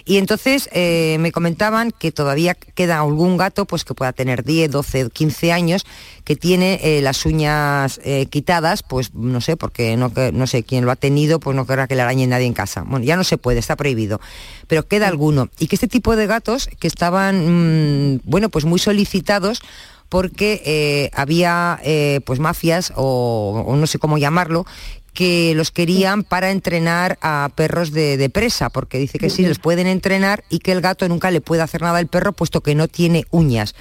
Y 0.09 0.19
entonces 0.19 0.69
eh, 0.73 1.17
me 1.19 1.33
comentaban 1.33 1.91
que 1.91 2.13
todavía 2.13 2.55
queda 2.55 3.01
algún 3.01 3.37
gato 3.37 3.65
pues 3.65 3.85
que 3.85 3.93
pueda 3.93 4.13
tener 4.13 4.45
10, 4.45 4.71
12, 4.71 5.11
15 5.11 5.53
años 5.53 5.85
que 6.23 6.37
tiene 6.37 6.79
eh, 6.85 7.03
las 7.03 7.27
uñas 7.27 8.01
eh, 8.05 8.27
quitadas, 8.27 8.85
pues 8.85 9.15
no 9.15 9.41
sé, 9.41 9.57
porque 9.57 9.97
no, 9.97 10.13
no 10.33 10.47
sé 10.47 10.63
quién 10.63 10.85
lo 10.85 10.93
ha 10.93 10.97
tenido, 10.97 11.41
pues 11.41 11.57
no 11.57 11.67
querrá 11.67 11.89
que 11.89 11.97
le 11.97 12.03
arañe 12.03 12.25
nadie 12.29 12.47
en 12.47 12.53
casa. 12.53 12.85
Bueno, 12.87 13.05
ya 13.05 13.17
no 13.17 13.25
se 13.25 13.37
puede, 13.37 13.59
está 13.59 13.75
prohibido. 13.75 14.21
Pero 14.69 14.87
queda 14.87 15.09
alguno. 15.09 15.49
Y 15.59 15.67
que 15.67 15.75
este 15.75 15.89
tipo 15.89 16.15
de 16.15 16.29
gatos 16.29 16.71
que 16.79 16.87
estaban, 16.87 18.15
mm, 18.15 18.21
bueno, 18.25 18.49
pues 18.49 18.65
muy 18.65 18.79
solicitados 18.79 19.61
porque 20.09 20.63
eh, 20.65 21.11
había 21.15 21.79
eh, 21.83 22.21
pues 22.25 22.39
mafias 22.41 22.93
o, 22.97 23.65
o 23.67 23.77
no 23.77 23.87
sé 23.87 23.99
cómo 23.99 24.19
llamarlo 24.19 24.67
que 25.13 25.55
los 25.55 25.71
querían 25.71 26.25
para 26.25 26.51
entrenar 26.51 27.17
a 27.23 27.49
perros 27.55 27.91
de, 27.93 28.19
de 28.19 28.29
presa, 28.29 28.69
porque 28.69 28.99
dice 28.99 29.19
que 29.19 29.31
sí, 29.31 29.47
los 29.47 29.59
pueden 29.59 29.87
entrenar 29.87 30.45
y 30.51 30.59
que 30.59 30.73
el 30.73 30.83
gato 30.83 31.09
nunca 31.09 31.31
le 31.31 31.41
puede 31.41 31.63
hacer 31.63 31.81
nada 31.81 31.97
al 31.99 32.07
perro 32.07 32.35
puesto 32.35 32.61
que 32.61 32.75
no 32.75 32.87
tiene 32.87 33.25
uñas. 33.31 33.75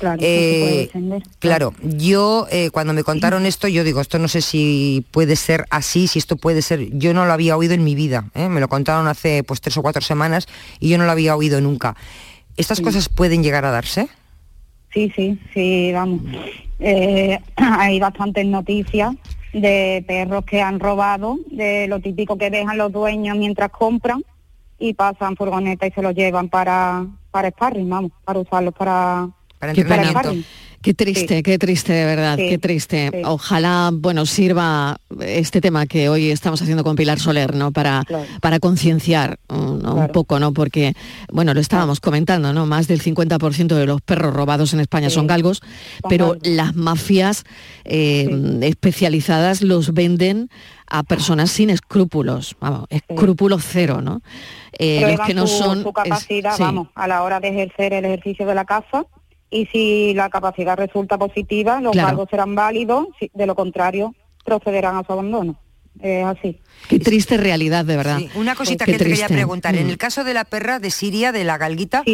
Claro, 0.00 0.16
puede 0.18 0.82
Eh, 0.82 0.90
claro, 1.38 1.74
yo 1.82 2.48
eh, 2.50 2.70
cuando 2.70 2.92
me 2.92 3.04
contaron 3.04 3.46
esto, 3.46 3.68
yo 3.68 3.84
digo, 3.84 4.00
esto 4.00 4.18
no 4.18 4.26
sé 4.26 4.40
si 4.40 5.06
puede 5.12 5.36
ser 5.36 5.64
así, 5.70 6.08
si 6.08 6.18
esto 6.18 6.36
puede 6.36 6.60
ser, 6.60 6.88
yo 6.98 7.14
no 7.14 7.24
lo 7.24 7.32
había 7.34 7.56
oído 7.56 7.74
en 7.74 7.84
mi 7.84 7.94
vida, 7.94 8.24
¿eh? 8.34 8.48
me 8.48 8.58
lo 8.60 8.66
contaron 8.68 9.06
hace 9.06 9.44
pues 9.44 9.60
tres 9.60 9.76
o 9.76 9.82
cuatro 9.82 10.02
semanas 10.02 10.48
y 10.80 10.88
yo 10.88 10.98
no 10.98 11.04
lo 11.04 11.12
había 11.12 11.36
oído 11.36 11.60
nunca. 11.60 11.94
¿Estas 12.56 12.78
Sí. 12.78 12.82
cosas 12.84 13.08
pueden 13.08 13.44
llegar 13.44 13.64
a 13.64 13.70
darse? 13.70 14.08
Sí, 14.92 15.12
sí, 15.14 15.38
sí, 15.54 15.92
vamos. 15.92 16.20
Eh, 16.78 17.38
hay 17.56 18.00
bastantes 18.00 18.46
noticias 18.46 19.14
de 19.52 20.04
perros 20.06 20.44
que 20.44 20.62
han 20.62 20.80
robado, 20.80 21.38
de 21.50 21.86
lo 21.88 22.00
típico 22.00 22.38
que 22.38 22.50
dejan 22.50 22.78
los 22.78 22.92
dueños 22.92 23.36
mientras 23.36 23.70
compran 23.70 24.22
y 24.78 24.94
pasan 24.94 25.36
furgoneta 25.36 25.86
y 25.86 25.90
se 25.90 26.02
los 26.02 26.14
llevan 26.14 26.48
para, 26.48 27.06
para 27.30 27.50
sparring, 27.50 27.88
vamos, 27.88 28.12
para 28.24 28.38
usarlos 28.40 28.74
para, 28.74 29.28
para 29.58 29.72
Qué 29.72 29.84
pena. 29.84 30.12
Qué 30.82 30.94
triste, 30.94 31.42
qué 31.42 31.58
triste, 31.58 31.92
de 31.92 32.06
verdad, 32.06 32.36
Sí, 32.38 32.48
qué 32.48 32.58
triste. 32.58 33.10
sí. 33.12 33.20
Ojalá, 33.24 33.90
bueno, 33.92 34.24
sirva 34.24 34.96
este 35.20 35.60
tema 35.60 35.84
que 35.86 36.08
hoy 36.08 36.30
estamos 36.30 36.62
haciendo 36.62 36.84
con 36.84 36.96
Pilar 36.96 37.18
Soler, 37.20 37.54
¿no? 37.54 37.70
Para, 37.70 38.02
para 38.40 38.60
concienciar 38.60 39.38
mm, 39.50 39.54
un 39.86 40.08
poco, 40.08 40.38
¿no? 40.38 40.54
Porque, 40.54 40.94
bueno, 41.30 41.52
lo 41.52 41.60
estábamos 41.60 42.00
comentando, 42.00 42.54
¿no? 42.54 42.64
Más 42.64 42.88
del 42.88 43.02
50% 43.02 43.66
de 43.74 43.84
los 43.84 44.00
perros 44.00 44.32
robados 44.32 44.72
en 44.72 44.80
España 44.80 45.10
son 45.10 45.26
galgos, 45.26 45.60
pero 46.08 46.36
las 46.42 46.74
mafias 46.74 47.44
eh, 47.84 48.58
especializadas 48.62 49.60
los 49.60 49.92
venden 49.92 50.48
a 50.86 51.02
personas 51.02 51.50
sin 51.50 51.68
escrúpulos, 51.70 52.56
vamos, 52.58 52.86
escrúpulos 52.88 53.62
cero, 53.68 54.00
¿no? 54.00 54.22
Eh, 54.78 55.14
los 55.16 55.26
que 55.26 55.34
no 55.34 55.46
su, 55.46 55.58
son... 55.58 55.82
su 55.82 55.88
es- 55.90 55.94
capacidad, 55.94 56.58
vamos, 56.58 56.88
a 56.94 57.06
la 57.06 57.22
hora 57.22 57.38
de 57.38 57.48
ejercer 57.48 57.92
el 57.92 58.06
ejercicio 58.06 58.46
de 58.46 58.54
la 58.54 58.64
caza 58.64 59.04
y 59.50 59.66
si 59.66 60.14
la 60.14 60.28
capacidad 60.30 60.76
resulta 60.76 61.18
positiva, 61.18 61.80
los 61.80 61.92
Claro. 61.92 62.08
cargos 62.08 62.28
serán 62.30 62.54
válidos, 62.54 63.08
si- 63.18 63.30
de 63.34 63.46
lo 63.46 63.54
contrario, 63.54 64.14
procederán 64.44 64.96
a 64.96 65.04
su 65.04 65.12
abandono. 65.12 65.56
Es 66.00 66.24
así. 66.24 66.60
Qué 66.88 67.00
triste 67.00 67.36
realidad, 67.36 67.84
de 67.84 67.96
verdad. 67.96 68.18
Sí, 68.18 68.30
una 68.36 68.54
cosita 68.54 68.84
Qué 68.84 68.92
que 68.92 68.98
te 68.98 69.04
quería 69.04 69.26
triste. 69.26 69.34
preguntar. 69.34 69.74
En 69.74 69.88
Mm. 69.88 69.90
el 69.90 69.98
caso 69.98 70.22
de 70.22 70.32
la 70.34 70.44
perra 70.44 70.78
de 70.78 70.90
Siria, 70.90 71.32
de 71.32 71.42
la 71.42 71.58
galguita, 71.58 72.04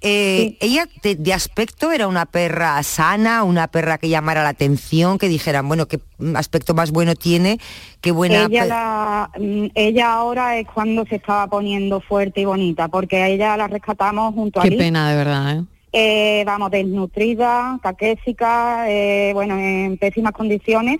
eh, 0.00 0.56
ella 0.60 0.88
de, 1.02 1.16
de 1.16 1.32
aspecto 1.34 1.92
era 1.92 2.08
una 2.08 2.24
perra 2.26 2.82
sana, 2.82 3.44
una 3.44 3.68
perra 3.68 3.98
que 3.98 4.08
llamara 4.08 4.42
la 4.42 4.48
atención, 4.48 5.18
que 5.18 5.28
dijeran, 5.28 5.68
bueno, 5.68 5.86
qué 5.86 6.00
aspecto 6.34 6.72
más 6.74 6.90
bueno 6.92 7.14
tiene, 7.14 7.58
qué 8.00 8.10
buena... 8.10 8.46
ella, 8.46 8.64
la, 8.64 9.30
mm, 9.38 9.66
ella 9.74 10.14
ahora 10.14 10.58
es 10.58 10.66
cuando 10.72 11.04
se 11.04 11.16
estaba 11.16 11.46
poniendo 11.46 12.00
fuerte 12.00 12.40
y 12.40 12.46
bonita, 12.46 12.88
porque 12.88 13.18
a 13.22 13.28
ella 13.28 13.56
la 13.58 13.68
rescatamos 13.68 14.34
junto 14.34 14.60
a 14.60 14.62
Qué 14.64 14.72
pena, 14.72 15.10
de 15.10 15.16
verdad, 15.16 15.58
¿eh? 15.58 15.64
Eh, 15.98 16.42
vamos, 16.44 16.70
desnutrida, 16.70 17.80
caquésica, 17.82 18.84
eh, 18.90 19.30
bueno, 19.32 19.56
en 19.56 19.96
pésimas 19.96 20.32
condiciones. 20.32 20.98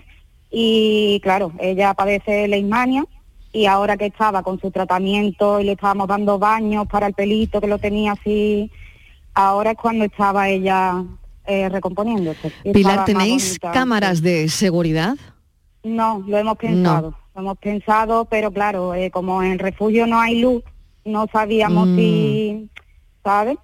Y 0.49 1.19
claro, 1.21 1.51
ella 1.59 1.93
padece 1.93 2.47
leishmania 2.47 3.05
y 3.53 3.67
ahora 3.67 3.95
que 3.95 4.07
estaba 4.07 4.41
con 4.41 4.59
su 4.59 4.71
tratamiento 4.71 5.59
y 5.59 5.65
le 5.65 5.73
estábamos 5.73 6.07
dando 6.07 6.39
baños 6.39 6.87
para 6.87 7.05
el 7.05 7.13
pelito 7.13 7.61
que 7.61 7.67
lo 7.67 7.77
tenía 7.77 8.13
así, 8.13 8.71
ahora 9.35 9.71
es 9.71 9.77
cuando 9.77 10.03
estaba 10.05 10.49
ella 10.49 11.03
eh, 11.45 11.69
recomponiéndose. 11.69 12.51
Pilar, 12.73 13.05
¿tenéis 13.05 13.59
bonita. 13.59 13.71
cámaras 13.73 14.23
de 14.23 14.49
seguridad? 14.49 15.15
No, 15.83 16.23
lo 16.27 16.39
hemos 16.39 16.57
pensado, 16.57 17.13
lo 17.35 17.41
hemos 17.41 17.57
pensado, 17.59 18.25
pero 18.25 18.49
claro, 18.51 18.95
eh, 18.95 19.11
como 19.11 19.43
en 19.43 19.59
refugio 19.59 20.07
no 20.07 20.19
hay 20.19 20.39
luz, 20.41 20.63
no 21.05 21.27
sabíamos 21.31 21.87
Mm. 21.87 21.95
si, 21.95 22.69
¿sabes? 23.23 23.57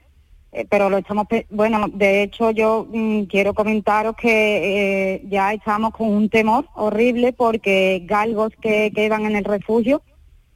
Eh, 0.54 0.68
pero 0.70 0.90
lo 0.90 1.00
estamos, 1.00 1.26
bueno, 1.50 1.88
de 1.92 2.22
hecho 2.22 2.52
yo 2.52 2.88
mm, 2.92 3.24
quiero 3.24 3.56
comentaros 3.56 4.16
que 4.16 5.16
eh, 5.16 5.24
ya 5.28 5.52
estamos 5.52 5.94
con 5.94 6.10
un 6.10 6.30
temor 6.30 6.68
horrible 6.76 7.34
porque 7.34 8.04
galgos 8.06 8.54
que 8.62 8.92
quedan 8.94 9.26
en 9.26 9.36
el 9.36 9.46
refugio 9.46 10.04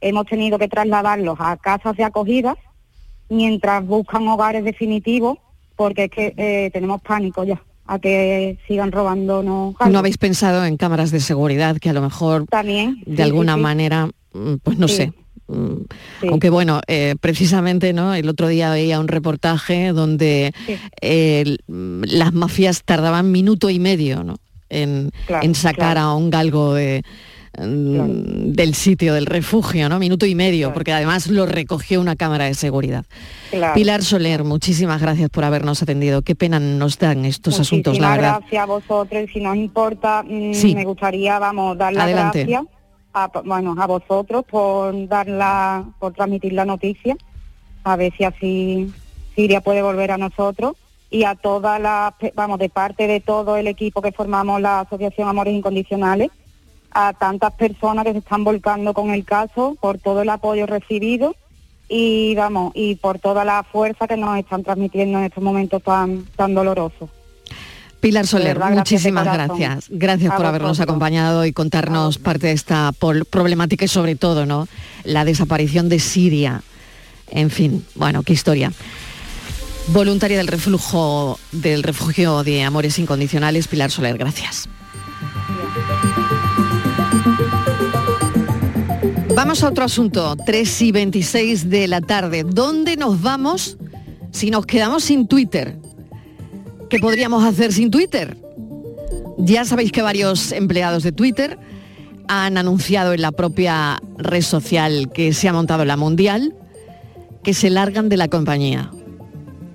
hemos 0.00 0.26
tenido 0.26 0.56
que 0.56 0.68
trasladarlos 0.68 1.36
a 1.40 1.56
casas 1.56 1.96
de 1.96 2.04
acogida 2.04 2.56
mientras 3.28 3.84
buscan 3.84 4.28
hogares 4.28 4.62
definitivos 4.62 5.38
porque 5.74 6.04
es 6.04 6.10
que 6.10 6.34
eh, 6.36 6.70
tenemos 6.72 7.02
pánico 7.02 7.42
ya 7.42 7.60
a 7.86 7.98
que 7.98 8.58
sigan 8.68 8.92
robándonos. 8.92 9.74
¿No 9.90 9.98
habéis 9.98 10.18
pensado 10.18 10.64
en 10.64 10.76
cámaras 10.76 11.10
de 11.10 11.20
seguridad 11.20 11.78
que 11.78 11.88
a 11.88 11.92
lo 11.92 12.02
mejor 12.02 12.44
También, 12.46 13.02
de 13.06 13.16
sí, 13.16 13.22
alguna 13.22 13.54
sí, 13.54 13.58
sí. 13.58 13.62
manera, 13.62 14.10
mm, 14.34 14.54
pues 14.62 14.78
no 14.78 14.86
sé? 14.86 15.12
Mm, 15.48 16.28
Aunque 16.30 16.50
bueno, 16.50 16.80
eh, 16.86 17.14
precisamente, 17.20 17.92
¿no? 17.92 18.14
El 18.14 18.28
otro 18.28 18.48
día 18.48 18.70
veía 18.70 19.00
un 19.00 19.08
reportaje 19.08 19.92
donde 19.92 20.52
eh, 21.00 21.56
mm, 21.66 22.02
las 22.06 22.32
mafias 22.32 22.82
tardaban 22.84 23.30
minuto 23.32 23.70
y 23.70 23.78
medio, 23.80 24.22
¿no? 24.24 24.36
En, 24.70 25.10
Claro, 25.26 25.44
en 25.44 25.54
sacar 25.54 25.94
claro. 25.94 26.00
a 26.00 26.14
un 26.14 26.28
galgo 26.30 26.74
de, 26.74 27.02
mm, 27.58 28.52
del 28.52 28.74
sitio, 28.74 29.14
del 29.14 29.26
refugio, 29.26 29.88
¿no? 29.88 29.98
Minuto 29.98 30.26
y 30.26 30.34
medio, 30.34 30.72
porque 30.74 30.92
además 30.92 31.28
lo 31.28 31.46
recogió 31.46 32.00
una 32.00 32.16
cámara 32.16 32.44
de 32.44 32.54
seguridad. 32.54 33.04
Pilar 33.74 34.02
Soler, 34.02 34.44
muchísimas 34.44 35.00
gracias 35.00 35.30
por 35.30 35.44
habernos 35.44 35.82
atendido. 35.82 36.20
Qué 36.22 36.34
pena 36.34 36.60
nos 36.60 36.98
dan 36.98 37.24
estos 37.24 37.58
asuntos, 37.60 37.98
la 37.98 38.10
verdad. 38.12 38.36
gracias 38.40 38.62
a 38.62 38.66
vosotros 38.66 39.24
si 39.32 39.40
nos 39.40 39.56
importa, 39.56 40.22
Sí. 40.52 40.74
me 40.74 40.84
gustaría, 40.84 41.38
vamos, 41.38 41.78
dar 41.78 41.92
las 41.94 42.04
Adelante. 42.04 42.44
gracias 42.44 42.77
bueno, 43.44 43.74
a 43.78 43.86
vosotros 43.86 44.44
por 44.44 45.08
dar 45.08 45.28
la, 45.28 45.84
por 45.98 46.12
transmitir 46.12 46.52
la 46.52 46.64
noticia, 46.64 47.16
a 47.84 47.96
ver 47.96 48.12
si 48.16 48.24
así 48.24 48.92
Siria 49.34 49.60
puede 49.60 49.82
volver 49.82 50.10
a 50.12 50.18
nosotros 50.18 50.76
y 51.10 51.24
a 51.24 51.34
todas 51.34 51.80
las, 51.80 52.12
pe- 52.14 52.32
vamos, 52.34 52.58
de 52.58 52.68
parte 52.68 53.06
de 53.06 53.20
todo 53.20 53.56
el 53.56 53.66
equipo 53.66 54.02
que 54.02 54.12
formamos 54.12 54.60
la 54.60 54.80
Asociación 54.80 55.28
Amores 55.28 55.54
Incondicionales, 55.54 56.30
a 56.90 57.12
tantas 57.12 57.52
personas 57.52 58.04
que 58.04 58.12
se 58.12 58.18
están 58.18 58.44
volcando 58.44 58.94
con 58.94 59.10
el 59.10 59.24
caso, 59.24 59.76
por 59.80 59.98
todo 59.98 60.22
el 60.22 60.28
apoyo 60.28 60.66
recibido 60.66 61.34
y 61.88 62.34
vamos, 62.34 62.72
y 62.74 62.96
por 62.96 63.18
toda 63.18 63.44
la 63.44 63.62
fuerza 63.62 64.06
que 64.06 64.16
nos 64.16 64.38
están 64.38 64.62
transmitiendo 64.62 65.18
en 65.18 65.24
estos 65.24 65.42
momentos 65.42 65.82
tan, 65.82 66.24
tan 66.36 66.54
dolorosos. 66.54 67.08
Pilar 68.00 68.26
Soler, 68.26 68.54
verdad, 68.54 68.72
gracias 68.72 69.02
muchísimas 69.02 69.24
gracias. 69.24 69.86
Gracias 69.90 70.32
A 70.32 70.36
por 70.36 70.46
habernos 70.46 70.78
acompañado 70.80 71.44
y 71.44 71.52
contarnos 71.52 72.18
parte 72.18 72.46
de 72.48 72.52
esta 72.52 72.92
problemática 72.92 73.84
y 73.84 73.88
sobre 73.88 74.14
todo, 74.14 74.46
¿no? 74.46 74.68
La 75.04 75.24
desaparición 75.24 75.88
de 75.88 75.98
Siria. 75.98 76.62
En 77.30 77.50
fin, 77.50 77.84
bueno, 77.96 78.22
qué 78.22 78.32
historia. 78.32 78.72
Voluntaria 79.88 80.36
del 80.36 80.46
reflujo 80.46 81.40
del 81.50 81.82
refugio 81.82 82.44
de 82.44 82.62
amores 82.62 82.98
incondicionales, 82.98 83.68
Pilar 83.68 83.90
Soler, 83.90 84.16
gracias. 84.16 84.68
Vamos 89.34 89.62
a 89.62 89.68
otro 89.68 89.84
asunto, 89.84 90.36
3 90.36 90.82
y 90.82 90.92
26 90.92 91.70
de 91.70 91.88
la 91.88 92.00
tarde. 92.00 92.44
¿Dónde 92.44 92.96
nos 92.96 93.22
vamos 93.22 93.76
si 94.30 94.50
nos 94.50 94.66
quedamos 94.66 95.04
sin 95.04 95.26
Twitter? 95.26 95.78
¿Qué 96.90 96.98
podríamos 96.98 97.44
hacer 97.44 97.72
sin 97.72 97.90
Twitter? 97.90 98.36
Ya 99.36 99.64
sabéis 99.64 99.92
que 99.92 100.00
varios 100.00 100.52
empleados 100.52 101.02
de 101.02 101.12
Twitter 101.12 101.58
han 102.28 102.56
anunciado 102.56 103.12
en 103.12 103.20
la 103.20 103.32
propia 103.32 104.00
red 104.16 104.42
social 104.42 105.10
que 105.12 105.32
se 105.32 105.48
ha 105.48 105.52
montado 105.52 105.84
la 105.84 105.96
mundial 105.96 106.54
que 107.42 107.54
se 107.54 107.70
largan 107.70 108.08
de 108.08 108.16
la 108.16 108.28
compañía. 108.28 108.90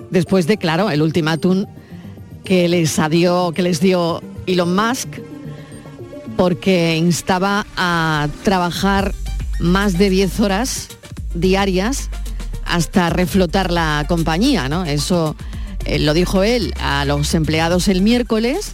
Después 0.10 0.48
de, 0.48 0.58
claro, 0.58 0.90
el 0.90 1.02
ultimátum 1.02 1.66
que 2.44 2.68
les, 2.68 3.00
dio, 3.10 3.52
que 3.52 3.62
les 3.62 3.80
dio 3.80 4.22
Elon 4.48 4.76
Musk 4.76 5.08
porque 6.36 6.98
instaba 6.98 7.66
a 7.78 8.28
trabajar 8.44 9.14
más 9.60 9.98
de 9.98 10.10
10 10.10 10.40
horas 10.40 10.90
diarias 11.36 12.10
hasta 12.66 13.10
reflotar 13.10 13.72
la 13.72 14.06
compañía, 14.08 14.68
¿no? 14.68 14.84
Eso 14.84 15.36
eh, 15.86 16.00
lo 16.00 16.14
dijo 16.14 16.44
él 16.44 16.74
a 16.80 17.06
los 17.06 17.34
empleados 17.34 17.88
el 17.88 18.02
miércoles. 18.02 18.74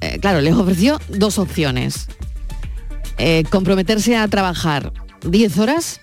Eh, 0.00 0.18
claro, 0.20 0.40
les 0.40 0.54
ofreció 0.54 1.00
dos 1.08 1.38
opciones. 1.38 2.08
Eh, 3.18 3.44
comprometerse 3.50 4.16
a 4.16 4.28
trabajar 4.28 4.92
10 5.22 5.58
horas 5.58 6.00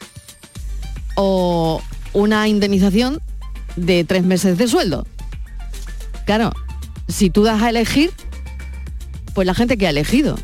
o 1.15 1.81
una 2.13 2.47
indemnización 2.47 3.21
de 3.75 4.03
tres 4.03 4.23
meses 4.23 4.57
de 4.57 4.67
sueldo. 4.67 5.07
Claro, 6.25 6.51
si 7.07 7.29
tú 7.29 7.43
das 7.43 7.61
a 7.61 7.69
elegir, 7.69 8.11
pues 9.33 9.45
la 9.45 9.53
gente 9.53 9.77
que 9.77 9.87
ha 9.87 9.91
elegido, 9.91 10.37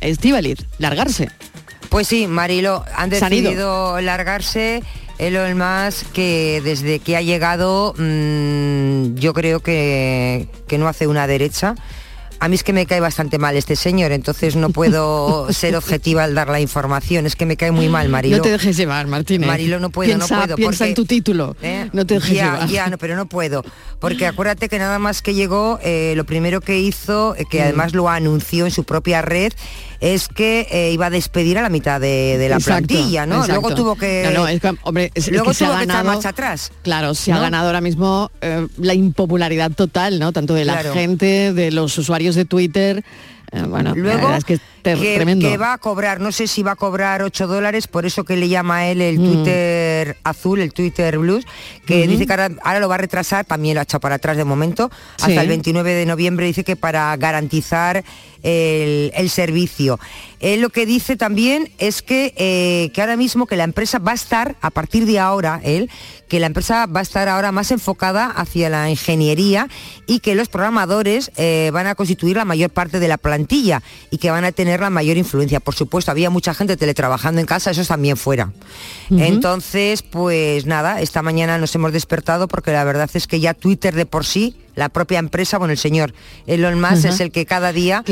Estivaliz, 0.00 0.58
largarse. 0.78 1.28
Pues 1.88 2.06
sí, 2.06 2.26
Marilo, 2.26 2.84
han 2.94 3.10
decidido 3.10 4.00
largarse. 4.00 4.82
Elon 5.18 5.56
Musk, 5.58 6.06
que 6.12 6.60
desde 6.64 7.00
que 7.00 7.16
ha 7.16 7.22
llegado, 7.22 7.94
mm, 7.98 9.14
yo 9.16 9.34
creo 9.34 9.60
que, 9.60 10.48
que 10.66 10.78
no 10.78 10.88
hace 10.88 11.06
una 11.06 11.26
derecha. 11.26 11.74
A 12.40 12.46
mí 12.46 12.54
es 12.54 12.62
que 12.62 12.72
me 12.72 12.86
cae 12.86 13.00
bastante 13.00 13.36
mal 13.36 13.56
este 13.56 13.74
señor, 13.74 14.12
entonces 14.12 14.54
no 14.54 14.70
puedo 14.70 15.48
ser 15.52 15.74
objetiva 15.74 16.22
al 16.22 16.36
dar 16.36 16.48
la 16.48 16.60
información. 16.60 17.26
Es 17.26 17.34
que 17.34 17.46
me 17.46 17.56
cae 17.56 17.72
muy 17.72 17.88
mal, 17.88 18.08
Marilo. 18.08 18.36
No 18.36 18.42
te 18.44 18.52
dejes 18.52 18.76
llevar, 18.76 19.08
Martínez. 19.08 19.48
Marilo, 19.48 19.80
no 19.80 19.90
puedo, 19.90 20.06
piensa, 20.08 20.36
no 20.36 20.42
puedo. 20.42 20.54
Piensa 20.56 20.78
porque- 20.84 20.88
en 20.90 20.94
tu 20.94 21.04
título. 21.04 21.56
¿Eh? 21.62 21.88
No 21.92 22.06
te 22.06 22.14
dejes 22.14 22.30
ya, 22.36 22.52
llevar. 22.52 22.68
Ya, 22.68 22.86
no, 22.90 22.96
pero 22.98 23.16
no 23.16 23.26
puedo. 23.26 23.64
Porque 23.98 24.24
acuérdate 24.28 24.68
que 24.68 24.78
nada 24.78 25.00
más 25.00 25.20
que 25.20 25.34
llegó, 25.34 25.80
eh, 25.82 26.12
lo 26.16 26.24
primero 26.26 26.60
que 26.60 26.78
hizo, 26.78 27.34
eh, 27.34 27.44
que 27.50 27.60
además 27.60 27.92
lo 27.92 28.08
anunció 28.08 28.66
en 28.66 28.70
su 28.70 28.84
propia 28.84 29.20
red, 29.20 29.52
es 30.00 30.28
que 30.28 30.66
eh, 30.70 30.92
iba 30.92 31.06
a 31.06 31.10
despedir 31.10 31.58
a 31.58 31.62
la 31.62 31.68
mitad 31.68 32.00
de, 32.00 32.38
de 32.38 32.48
la 32.48 32.56
Exacto, 32.56 32.86
plantilla, 32.86 33.26
¿no? 33.26 33.36
exacto. 33.44 33.60
Luego 33.60 33.74
tuvo 33.74 33.96
que... 33.96 34.22
No, 34.32 34.40
no, 34.42 34.48
es 34.48 34.60
que, 34.60 34.72
hombre, 34.82 35.10
es- 35.14 35.26
es 35.26 35.32
luego 35.32 35.48
que 35.48 35.54
se 35.54 35.64
tuvo 35.64 35.74
ha 35.74 35.80
que 35.80 35.86
ganado- 35.86 36.04
marcha 36.04 36.28
atrás. 36.28 36.70
Claro, 36.82 37.14
se 37.14 37.32
ha 37.32 37.36
¿no? 37.36 37.40
ganado 37.42 37.66
ahora 37.66 37.80
mismo 37.80 38.30
eh, 38.40 38.66
la 38.78 38.94
impopularidad 38.94 39.72
total, 39.72 40.18
¿no? 40.20 40.32
Tanto 40.32 40.54
de 40.54 40.64
la 40.64 40.74
Claro. 40.74 40.94
gente, 40.94 41.52
de 41.52 41.70
los 41.72 41.96
usuarios 41.98 42.34
de 42.36 42.44
Twitter. 42.44 43.02
eh, 43.52 43.62
bueno, 43.66 43.90
la 43.90 43.96
Luego, 43.96 44.20
verdad 44.22 44.38
es 44.38 44.44
que 44.44 44.54
es 44.54 44.60
ter- 44.94 45.02
que, 45.02 45.14
tremendo. 45.16 45.48
que 45.48 45.56
va 45.56 45.72
a 45.74 45.78
cobrar, 45.78 46.20
no 46.20 46.32
sé 46.32 46.46
si 46.46 46.62
va 46.62 46.72
a 46.72 46.76
cobrar 46.76 47.22
8 47.22 47.46
dólares, 47.46 47.86
por 47.86 48.06
eso 48.06 48.24
que 48.24 48.36
le 48.36 48.48
llama 48.48 48.78
a 48.78 48.86
él 48.88 49.00
el 49.00 49.18
Mm. 49.18 49.24
Twitter 49.32 50.16
azul, 50.24 50.60
el 50.60 50.72
Twitter 50.72 51.18
blues, 51.18 51.44
que 51.86 52.00
Ujú. 52.02 52.10
dice 52.10 52.26
que 52.26 52.32
ahora, 52.32 52.50
ahora 52.62 52.80
lo 52.80 52.88
va 52.88 52.94
a 52.96 52.98
retrasar, 52.98 53.44
también 53.44 53.74
lo 53.74 53.80
ha 53.80 53.84
echado 53.84 54.00
para 54.00 54.16
atrás 54.16 54.36
de 54.36 54.44
momento, 54.44 54.90
hasta 55.16 55.28
Sí. 55.28 55.36
el 55.38 55.48
29 55.48 55.92
de 55.94 56.06
noviembre, 56.06 56.46
dice 56.46 56.64
que 56.64 56.76
para 56.76 57.16
garantizar 57.16 58.04
el, 58.42 59.10
el 59.16 59.30
servicio. 59.30 59.98
Él 60.40 60.60
lo 60.60 60.70
que 60.70 60.86
dice 60.86 61.16
también 61.16 61.70
es 61.78 62.02
que, 62.02 62.32
eh, 62.36 62.90
que 62.94 63.00
ahora 63.00 63.16
mismo 63.16 63.46
que 63.46 63.56
la 63.56 63.64
empresa 63.64 63.98
va 63.98 64.12
a 64.12 64.14
estar, 64.14 64.54
a 64.60 64.70
partir 64.70 65.04
de 65.06 65.18
ahora, 65.18 65.60
él, 65.64 65.90
que 66.28 66.38
la 66.38 66.46
empresa 66.46 66.86
va 66.86 67.00
a 67.00 67.02
estar 67.02 67.28
ahora 67.28 67.50
más 67.50 67.72
enfocada 67.72 68.26
hacia 68.26 68.68
la 68.68 68.88
ingeniería 68.90 69.66
y 70.06 70.20
que 70.20 70.36
los 70.36 70.48
programadores 70.48 71.32
eh, 71.36 71.70
van 71.72 71.88
a 71.88 71.96
constituir 71.96 72.36
la 72.36 72.44
mayor 72.44 72.70
parte 72.70 73.00
de 73.00 73.08
la 73.08 73.18
plantilla 73.18 73.82
y 74.10 74.18
que 74.18 74.30
van 74.30 74.44
a 74.44 74.52
tener 74.52 74.77
la 74.80 74.90
mayor 74.90 75.16
influencia. 75.16 75.60
Por 75.60 75.74
supuesto, 75.74 76.10
había 76.10 76.30
mucha 76.30 76.54
gente 76.54 76.76
teletrabajando 76.76 77.40
en 77.40 77.46
casa, 77.46 77.70
eso 77.70 77.84
también 77.84 78.16
fuera. 78.16 78.52
Entonces, 79.10 80.02
pues 80.02 80.66
nada, 80.66 81.00
esta 81.00 81.22
mañana 81.22 81.58
nos 81.58 81.74
hemos 81.74 81.92
despertado 81.92 82.48
porque 82.48 82.72
la 82.72 82.84
verdad 82.84 83.10
es 83.14 83.26
que 83.26 83.40
ya 83.40 83.54
Twitter 83.54 83.94
de 83.94 84.06
por 84.06 84.24
sí, 84.24 84.56
la 84.78 84.88
propia 84.88 85.18
empresa, 85.18 85.58
bueno, 85.58 85.72
el 85.72 85.78
señor 85.78 86.14
Elon 86.46 86.80
Musk 86.80 87.06
es 87.06 87.18
el 87.18 87.32
que 87.32 87.46
cada 87.46 87.72
día 87.72 88.04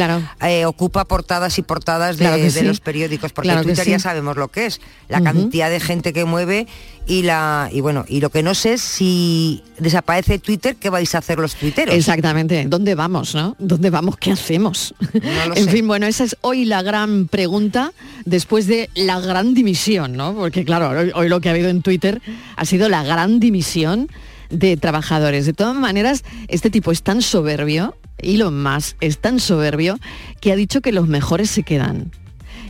eh, 0.43 0.67
ocupa 0.67 1.05
portadas 1.05 1.59
y 1.59 1.63
portadas 1.63 2.17
de, 2.17 2.25
Claro 2.25 2.37
que 2.39 2.43
de 2.43 2.51
sí. 2.51 2.63
los 2.63 2.81
periódicos, 2.81 3.33
porque 3.33 3.51
Claro 3.51 3.61
que 3.61 3.69
Twitter 3.69 3.85
sí. 3.85 3.91
ya 3.93 3.99
sabemos 4.01 4.37
lo 4.37 4.49
que 4.49 4.67
es, 4.67 4.81
la 5.09 5.23
cantidad 5.23 5.71
de 5.71 5.79
gente 5.79 6.13
que 6.13 6.25
mueve 6.25 6.67
y 7.07 7.23
la 7.23 7.71
y 7.73 7.81
bueno, 7.81 8.05
y 8.09 8.21
lo 8.21 8.31
que 8.31 8.43
no 8.43 8.53
sé 8.55 8.73
es 8.73 8.83
si 8.83 9.63
desaparece 9.79 10.41
Twitter, 10.41 10.75
¿qué 10.75 10.91
vais 10.91 11.15
a 11.15 11.19
hacer 11.19 11.39
los 11.39 11.55
tuiteros? 11.55 11.95
Exactamente. 11.95 12.65
¿Dónde 12.67 12.97
vamos, 12.97 13.37
no? 13.37 13.55
¿Dónde 13.61 13.91
vamos? 13.91 14.17
¿Qué 14.17 14.33
hacemos? 14.33 14.93
en 15.55 15.55
sé. 15.55 15.71
fin, 15.71 15.87
bueno, 15.87 16.07
esa 16.07 16.25
es 16.25 16.37
hoy 16.41 16.65
la 16.65 16.83
gran 16.83 17.29
pregunta 17.29 17.93
después 18.25 18.67
de 18.67 18.91
la 18.97 19.21
gran 19.21 19.55
dimisión, 19.55 20.17
¿no? 20.17 20.35
Porque 20.35 20.65
claro, 20.65 20.91
hoy, 20.91 21.13
hoy 21.15 21.29
lo 21.29 21.41
que 21.41 21.49
ha 21.49 21.53
habido 21.53 21.69
en 21.69 21.83
Twitter 21.83 22.21
ha 22.57 22.65
sido 22.65 22.89
la 22.89 23.05
gran 23.05 23.39
dimisión 23.39 24.09
de 24.51 24.77
trabajadores. 24.77 25.47
De 25.47 25.53
todas 25.53 25.77
maneras, 25.77 26.25
este 26.49 26.71
tipo 26.71 26.93
es 26.93 27.03
tan 27.03 27.23
soberbio, 27.23 27.97
Elon 28.19 28.63
Musk 28.63 28.97
es 29.01 29.19
tan 29.19 29.41
soberbio, 29.41 29.99
que 30.41 30.53
ha 30.53 30.57
dicho 30.57 30.81
que 30.81 30.93
los 30.93 31.09
mejores 31.09 31.51
se 31.51 31.63
quedan, 31.63 32.13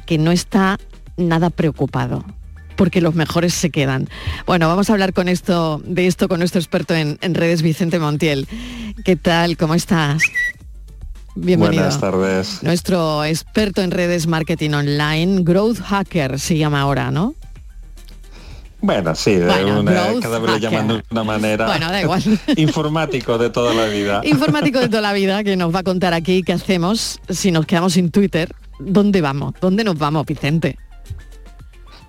que 0.06 0.18
no 0.18 0.32
está 0.32 0.78
nada 1.16 1.50
preocupado 1.50 2.24
porque 2.76 3.00
los 3.00 3.14
mejores 3.14 3.54
se 3.54 3.70
quedan. 3.70 4.06
Bueno, 4.46 4.68
vamos 4.68 4.90
a 4.90 4.92
hablar 4.92 5.14
con 5.14 5.28
esto, 5.28 5.80
de 5.84 6.06
esto 6.06 6.28
con 6.28 6.38
nuestro 6.38 6.60
experto 6.60 6.94
en, 6.94 7.18
en 7.22 7.34
redes, 7.34 7.62
Vicente 7.62 7.98
Montiel. 7.98 8.46
¿Qué 9.02 9.16
tal? 9.16 9.56
¿Cómo 9.56 9.74
estás? 9.74 10.22
Bienvenido. 11.34 11.82
Buenas 11.82 12.00
tardes. 12.00 12.62
Nuestro 12.62 13.24
experto 13.24 13.82
en 13.82 13.90
redes 13.90 14.26
marketing 14.26 14.70
online, 14.70 15.42
Growth 15.42 15.80
Hacker 15.80 16.40
se 16.40 16.56
llama 16.56 16.80
ahora, 16.80 17.10
¿no? 17.10 17.34
Bueno, 18.80 19.14
sí, 19.14 19.34
de 19.34 19.46
Bueno, 19.46 19.80
una- 19.80 20.20
cada 20.20 20.38
vez 20.38 20.50
le 20.50 20.54
hacker. 20.60 20.70
llaman 20.70 20.88
de 20.88 21.02
una 21.10 21.24
manera 21.24 21.66
Bueno, 21.70 21.90
da 21.90 22.00
igual. 22.02 22.22
informático 22.56 23.38
de 23.38 23.50
toda 23.50 23.72
la 23.74 23.86
vida. 23.86 24.20
Informático 24.24 24.78
de 24.80 24.88
toda 24.88 25.02
la 25.02 25.12
vida 25.12 25.42
que 25.44 25.56
nos 25.56 25.74
va 25.74 25.80
a 25.80 25.82
contar 25.82 26.12
aquí 26.14 26.42
qué 26.42 26.52
hacemos 26.52 27.20
si 27.28 27.50
nos 27.50 27.66
quedamos 27.66 27.94
sin 27.94 28.10
Twitter. 28.10 28.52
¿Dónde 28.78 29.20
vamos? 29.22 29.54
¿Dónde 29.60 29.82
nos 29.84 29.98
vamos, 29.98 30.26
Vicente? 30.26 30.76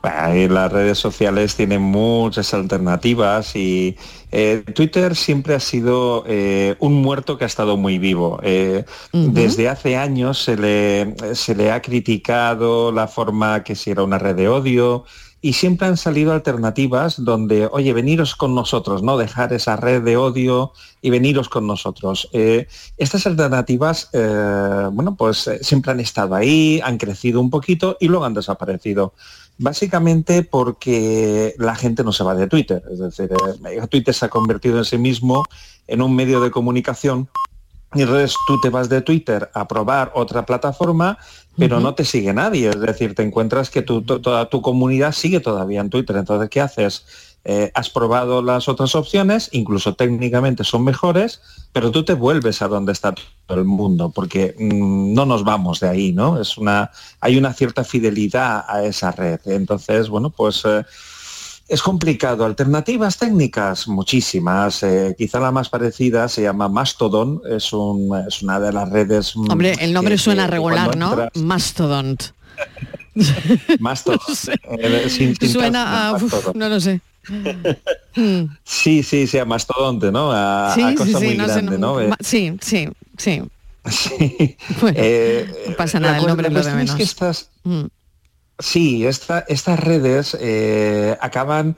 Bueno, 0.03 0.53
las 0.53 0.71
redes 0.71 0.97
sociales 0.99 1.55
tienen 1.55 1.81
muchas 1.81 2.53
alternativas 2.53 3.55
y 3.55 3.97
eh, 4.31 4.63
Twitter 4.75 5.15
siempre 5.15 5.55
ha 5.55 5.59
sido 5.59 6.23
eh, 6.27 6.75
un 6.79 7.01
muerto 7.01 7.37
que 7.37 7.43
ha 7.45 7.47
estado 7.47 7.77
muy 7.77 7.97
vivo. 7.97 8.39
Eh. 8.43 8.85
Desde 9.11 9.67
hace 9.69 9.97
años 9.97 10.41
se 10.43 10.55
le, 10.55 11.15
se 11.33 11.55
le 11.55 11.71
ha 11.71 11.81
criticado 11.81 12.91
la 12.91 13.07
forma 13.07 13.63
que 13.63 13.75
si 13.75 13.89
era 13.89 14.03
una 14.03 14.19
red 14.19 14.35
de 14.35 14.47
odio 14.47 15.03
y 15.41 15.53
siempre 15.53 15.87
han 15.87 15.97
salido 15.97 16.33
alternativas 16.33 17.23
donde, 17.23 17.67
oye, 17.71 17.93
veniros 17.93 18.35
con 18.35 18.55
nosotros, 18.55 19.03
¿no? 19.03 19.17
Dejar 19.17 19.53
esa 19.53 19.75
red 19.75 20.01
de 20.01 20.17
odio 20.17 20.73
y 21.01 21.09
veniros 21.09 21.47
con 21.47 21.67
nosotros. 21.67 22.29
Eh, 22.33 22.67
estas 22.97 23.27
alternativas, 23.27 24.09
eh, 24.13 24.87
bueno, 24.91 25.15
pues 25.15 25.47
eh, 25.47 25.59
siempre 25.63 25.91
han 25.91 25.99
estado 25.99 26.33
ahí, 26.35 26.81
han 26.83 26.97
crecido 26.97 27.39
un 27.39 27.49
poquito 27.49 27.97
y 27.99 28.07
luego 28.07 28.25
han 28.25 28.33
desaparecido. 28.33 29.13
Básicamente 29.59 30.43
porque 30.43 31.55
la 31.57 31.75
gente 31.75 32.03
no 32.03 32.11
se 32.11 32.23
va 32.23 32.35
de 32.35 32.47
Twitter. 32.47 32.83
Es 32.91 32.99
decir, 32.99 33.29
Twitter 33.89 34.13
se 34.13 34.25
ha 34.25 34.29
convertido 34.29 34.77
en 34.77 34.85
sí 34.85 34.97
mismo 34.97 35.43
en 35.87 36.01
un 36.01 36.15
medio 36.15 36.41
de 36.41 36.51
comunicación 36.51 37.29
y 37.95 38.01
entonces 38.01 38.35
tú 38.47 38.59
te 38.61 38.69
vas 38.69 38.89
de 38.89 39.01
Twitter 39.01 39.49
a 39.53 39.67
probar 39.67 40.11
otra 40.15 40.45
plataforma, 40.45 41.17
pero 41.57 41.79
no 41.79 41.95
te 41.95 42.05
sigue 42.05 42.33
nadie. 42.33 42.69
Es 42.69 42.79
decir, 42.79 43.15
te 43.15 43.23
encuentras 43.23 43.69
que 43.69 43.81
tu- 43.81 44.01
to- 44.03 44.21
toda 44.21 44.49
tu 44.49 44.61
comunidad 44.61 45.11
sigue 45.13 45.39
todavía 45.39 45.81
en 45.81 45.89
Twitter. 45.89 46.15
Entonces, 46.17 46.49
¿qué 46.49 46.61
haces? 46.61 47.05
Eh, 47.49 47.71
has 47.75 47.89
probado 47.89 48.41
las 48.41 48.67
otras 48.67 48.93
opciones, 48.93 49.47
incluso 49.53 49.95
técnicamente 49.95 50.65
son 50.65 50.83
mejores, 50.83 51.39
pero 51.71 51.91
tú 51.91 52.03
te 52.03 52.13
vuelves 52.13 52.61
a 52.61 52.67
donde 52.67 52.91
está 52.91 53.15
todo 53.45 53.57
el 53.57 53.63
mundo, 53.63 54.11
porque 54.13 54.53
mm, 54.59 55.13
no 55.13 55.25
nos 55.25 55.45
vamos 55.45 55.79
de 55.79 55.87
ahí, 55.87 56.11
¿no? 56.11 56.41
Es 56.41 56.57
una, 56.57 56.91
hay 57.21 57.37
una 57.37 57.53
cierta 57.53 57.85
fidelidad 57.85 58.65
a 58.67 58.83
esa 58.83 59.11
red. 59.13 59.39
Entonces, 59.45 60.09
bueno, 60.09 60.29
pues 60.29 60.63
eh, 60.65 60.83
es 61.67 61.81
complicado. 61.81 62.45
Alternativas 62.45 63.17
técnicas, 63.17 63.87
muchísimas. 63.87 64.83
Eh, 64.83 65.15
quizá 65.17 65.39
la 65.39 65.51
más 65.51 65.69
parecida 65.69 66.27
se 66.29 66.41
llama 66.43 66.69
Mastodon, 66.69 67.41
es, 67.49 67.73
un- 67.73 68.15
es 68.27 68.41
una 68.41 68.59
de 68.59 68.71
las 68.73 68.89
redes... 68.89 69.35
Hombre, 69.35 69.75
el 69.79 69.93
nombre 69.93 70.15
que- 70.15 70.19
suena 70.21 70.45
que 70.45 70.51
regular, 70.51 70.95
¿no? 70.95 71.11
entras- 71.13 71.35
Mastodon. 71.41 72.17
Mastodon. 73.79 74.19
Eh, 74.79 75.07
sin- 75.09 75.35
sin 75.35 75.49
Suena 75.49 76.09
a... 76.11 76.17
no 76.53 76.69
lo 76.69 76.79
sé. 76.79 77.01
Sí, 78.63 79.03
sí, 79.03 79.27
sí, 79.27 79.37
a 79.37 79.45
mastodonte, 79.45 80.11
¿no? 80.11 80.31
A, 80.31 80.71
Sí, 80.73 80.81
a 80.81 80.95
cosa 80.95 81.19
sí, 81.19 81.25
muy 81.25 81.37
no 81.37 81.47
sé, 81.47 81.61
no- 81.61 81.77
¿no? 81.77 82.15
Sí, 82.21 82.57
sí, 82.61 82.87
sí. 83.17 83.41
eh, 84.95 85.65
No 85.69 85.75
pasa 85.75 85.99
nada, 85.99 86.17
el 86.17 86.25
nombre 86.27 86.49
lo 86.49 86.61
de 86.63 86.73
menos. 86.73 86.95
que 86.95 87.03
estas, 87.03 87.49
Mm. 87.63 87.85
Sí, 88.59 89.05
esta- 89.05 89.45
estas 89.47 89.79
redes 89.79 90.35
eh, 90.39 91.15
acaban 91.21 91.77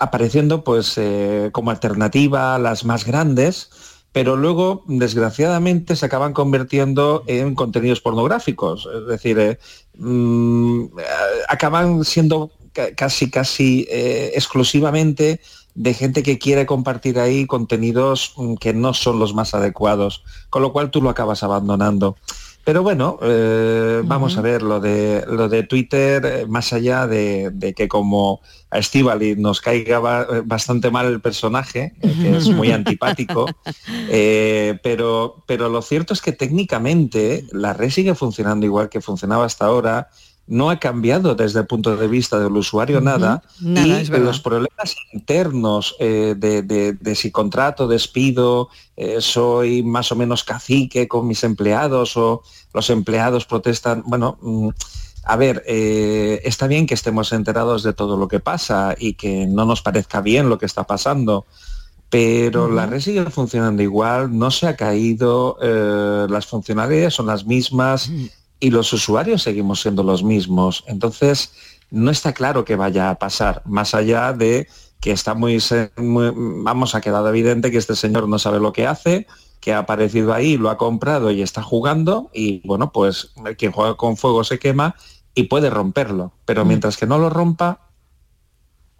apareciendo 0.00 0.64
pues 0.64 0.94
eh, 0.96 1.50
como 1.52 1.70
alternativa 1.70 2.54
a 2.54 2.58
las 2.58 2.84
más 2.86 3.04
grandes, 3.04 3.70
pero 4.12 4.34
luego, 4.36 4.82
desgraciadamente, 4.86 5.94
se 5.94 6.06
acaban 6.06 6.32
convirtiendo 6.32 7.22
en 7.26 7.54
contenidos 7.54 8.00
pornográficos. 8.00 8.88
Es 8.94 9.06
decir, 9.06 9.38
eh, 9.38 9.58
mm, 9.98 10.86
acaban 11.48 12.02
siendo 12.04 12.50
ca- 12.72 12.94
casi, 12.94 13.30
casi 13.30 13.86
exclusivamente 13.90 15.40
de 15.74 15.92
gente 15.92 16.22
que 16.22 16.38
quiere 16.38 16.64
compartir 16.64 17.18
ahí 17.18 17.46
contenidos 17.46 18.32
mm, 18.38 18.54
que 18.54 18.72
no 18.72 18.94
son 18.94 19.18
los 19.18 19.34
más 19.34 19.52
adecuados, 19.52 20.24
con 20.48 20.62
lo 20.62 20.72
cual 20.72 20.90
tú 20.90 21.02
lo 21.02 21.10
acabas 21.10 21.42
abandonando. 21.42 22.16
Pero 22.66 22.82
bueno, 22.82 23.16
eh, 23.22 24.02
vamos 24.04 24.36
a 24.36 24.40
ver, 24.40 24.60
lo 24.62 24.80
de, 24.80 25.24
lo 25.28 25.48
de 25.48 25.62
Twitter, 25.62 26.26
eh, 26.26 26.46
más 26.48 26.72
allá 26.72 27.06
de, 27.06 27.50
de 27.52 27.74
que 27.74 27.86
como 27.86 28.40
a 28.72 28.78
Estivali 28.78 29.36
nos 29.36 29.60
caiga 29.60 30.00
ba- 30.00 30.26
bastante 30.44 30.90
mal 30.90 31.06
el 31.06 31.20
personaje, 31.20 31.92
eh, 32.02 32.14
que 32.20 32.36
es 32.36 32.48
muy 32.48 32.72
antipático, 32.72 33.46
eh, 34.08 34.80
pero, 34.82 35.44
pero 35.46 35.68
lo 35.68 35.80
cierto 35.80 36.12
es 36.12 36.20
que 36.20 36.32
técnicamente 36.32 37.46
la 37.52 37.72
red 37.72 37.90
sigue 37.90 38.16
funcionando 38.16 38.66
igual 38.66 38.88
que 38.88 39.00
funcionaba 39.00 39.44
hasta 39.44 39.66
ahora, 39.66 40.08
no 40.48 40.70
ha 40.70 40.78
cambiado 40.78 41.34
desde 41.34 41.60
el 41.60 41.66
punto 41.66 41.96
de 41.96 42.06
vista 42.08 42.38
del 42.38 42.52
usuario 42.56 43.00
nada, 43.00 43.42
Nada, 43.60 43.86
y 44.02 44.20
los 44.24 44.40
problemas 44.40 44.94
internos 45.12 45.96
eh, 45.98 46.34
de, 46.36 46.62
de- 46.62 46.92
de 46.92 47.14
si 47.14 47.30
contrato, 47.30 47.88
despido, 47.88 48.68
eh, 48.96 49.16
soy 49.20 49.82
más 49.82 50.12
o 50.12 50.16
menos 50.16 50.44
cacique 50.44 51.08
con 51.08 51.26
mis 51.26 51.42
empleados 51.44 52.16
o 52.16 52.42
los 52.72 52.90
empleados 52.90 53.44
protestan, 53.46 54.02
bueno, 54.06 54.38
mm, 54.40 54.68
a 55.24 55.34
ver, 55.36 55.64
eh, 55.66 56.40
está 56.44 56.68
bien 56.68 56.86
que 56.86 56.94
estemos 56.94 57.32
enterados 57.32 57.82
de 57.82 57.92
todo 57.92 58.16
lo 58.16 58.28
que 58.28 58.38
pasa 58.38 58.94
y 58.96 59.14
que 59.14 59.46
no 59.48 59.64
nos 59.64 59.82
parezca 59.82 60.20
bien 60.20 60.48
lo 60.48 60.58
que 60.58 60.66
está 60.66 60.84
pasando, 60.84 61.44
pero 62.08 62.70
la 62.70 62.86
red 62.86 63.00
sigue 63.00 63.24
funcionando 63.30 63.82
igual, 63.82 64.38
no 64.38 64.52
se 64.52 64.68
ha 64.68 64.76
caído, 64.76 65.58
eh, 65.60 66.26
las 66.30 66.46
funcionalidades 66.46 67.14
son 67.14 67.26
las 67.26 67.44
mismas 67.44 68.08
y 68.60 68.70
los 68.70 68.92
usuarios 68.92 69.42
seguimos 69.42 69.80
siendo 69.82 70.02
los 70.02 70.22
mismos. 70.22 70.84
Entonces, 70.86 71.52
no 71.90 72.10
está 72.10 72.32
claro 72.32 72.64
que 72.64 72.76
vaya 72.76 73.10
a 73.10 73.18
pasar, 73.18 73.62
más 73.64 73.94
allá 73.94 74.32
de 74.32 74.68
que 75.00 75.12
está 75.12 75.34
muy, 75.34 75.58
muy- 75.96 76.32
vamos, 76.34 76.94
ha 76.94 77.00
quedado 77.00 77.28
evidente 77.28 77.70
que 77.70 77.78
este 77.78 77.94
señor 77.94 78.28
no 78.28 78.38
sabe 78.38 78.58
lo 78.60 78.72
que 78.72 78.86
hace, 78.86 79.26
que 79.60 79.72
ha 79.72 79.78
aparecido 79.78 80.32
ahí, 80.32 80.56
lo 80.56 80.70
ha 80.70 80.78
comprado 80.78 81.30
y 81.30 81.42
está 81.42 81.62
jugando 81.62 82.30
y 82.32 82.66
bueno, 82.66 82.92
pues 82.92 83.32
quien 83.58 83.72
juega 83.72 83.94
con 83.96 84.16
fuego 84.16 84.42
se 84.44 84.58
quema 84.58 84.94
y 85.34 85.44
puede 85.44 85.70
romperlo, 85.70 86.32
pero 86.44 86.64
mientras 86.64 86.96
que 86.96 87.06
no 87.06 87.18
lo 87.18 87.28
rompa, 87.30 87.80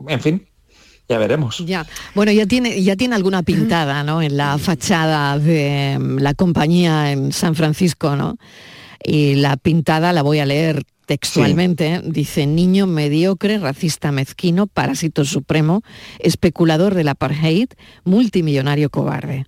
en 0.07 0.21
fin, 0.21 0.49
ya 1.09 1.19
veremos. 1.19 1.59
Ya, 1.65 1.87
bueno, 2.15 2.33
ya 2.33 2.47
tiene, 2.47 2.83
ya 2.83 2.97
tiene 2.97 3.15
alguna 3.15 3.43
pintada, 3.43 4.03
¿no? 4.05 4.21
En 4.21 4.37
la 4.37 4.59
fachada 4.59 5.39
de 5.39 5.97
mm, 5.99 6.19
la 6.19 6.35
compañía 6.35 7.13
en 7.13 7.33
San 7.33 7.55
Francisco, 7.55 8.17
¿no? 8.17 8.37
Y 9.09 9.37
la 9.37 9.57
pintada 9.57 10.13
la 10.13 10.23
voy 10.23 10.41
a 10.41 10.47
leer 10.47 10.83
textualmente. 11.07 12.01
Dice, 12.05 12.47
niño 12.47 12.87
mediocre, 12.89 13.59
racista 13.59 14.11
mezquino, 14.11 14.67
parásito 14.67 15.25
supremo, 15.25 15.83
especulador 16.19 16.95
del 16.95 17.09
apartheid, 17.09 17.69
multimillonario 18.05 18.91
cobarde. 18.91 19.47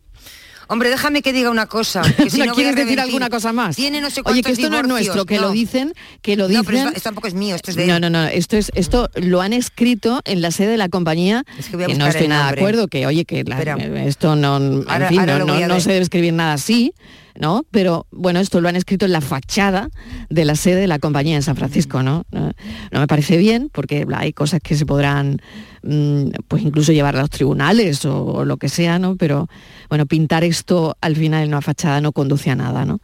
Hombre, 0.71 0.90
déjame 0.90 1.23
que 1.23 1.33
diga 1.33 1.51
una 1.51 1.66
cosa. 1.66 2.03
Que 2.03 2.29
si 2.31 2.38
¿No 2.40 2.44
no 2.47 2.53
voy 2.53 2.62
a 2.62 2.66
quieres 2.66 2.77
decir 2.85 3.01
alguna 3.01 3.31
cosa 3.31 3.55
más? 3.55 3.75
Tiene 3.75 4.03
no 4.03 4.11
sé 4.11 4.21
Oye, 4.27 4.42
que 4.42 4.53
esto 4.53 4.68
no 4.68 4.79
es 4.79 4.87
nuestro, 4.87 5.25
que 5.25 5.37
lo 5.37 5.49
no. 5.49 5.53
dicen, 5.53 5.94
que 6.21 6.37
lo 6.37 6.44
No, 6.44 6.49
dicen. 6.61 6.64
pero 6.66 6.88
esto, 6.90 7.01
tampoco 7.01 7.27
es 7.27 7.33
mío, 7.35 7.57
esto 7.57 7.71
es 7.71 7.77
de 7.79 7.87
No, 7.87 7.99
no, 7.99 8.11
no, 8.11 8.27
esto 8.27 8.59
es 8.59 8.71
esto 8.75 9.09
lo 9.14 9.40
han 9.40 9.55
escrito 9.55 10.21
en 10.27 10.42
la 10.42 10.51
sede 10.51 10.73
de 10.73 10.77
la 10.77 10.90
compañía 10.90 11.42
que 11.71 11.94
no 11.94 12.07
estoy 12.07 12.29
nada 12.29 12.53
de 12.53 12.59
acuerdo, 12.61 12.87
que 12.88 13.07
oye, 13.07 13.25
que 13.25 13.44
la- 13.44 13.59
esto 14.05 14.37
no, 14.37 14.59
en 14.59 14.85
Ahora- 14.88 15.09
fin, 15.09 15.21
ahora 15.21 15.38
no, 15.38 15.47
no- 15.59 15.66
no 15.68 15.81
se 15.81 15.88
debe 15.92 16.03
escribir 16.03 16.35
nada 16.35 16.53
así, 16.53 16.92
¿no? 17.38 17.64
Pero 17.70 18.07
bueno, 18.11 18.40
esto 18.40 18.61
lo 18.61 18.68
han 18.68 18.77
escrito 18.77 19.07
en 19.07 19.12
la 19.12 19.20
fachada 19.20 19.88
de 20.29 20.44
la 20.44 20.57
sede 20.57 20.81
de 20.81 20.87
la 20.87 20.98
compañía 20.98 21.37
en 21.37 21.42
San 21.42 21.57
Francisco, 21.57 22.03
¿no? 22.03 22.24
No, 22.31 22.53
no 22.90 23.01
me 23.01 23.07
parece 23.07 23.37
bien 23.37 23.70
porque 23.72 24.07
hay 24.14 24.33
cosas 24.33 24.61
que 24.62 24.77
se 24.77 24.85
podrán 24.87 25.40
mm, 25.83 26.31
pues 26.48 26.62
incluso 26.62 26.92
llevar 26.92 27.16
a 27.16 27.20
los 27.20 27.31
tribunales 27.31 28.05
o, 28.05 28.24
o 28.24 28.44
lo 28.44 28.57
que 28.57 28.68
sea, 28.68 28.98
¿no? 28.98 29.16
Pero 29.16 29.48
bueno, 29.88 30.07
pintar 30.07 30.44
esto 30.44 30.96
al 31.01 31.16
final 31.16 31.44
en 31.44 31.48
una 31.48 31.62
fachada 31.62 32.01
no 32.01 32.12
conduce 32.12 32.51
a 32.51 32.57
nada, 32.57 32.85
¿no? 32.85 33.01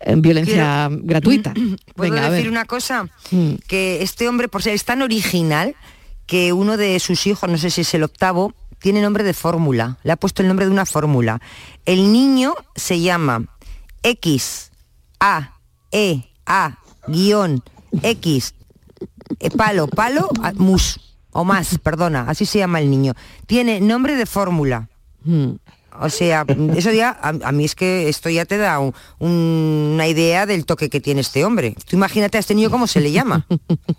Eh, 0.00 0.14
Violencia 0.16 0.88
gratuita. 0.90 1.52
¿Puedo 1.94 2.12
Venga, 2.12 2.26
a 2.26 2.30
decir 2.30 2.46
ver. 2.46 2.52
una 2.52 2.64
cosa? 2.64 3.08
Mm. 3.30 3.54
Que 3.66 4.02
este 4.02 4.28
hombre, 4.28 4.48
por 4.48 4.62
ser 4.62 4.74
es 4.74 4.84
tan 4.84 5.02
original, 5.02 5.74
que 6.26 6.52
uno 6.52 6.76
de 6.76 6.98
sus 7.00 7.26
hijos, 7.26 7.50
no 7.50 7.58
sé 7.58 7.70
si 7.70 7.82
es 7.82 7.92
el 7.94 8.04
octavo, 8.04 8.54
tiene 8.80 9.00
nombre 9.00 9.24
de 9.24 9.34
fórmula. 9.34 9.98
Le 10.02 10.12
ha 10.12 10.16
puesto 10.16 10.42
el 10.42 10.48
nombre 10.48 10.66
de 10.66 10.72
una 10.72 10.86
fórmula. 10.86 11.40
El 11.84 12.12
niño 12.12 12.54
se 12.74 13.00
llama 13.00 13.46
X, 14.02 14.72
A, 15.20 15.58
E, 15.92 16.24
A, 16.46 16.78
guion, 17.06 17.62
X, 18.02 18.54
eh, 19.38 19.50
palo, 19.50 19.86
palo, 19.86 20.28
mus, 20.56 21.00
o 21.32 21.44
más, 21.44 21.78
perdona, 21.78 22.22
así 22.28 22.46
se 22.46 22.58
llama 22.58 22.80
el 22.80 22.90
niño. 22.90 23.14
Tiene 23.46 23.80
nombre 23.80 24.16
de 24.16 24.26
fórmula. 24.26 24.88
Mm. 26.00 26.04
O 26.04 26.10
sea, 26.10 26.44
eso 26.76 26.92
ya, 26.92 27.10
a, 27.20 27.28
a 27.42 27.52
mí 27.52 27.64
es 27.64 27.74
que 27.74 28.08
esto 28.08 28.28
ya 28.30 28.44
te 28.46 28.56
da 28.58 28.78
un- 28.78 28.94
un- 29.18 29.90
una 29.94 30.08
idea 30.08 30.46
del 30.46 30.64
toque 30.64 30.88
que 30.88 31.00
tiene 31.00 31.20
este 31.20 31.44
hombre. 31.44 31.74
Tú 31.88 31.96
imagínate 31.96 32.38
a 32.38 32.40
este 32.40 32.54
niño 32.54 32.70
cómo 32.70 32.86
se 32.86 33.00
le 33.00 33.12
llama. 33.12 33.46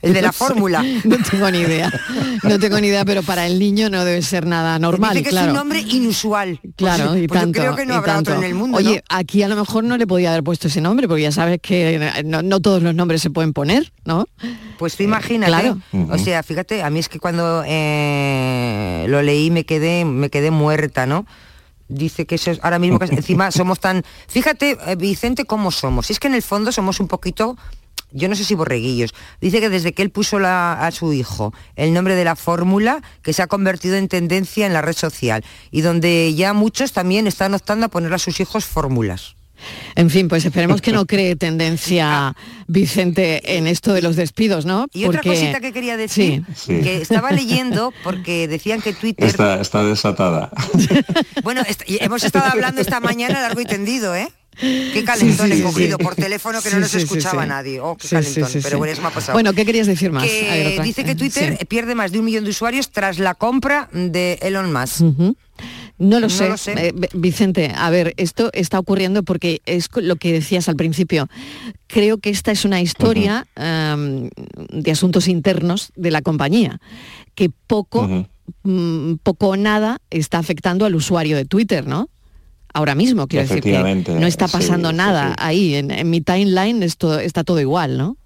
El 0.02 0.14
de 0.14 0.22
la 0.22 0.28
No 0.32 0.34
sé, 0.34 0.38
fórmula. 0.40 0.84
No 1.04 1.18
tengo 1.30 1.52
ni 1.52 1.60
idea. 1.60 1.92
No 2.44 2.58
tengo 2.60 2.80
ni 2.80 2.88
idea, 2.88 3.06
pero 3.06 3.22
para 3.24 3.46
el 3.48 3.60
niño 3.60 3.90
no 3.90 4.04
debe 4.06 4.22
ser 4.22 4.46
nada 4.46 4.80
normal, 4.80 5.12
Dice 5.14 5.24
que 5.26 5.30
claro. 5.30 5.48
es 5.48 5.52
un 5.52 5.58
nombre 5.58 5.80
inusual. 5.82 6.60
Claro, 6.76 7.10
Pues- 7.10 7.24
y 7.24 7.28
pues 7.28 7.42
yo 7.46 7.52
creo 7.52 7.76
que 7.76 7.86
no 7.86 7.96
habrá 7.96 8.18
otro 8.20 8.36
en 8.36 8.44
el 8.44 8.56
mundo. 8.56 8.78
Oye, 8.78 8.96
¿no? 9.10 9.18
aquí 9.18 9.44
a 9.44 9.48
lo 9.48 9.56
mejor 9.56 9.84
no 9.84 9.98
le 9.98 10.08
podía 10.08 10.32
haber 10.32 10.44
puesto 10.44 10.68
ese 10.68 10.82
nombre, 10.82 11.08
porque 11.08 11.24
ya 11.24 11.32
sabes 11.32 11.60
que 11.62 11.96
eh, 11.96 12.24
no, 12.24 12.42
no 12.42 12.60
todos 12.62 12.82
los 12.82 12.96
nombres 12.96 13.22
se 13.22 13.30
pueden 13.30 13.54
poner, 13.54 13.92
¿no? 14.06 14.26
Pues 14.80 14.96
tú 14.96 15.04
imagínate. 15.04 15.52
claro. 15.52 15.78
O 16.10 16.18
sea, 16.18 16.42
fíjate, 16.44 16.82
a 16.84 16.90
mí 16.90 17.00
es 17.00 17.10
que 17.10 17.20
cuando 17.20 17.64
eh, 17.66 19.06
lo 19.08 19.22
leí 19.22 19.52
me 19.52 19.66
quedé, 19.66 20.06
me 20.06 20.30
quedé 20.30 20.52
muerta, 20.52 21.06
¿no? 21.06 21.26
Dice 21.94 22.26
que 22.26 22.36
eso 22.36 22.52
es, 22.52 22.60
ahora 22.64 22.80
mismo 22.80 22.98
que 23.00 23.06
encima 23.14 23.52
somos 23.52 23.80
tan. 23.82 24.04
Fíjate, 24.30 24.78
eh, 24.88 24.96
Vicente, 24.96 25.46
cómo 25.46 25.72
somos. 25.72 26.08
Si 26.08 26.14
es 26.14 26.20
que 26.20 26.28
en 26.28 26.36
el 26.36 26.42
fondo 26.42 26.72
somos 26.72 27.00
un 27.00 27.08
poquito. 27.08 27.58
Yo 28.14 28.28
no 28.28 28.36
sé 28.36 28.44
si 28.44 28.56
borreguillos. 28.56 29.14
Dice 29.40 29.62
que 29.62 29.70
desde 29.70 29.94
que 29.94 30.02
él 30.02 30.10
puso 30.10 30.38
la- 30.38 30.86
a 30.86 30.92
su 30.92 31.14
hijo 31.14 31.54
el 31.78 31.94
nombre 31.94 32.16
de 32.16 32.26
la 32.26 32.36
fórmula, 32.36 33.02
que 33.22 33.32
se 33.32 33.42
ha 33.42 33.48
convertido 33.48 33.96
en 33.96 34.10
tendencia 34.10 34.66
en 34.68 34.74
la 34.74 34.82
red 34.82 34.96
social. 34.98 35.46
Y 35.72 35.80
donde 35.82 36.34
ya 36.36 36.52
muchos 36.54 36.92
también 36.92 37.26
están 37.26 37.54
optando 37.54 37.86
a 37.86 37.90
poner 37.90 38.14
a 38.14 38.20
sus 38.20 38.40
hijos 38.42 38.66
fórmulas. 38.66 39.36
En 39.96 40.10
fin, 40.10 40.28
pues 40.28 40.46
esperemos 40.46 40.82
que 40.82 40.92
no 40.92 41.06
cree 41.06 41.36
tendencia 41.36 42.36
Vicente 42.68 43.58
en 43.58 43.68
esto 43.68 43.94
de 43.94 44.02
los 44.02 44.16
despidos, 44.16 44.66
¿no? 44.66 44.88
Y 44.94 45.06
otra 45.06 45.22
cosita 45.22 45.60
que 45.60 45.74
quería 45.74 45.98
decir, 45.98 46.44
Sí. 46.56 46.80
que 46.82 47.02
estaba 47.02 47.32
leyendo 47.32 47.94
porque 48.04 48.48
decían 48.48 48.82
que 48.82 48.94
Twitter 48.94 49.28
Está, 49.28 49.60
está 49.62 49.84
desatada. 49.84 50.50
Bueno, 51.44 51.62
hemos 51.88 52.24
estado 52.24 52.46
hablando 52.46 52.82
esta 52.82 53.00
mañana 53.00 53.42
largo 53.42 53.62
y 53.62 53.66
tendido, 53.66 54.16
¿eh? 54.16 54.28
Qué 54.60 55.04
calentón 55.06 55.48
Sí, 55.48 55.54
sí, 55.56 55.60
he 55.62 55.64
cogido 55.64 55.98
sí. 55.98 56.04
por 56.04 56.16
teléfono 56.16 56.62
que 56.62 56.70
Sí, 56.70 56.76
no 56.76 56.82
nos 56.82 56.94
escuchaba 56.94 57.44
sí. 57.44 57.50
nadie. 57.50 57.80
Oh, 57.80 57.96
qué 57.98 58.08
calentón. 58.10 58.46
sí, 58.48 58.54
sí. 58.54 58.60
Pero 58.62 58.78
bueno, 58.78 58.92
eso 58.94 59.02
me 59.02 59.08
ha 59.08 59.12
pasado. 59.12 59.34
Bueno, 59.34 59.54
¿qué 59.54 59.66
querías 59.66 59.88
decir 59.88 60.12
más? 60.12 60.24
Que 60.24 60.80
dice 60.84 61.04
que 61.06 61.16
Twitter 61.16 61.58
sí. 61.58 61.66
pierde 61.66 61.96
más 61.96 62.12
de 62.12 62.20
un 62.20 62.26
millón 62.26 62.44
de 62.44 62.50
usuarios 62.52 62.92
tras 62.92 63.18
la 63.18 63.34
compra 63.34 63.90
de 63.94 64.38
Elon 64.42 64.72
Musk. 64.72 65.04
No 66.02 66.20
lo 66.20 66.28
No 66.28 66.30
sé, 66.30 66.50
lo 66.50 66.58
sé. 66.58 66.74
Eh, 66.88 66.94
Vicente. 67.14 67.72
A 67.76 67.92
ver, 67.92 68.16
esto 68.18 68.50
está 68.54 68.80
ocurriendo 68.80 69.22
porque 69.22 69.62
es 69.68 69.88
lo 69.96 70.16
que 70.16 70.34
decías 70.34 70.68
al 70.68 70.76
principio. 70.76 71.28
Creo 71.86 72.18
que 72.18 72.32
esta 72.32 72.52
es 72.52 72.66
una 72.66 72.82
historia 72.82 73.48
de 73.56 74.92
asuntos 74.92 75.28
internos 75.28 75.92
de 75.96 76.10
la 76.10 76.24
compañía, 76.24 76.80
que 77.36 77.52
poco, 77.68 78.26
mm, 78.64 79.16
poco 79.22 79.50
o 79.50 79.58
nada 79.58 80.00
está 80.10 80.40
afectando 80.40 80.86
al 80.86 80.96
usuario 80.96 81.38
de 81.38 81.46
Twitter, 81.46 81.86
¿no? 81.86 82.10
Ahora 82.74 82.96
mismo, 82.96 83.28
quiero 83.28 83.44
decir 83.44 83.62
que 83.62 83.70
Efectivamente, 83.70 84.16
no 84.16 84.26
está 84.26 84.48
pasando 84.48 84.90
sí, 84.90 84.96
nada 84.96 85.30
sí. 85.30 85.36
ahí. 85.38 85.76
En, 85.76 85.92
en 85.92 86.10
mi 86.10 86.22
timeline 86.22 86.82
esto, 86.82 87.20
está 87.20 87.44
todo 87.44 87.60
igual, 87.60 87.98
¿no? 87.98 88.18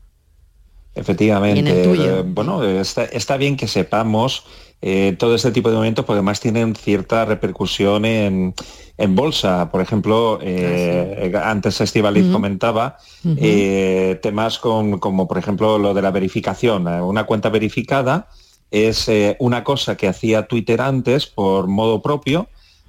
Efectivamente. 0.94 1.58
Y 1.58 1.60
en 1.60 1.68
el 1.68 1.84
tuyo. 1.84 2.20
Eh, 2.20 2.24
Bueno, 2.26 2.64
está, 2.64 3.04
está 3.04 3.36
bien 3.36 3.58
que 3.58 3.68
sepamos 3.68 4.46
eh, 4.82 5.16
todo 5.18 5.36
este 5.36 5.52
tipo 5.52 5.70
de 5.70 5.76
momentos 5.78 6.06
porque 6.06 6.18
además 6.18 6.40
tienen 6.40 6.76
cierta 6.76 7.26
repercusión 7.26 8.06
en, 8.06 8.54
en 8.98 9.16
bolsa. 9.16 9.72
Por 9.72 9.82
ejemplo, 9.82 10.40
eh, 10.42 11.34
antes 11.44 11.82
Estivaliz 11.82 12.26
comentaba 12.32 12.98
eh, 13.40 14.20
temas 14.22 14.60
con- 14.60 15.00
como 15.00 15.28
por 15.28 15.38
ejemplo 15.38 15.78
lo 15.80 15.94
de 15.94 16.02
la 16.02 16.12
verificación. 16.12 16.88
Una 16.88 17.24
cuenta 17.26 17.50
verificada 17.50 18.28
es 18.72 19.10
una 19.40 19.64
cosa 19.64 19.96
que 19.96 20.08
hacía 20.08 20.48
Twitter 20.48 20.82
antes 20.82 21.26
por 21.28 21.68
modo 21.68 22.02
propio, 22.02 22.48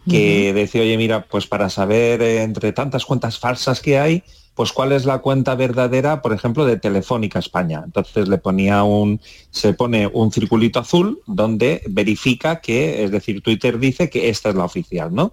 que 0.09 0.53
decía, 0.53 0.83
oye, 0.83 0.97
mira, 0.97 1.27
pues 1.27 1.47
para 1.47 1.69
saber 1.69 2.23
eh, 2.23 2.43
entre 2.43 2.73
tantas 2.73 3.05
cuentas 3.05 3.39
falsas 3.39 3.81
que 3.81 3.99
hay, 3.99 4.23
pues 4.55 4.73
cuál 4.73 4.93
es 4.93 5.05
la 5.05 5.19
cuenta 5.19 5.55
verdadera, 5.55 6.23
por 6.23 6.33
ejemplo, 6.33 6.65
de 6.65 6.79
Telefónica 6.79 7.39
España. 7.39 7.83
Entonces 7.85 8.27
le 8.27 8.39
ponía 8.39 8.85
un, 8.85 9.21
se 9.51 9.75
pone 9.75 10.07
un 10.07 10.33
circulito 10.33 10.81
azul 10.81 11.21
donde 11.27 11.83
verifica 11.89 12.61
que, 12.61 13.05
es 13.05 13.11
decir, 13.11 13.43
Twitter 13.43 13.79
dice 13.79 14.09
que 14.09 14.31
esta 14.31 14.49
es 14.49 14.55
la 14.55 14.65
oficial, 14.65 15.15
¿no? 15.15 15.33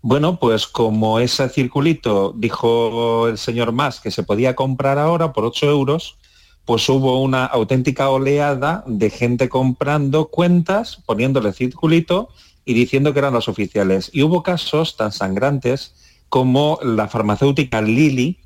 Bueno, 0.00 0.40
pues 0.40 0.66
como 0.66 1.20
ese 1.20 1.48
circulito 1.50 2.34
dijo 2.36 3.28
el 3.28 3.38
señor 3.38 3.72
Más 3.72 4.00
que 4.00 4.10
se 4.10 4.22
podía 4.22 4.56
comprar 4.56 4.98
ahora 4.98 5.32
por 5.32 5.44
8 5.44 5.70
euros, 5.70 6.16
pues 6.64 6.88
hubo 6.88 7.20
una 7.20 7.44
auténtica 7.44 8.08
oleada 8.08 8.84
de 8.86 9.10
gente 9.10 9.48
comprando 9.48 10.28
cuentas, 10.28 11.02
poniéndole 11.04 11.52
circulito 11.52 12.30
y 12.64 12.74
diciendo 12.74 13.12
que 13.12 13.18
eran 13.18 13.34
las 13.34 13.48
oficiales. 13.48 14.10
Y 14.12 14.22
hubo 14.22 14.42
casos 14.42 14.96
tan 14.96 15.12
sangrantes 15.12 15.94
como 16.28 16.78
la 16.82 17.08
farmacéutica 17.08 17.82
Lilly, 17.82 18.40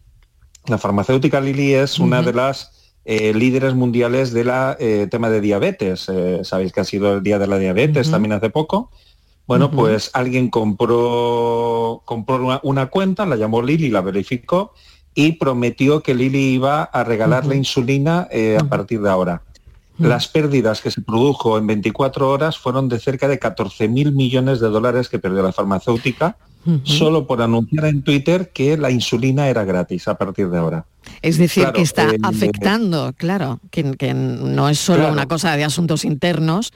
La 0.66 0.78
farmacéutica 0.78 1.40
Lilly 1.40 1.74
es 1.74 2.00
una 2.00 2.22
de 2.22 2.32
las 2.32 2.92
eh, 3.04 3.32
líderes 3.32 3.74
mundiales 3.74 4.32
del 4.32 4.50
eh, 4.80 5.06
tema 5.08 5.30
de 5.30 5.40
diabetes. 5.40 6.08
Eh, 6.08 6.40
Sabéis 6.42 6.72
que 6.72 6.80
ha 6.80 6.84
sido 6.84 7.14
el 7.14 7.22
Día 7.22 7.38
de 7.38 7.46
la 7.46 7.58
Diabetes 7.58 8.10
también 8.10 8.32
hace 8.32 8.50
poco. 8.50 8.90
Bueno, 9.46 9.70
pues 9.70 10.10
alguien 10.12 10.50
compró, 10.50 12.02
compró 12.04 12.44
una, 12.44 12.58
una 12.64 12.86
cuenta, 12.86 13.24
la 13.26 13.36
llamó 13.36 13.62
Lilly, 13.62 13.90
la 13.90 14.00
verificó 14.00 14.74
y 15.14 15.32
prometió 15.34 16.02
que 16.02 16.16
Lilly 16.16 16.54
iba 16.54 16.82
a 16.82 17.04
regalar 17.04 17.46
la 17.46 17.54
insulina 17.54 18.28
a 18.58 18.64
partir 18.64 19.00
de 19.00 19.08
ahora. 19.10 19.44
Las 19.98 20.28
pérdidas 20.28 20.80
que 20.82 20.90
se 20.90 21.00
produjo 21.00 21.56
en 21.58 21.66
24 21.66 22.28
horas 22.30 22.58
fueron 22.58 22.88
de 22.88 22.98
cerca 22.98 23.28
de 23.28 23.38
14 23.38 23.88
mil 23.88 24.12
millones 24.12 24.60
de 24.60 24.68
dólares 24.68 25.08
que 25.08 25.18
perdió 25.18 25.42
la 25.42 25.52
farmacéutica 25.52 26.36
solo 26.82 27.26
por 27.26 27.42
anunciar 27.42 27.84
en 27.86 28.02
Twitter 28.02 28.50
que 28.52 28.76
la 28.76 28.90
insulina 28.90 29.48
era 29.48 29.64
gratis 29.64 30.08
a 30.08 30.16
partir 30.18 30.48
de 30.50 30.58
ahora. 30.58 30.84
Es 31.22 31.38
decir, 31.38 31.62
Claro, 31.62 31.76
que 31.76 31.82
está 31.82 32.10
eh, 32.10 32.16
afectando, 32.22 33.12
claro, 33.16 33.60
que, 33.70 33.92
que 33.96 34.12
no 34.14 34.68
es 34.68 34.78
solo 34.78 34.98
Claro. 34.98 35.12
una 35.12 35.26
cosa 35.26 35.56
de 35.56 35.62
asuntos 35.62 36.04
internos, 36.04 36.72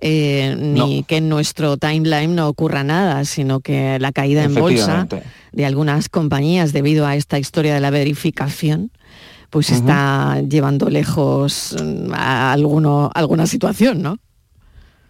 eh, 0.00 0.56
ni 0.58 1.02
que 1.04 1.16
en 1.16 1.28
nuestro 1.28 1.76
timeline 1.76 2.34
no 2.34 2.48
ocurra 2.48 2.84
nada, 2.84 3.24
sino 3.24 3.60
que 3.60 3.98
la 3.98 4.12
caída 4.12 4.44
en 4.44 4.54
bolsa 4.54 5.08
de 5.52 5.66
algunas 5.66 6.08
compañías 6.08 6.72
debido 6.72 7.06
a 7.06 7.16
esta 7.16 7.38
historia 7.38 7.74
de 7.74 7.80
la 7.80 7.90
verificación, 7.90 8.90
pues 9.52 9.68
está 9.68 10.40
llevando 10.40 10.88
lejos 10.88 11.76
mm, 11.78 12.10
a 12.14 12.52
alguno, 12.52 13.10
alguna 13.14 13.46
situación, 13.46 14.00
¿no? 14.00 14.16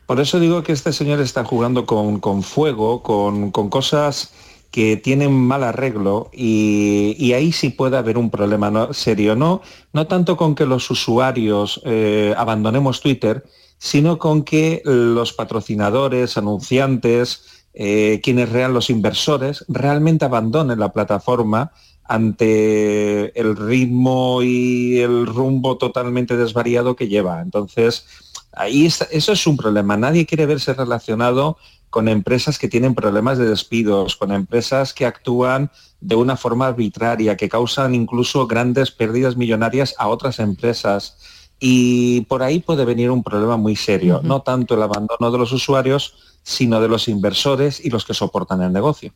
Por 0.06 0.18
eso 0.18 0.40
digo 0.40 0.64
que 0.64 0.72
este 0.72 0.92
señor 0.92 1.20
está 1.20 1.44
jugando 1.44 1.86
con, 1.86 2.18
con 2.18 2.42
fuego, 2.42 3.04
con, 3.04 3.52
con 3.52 3.70
cosas 3.70 4.32
que 4.72 4.96
tienen 4.96 5.32
mal 5.32 5.62
arreglo 5.62 6.28
y, 6.32 7.14
y 7.20 7.34
ahí 7.34 7.52
sí 7.52 7.70
puede 7.70 7.96
haber 7.96 8.18
un 8.18 8.30
problema 8.30 8.68
¿no? 8.68 8.92
serio. 8.92 9.36
No, 9.36 9.62
no 9.92 10.08
tanto 10.08 10.36
con 10.36 10.56
que 10.56 10.66
los 10.66 10.90
usuarios 10.90 11.80
eh, 11.84 12.34
abandonemos 12.36 13.00
Twitter, 13.00 13.44
sino 13.78 14.18
con 14.18 14.42
que 14.42 14.82
los 14.84 15.32
patrocinadores, 15.34 16.36
anunciantes, 16.36 17.44
eh, 17.74 18.20
quienes 18.24 18.48
rean 18.50 18.74
los 18.74 18.90
inversores, 18.90 19.64
realmente 19.68 20.24
abandonen 20.24 20.80
la 20.80 20.92
plataforma 20.92 21.70
ante 22.04 23.38
el 23.38 23.56
ritmo 23.56 24.42
y 24.42 24.98
el 24.98 25.26
rumbo 25.26 25.78
totalmente 25.78 26.36
desvariado 26.36 26.96
que 26.96 27.08
lleva. 27.08 27.40
Entonces, 27.40 28.06
ahí 28.52 28.86
está- 28.86 29.06
eso 29.10 29.32
es 29.32 29.46
un 29.46 29.56
problema. 29.56 29.96
Nadie 29.96 30.26
quiere 30.26 30.46
verse 30.46 30.74
relacionado 30.74 31.56
con 31.90 32.08
empresas 32.08 32.58
que 32.58 32.68
tienen 32.68 32.94
problemas 32.94 33.36
de 33.38 33.48
despidos, 33.48 34.16
con 34.16 34.32
empresas 34.32 34.94
que 34.94 35.04
actúan 35.04 35.70
de 36.00 36.16
una 36.16 36.36
forma 36.36 36.66
arbitraria, 36.68 37.36
que 37.36 37.48
causan 37.48 37.94
incluso 37.94 38.46
grandes 38.46 38.90
pérdidas 38.90 39.36
millonarias 39.36 39.94
a 39.98 40.08
otras 40.08 40.38
empresas. 40.38 41.18
Y 41.60 42.22
por 42.22 42.42
ahí 42.42 42.60
puede 42.60 42.84
venir 42.84 43.10
un 43.10 43.22
problema 43.22 43.56
muy 43.56 43.76
serio, 43.76 44.20
no 44.24 44.40
tanto 44.40 44.74
el 44.74 44.82
abandono 44.82 45.30
de 45.30 45.38
los 45.38 45.52
usuarios, 45.52 46.14
sino 46.42 46.80
de 46.80 46.88
los 46.88 47.08
inversores 47.08 47.84
y 47.84 47.90
los 47.90 48.04
que 48.04 48.14
soportan 48.14 48.62
el 48.62 48.72
negocio. 48.72 49.12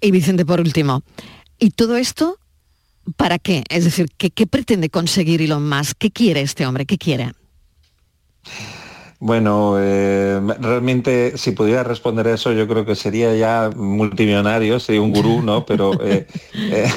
Y 0.00 0.10
Vicente, 0.10 0.44
por 0.44 0.60
último, 0.60 1.02
¿y 1.62 1.70
todo 1.70 1.96
esto 1.96 2.38
para 3.16 3.38
qué? 3.38 3.64
Es 3.68 3.84
decir, 3.84 4.08
¿qué, 4.16 4.30
qué 4.30 4.46
pretende 4.46 4.90
conseguir 4.90 5.40
Elon 5.40 5.68
Musk? 5.68 5.96
¿Qué 5.98 6.10
quiere 6.10 6.40
este 6.40 6.66
hombre? 6.66 6.86
¿Qué 6.86 6.98
quiere? 6.98 7.32
Bueno, 9.20 9.76
eh, 9.78 10.40
realmente 10.58 11.38
si 11.38 11.52
pudiera 11.52 11.84
responder 11.84 12.26
eso 12.26 12.50
yo 12.50 12.66
creo 12.66 12.84
que 12.84 12.96
sería 12.96 13.32
ya 13.36 13.70
multimillonario, 13.76 14.80
sería 14.80 15.00
un 15.00 15.12
gurú, 15.12 15.42
¿no? 15.42 15.64
Pero 15.64 15.92
eh, 16.04 16.26
eh, 16.56 16.90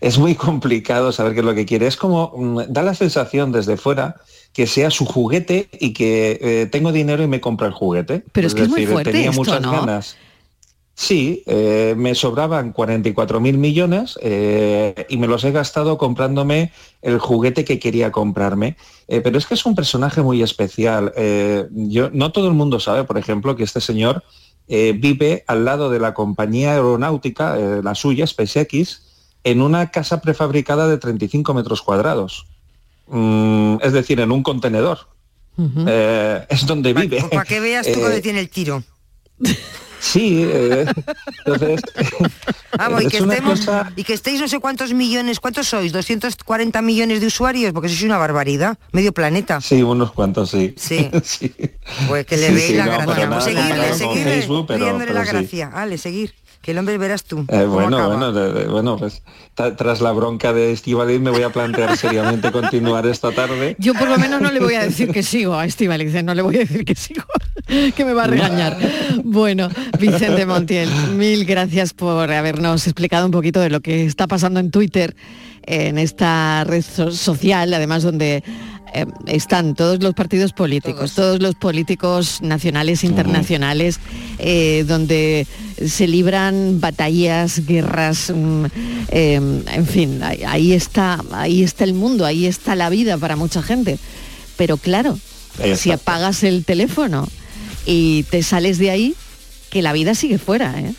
es 0.00 0.18
muy 0.18 0.34
complicado 0.34 1.12
saber 1.12 1.34
qué 1.34 1.38
es 1.38 1.46
lo 1.46 1.54
que 1.54 1.64
quiere. 1.64 1.86
Es 1.86 1.96
como, 1.96 2.32
mm, 2.36 2.58
da 2.70 2.82
la 2.82 2.94
sensación 2.94 3.52
desde 3.52 3.76
fuera 3.76 4.16
que 4.52 4.66
sea 4.66 4.90
su 4.90 5.06
juguete 5.06 5.68
y 5.78 5.92
que 5.92 6.68
tengo 6.72 6.90
dinero 6.90 7.22
y 7.22 7.28
me 7.28 7.40
compra 7.40 7.68
el 7.68 7.72
juguete. 7.74 8.24
Pero 8.32 8.48
es 8.48 8.56
que 8.56 8.62
es 8.62 8.68
muy 8.68 8.84
fuerte 8.84 9.12
tenía 9.12 9.30
esto, 9.30 9.40
muchas 9.40 9.60
¿no? 9.60 9.70
ganas. 9.70 10.16
Sí, 10.98 11.44
eh, 11.46 11.94
me 11.96 12.16
sobraban 12.16 12.72
44 12.72 13.38
mil 13.38 13.56
millones 13.56 14.18
eh, 14.20 15.06
y 15.08 15.16
me 15.16 15.28
los 15.28 15.44
he 15.44 15.52
gastado 15.52 15.96
comprándome 15.96 16.72
el 17.02 17.20
juguete 17.20 17.64
que 17.64 17.78
quería 17.78 18.10
comprarme. 18.10 18.76
Eh, 19.06 19.20
pero 19.20 19.38
es 19.38 19.46
que 19.46 19.54
es 19.54 19.64
un 19.64 19.76
personaje 19.76 20.22
muy 20.22 20.42
especial. 20.42 21.12
Eh, 21.14 21.68
yo, 21.70 22.10
no 22.10 22.32
todo 22.32 22.48
el 22.48 22.54
mundo 22.54 22.80
sabe, 22.80 23.04
por 23.04 23.16
ejemplo, 23.16 23.54
que 23.54 23.62
este 23.62 23.80
señor 23.80 24.24
eh, 24.66 24.92
vive 24.98 25.44
al 25.46 25.64
lado 25.64 25.88
de 25.88 26.00
la 26.00 26.14
compañía 26.14 26.72
aeronáutica, 26.72 27.56
eh, 27.56 27.80
la 27.80 27.94
suya, 27.94 28.26
SpaceX, 28.26 29.02
en 29.44 29.62
una 29.62 29.92
casa 29.92 30.20
prefabricada 30.20 30.88
de 30.88 30.98
35 30.98 31.54
metros 31.54 31.80
cuadrados. 31.80 32.44
Mm, 33.06 33.76
es 33.82 33.92
decir, 33.92 34.18
en 34.18 34.32
un 34.32 34.42
contenedor. 34.42 34.98
Eh, 35.86 36.44
es 36.48 36.66
donde 36.66 36.92
vive. 36.92 37.22
Para 37.30 37.44
que 37.44 37.60
veas 37.60 37.86
tú 37.86 37.92
Eh, 38.00 38.02
dónde 38.02 38.20
tiene 38.20 38.40
el 38.40 38.50
tiro. 38.50 38.82
Sí, 40.00 40.44
eh, 40.46 40.86
entonces 41.44 41.80
Vamos, 42.78 43.02
y 43.02 43.06
es 43.06 43.12
que, 43.12 43.18
estemos, 43.18 43.60
cosa- 43.60 43.92
y 43.96 44.04
que 44.04 44.12
estéis 44.14 44.40
no 44.40 44.46
sé 44.48 44.58
cuántos 44.60 44.92
millones, 44.92 45.40
¿cuántos 45.40 45.66
sois? 45.68 45.92
¿240 45.92 46.82
millones 46.82 47.20
de 47.20 47.26
usuarios? 47.26 47.72
Porque 47.72 47.88
sois 47.88 48.02
una 48.02 48.18
barbaridad, 48.18 48.78
medio 48.92 49.12
planeta. 49.12 49.60
Sí, 49.60 49.82
unos 49.82 50.12
cuantos, 50.12 50.50
sí. 50.50 50.74
Sí. 50.78 51.10
Pues 52.08 52.26
que 52.26 52.36
le 52.36 52.48
Sí, 52.48 52.54
veis 52.54 52.66
sí, 52.66 52.74
la 52.74 52.84
no, 52.86 52.90
gracia. 52.92 53.14
Pues 53.14 53.28
nada 53.28 53.40
seguirle, 53.40 53.94
seguirle, 53.94 54.24
Facebook, 54.24 54.66
pero- 54.68 54.98
pero 54.98 55.12
la 55.14 55.24
sí. 55.24 55.30
gracia. 55.32 55.70
Ale, 55.74 55.98
seguir. 55.98 56.34
Que 56.60 56.72
el 56.72 56.78
hombre 56.78 56.98
verás 56.98 57.22
tú. 57.22 57.44
Eh, 57.48 57.64
bueno, 57.66 58.08
bueno, 58.08 58.32
de- 58.32 58.52
de- 58.52 58.66
bueno, 58.66 58.96
pues 58.98 59.22
tras 59.54 60.00
la 60.00 60.10
bronca 60.12 60.52
de 60.52 60.72
Estivaliz 60.72 61.20
me 61.20 61.30
voy 61.30 61.42
a 61.44 61.50
plantear 61.50 61.96
seriamente 61.96 62.50
continuar 62.50 63.06
esta 63.06 63.30
tarde. 63.30 63.76
Yo 63.78 63.94
por 63.94 64.08
lo 64.08 64.18
menos 64.18 64.40
no 64.40 64.50
le 64.50 64.58
voy 64.60 64.74
a 64.74 64.82
decir 64.82 65.10
que 65.12 65.22
sigo 65.22 65.54
a 65.54 65.64
Estivaliz, 65.66 66.12
no 66.24 66.34
le 66.34 66.42
voy 66.42 66.56
a 66.56 66.58
decir 66.60 66.84
que 66.84 66.96
sigo, 66.96 67.22
que 67.94 68.04
me 68.04 68.12
va 68.12 68.24
a 68.24 68.26
regañar. 68.26 68.76
Bueno, 69.24 69.68
Vicente 69.98 70.46
Montiel, 70.46 70.88
mil 71.16 71.44
gracias 71.44 71.92
por 71.92 72.30
habernos 72.32 72.86
explicado 72.86 73.26
un 73.26 73.32
poquito 73.32 73.60
de 73.60 73.70
lo 73.70 73.80
que 73.80 74.04
está 74.04 74.26
pasando 74.26 74.60
en 74.60 74.70
Twitter, 74.70 75.16
en 75.66 75.98
esta 75.98 76.64
red 76.64 76.82
so- 76.82 77.10
social, 77.10 77.72
además 77.74 78.02
donde 78.02 78.42
eh, 78.94 79.06
están 79.26 79.74
todos 79.74 80.02
los 80.02 80.14
partidos 80.14 80.52
políticos, 80.52 81.14
todos, 81.14 81.40
los 81.42 81.54
políticos 81.56 82.38
nacionales, 82.40 83.04
internacionales, 83.04 84.00
eh, 84.38 84.84
donde 84.86 85.46
se 85.84 86.06
libran 86.06 86.80
batallas, 86.80 87.66
guerras, 87.66 88.32
mm, 88.34 88.64
eh, 89.10 89.34
en 89.34 89.86
fin, 89.86 90.22
ahí, 90.22 90.42
ahí 90.46 90.72
está, 90.72 91.22
ahí 91.32 91.62
está 91.62 91.84
el 91.84 91.94
mundo, 91.94 92.24
ahí 92.24 92.46
está 92.46 92.74
la 92.76 92.88
vida 92.88 93.18
para 93.18 93.36
mucha 93.36 93.62
gente. 93.62 93.98
Pero 94.56 94.76
claro, 94.76 95.18
si 95.76 95.90
apagas 95.92 96.42
el 96.44 96.64
teléfono 96.64 97.28
y 97.84 98.24
te 98.24 98.42
sales 98.42 98.78
de 98.78 98.90
ahí, 98.90 99.14
que 99.70 99.82
la 99.82 99.92
vida 99.92 100.14
sigue 100.14 100.38
fuera, 100.38 100.78
¿eh? 100.80 100.94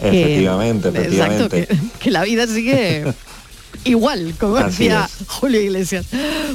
Que- 0.00 0.22
Efectivamente, 0.22 0.88
efectivamente. 0.88 1.58
Exacto, 1.60 1.74
que, 1.94 1.98
que 2.00 2.10
la 2.10 2.24
vida 2.24 2.46
sigue 2.46 3.04
igual, 3.84 4.34
como 4.38 4.56
Así 4.56 4.84
decía 4.84 5.08
es. 5.20 5.26
Julio 5.28 5.60
Iglesias. 5.60 6.06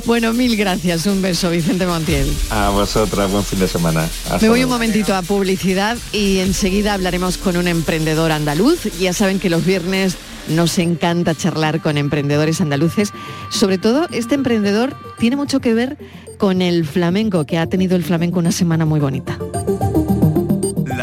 Bueno, 0.05 0.33
mil 0.33 0.55
gracias, 0.57 1.05
un 1.05 1.21
beso, 1.21 1.49
Vicente 1.49 1.85
Montiel. 1.87 2.27
A 2.49 2.69
vosotras, 2.69 3.31
buen 3.31 3.43
fin 3.43 3.59
de 3.59 3.67
semana. 3.67 4.03
Hasta 4.03 4.39
Me 4.39 4.49
voy 4.49 4.63
un 4.63 4.69
momentito 4.69 5.15
a 5.15 5.21
publicidad 5.21 5.97
y 6.11 6.39
enseguida 6.39 6.93
hablaremos 6.93 7.37
con 7.37 7.55
un 7.57 7.67
emprendedor 7.67 8.31
andaluz. 8.31 8.83
Ya 8.99 9.13
saben 9.13 9.39
que 9.39 9.49
los 9.49 9.65
viernes 9.65 10.15
nos 10.49 10.77
encanta 10.77 11.35
charlar 11.35 11.81
con 11.81 11.97
emprendedores 11.97 12.59
andaluces. 12.61 13.11
Sobre 13.49 13.77
todo, 13.77 14.07
este 14.11 14.35
emprendedor 14.35 14.95
tiene 15.19 15.35
mucho 15.35 15.59
que 15.59 15.73
ver 15.73 15.97
con 16.37 16.61
el 16.61 16.85
flamenco, 16.85 17.45
que 17.45 17.57
ha 17.57 17.67
tenido 17.67 17.95
el 17.95 18.03
flamenco 18.03 18.39
una 18.39 18.51
semana 18.51 18.85
muy 18.85 18.99
bonita. 18.99 19.37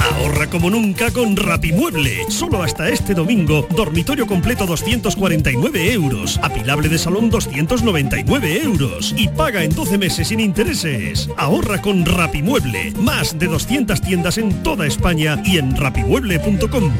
Ahorra 0.00 0.48
como 0.48 0.70
nunca 0.70 1.10
con 1.10 1.36
Rapimueble. 1.36 2.30
Solo 2.30 2.62
hasta 2.62 2.88
este 2.88 3.14
domingo, 3.14 3.66
dormitorio 3.74 4.26
completo 4.26 4.66
249 4.66 5.92
euros, 5.92 6.38
apilable 6.42 6.88
de 6.88 6.98
salón 6.98 7.30
299 7.30 8.62
euros 8.62 9.14
y 9.16 9.28
paga 9.28 9.64
en 9.64 9.74
12 9.74 9.98
meses 9.98 10.28
sin 10.28 10.40
intereses. 10.40 11.28
Ahorra 11.36 11.80
con 11.80 12.04
Rapimueble. 12.04 12.92
Más 12.98 13.38
de 13.38 13.46
200 13.46 14.00
tiendas 14.00 14.38
en 14.38 14.62
toda 14.62 14.86
España 14.86 15.40
y 15.44 15.58
en 15.58 15.76
rapimueble.com. 15.76 16.92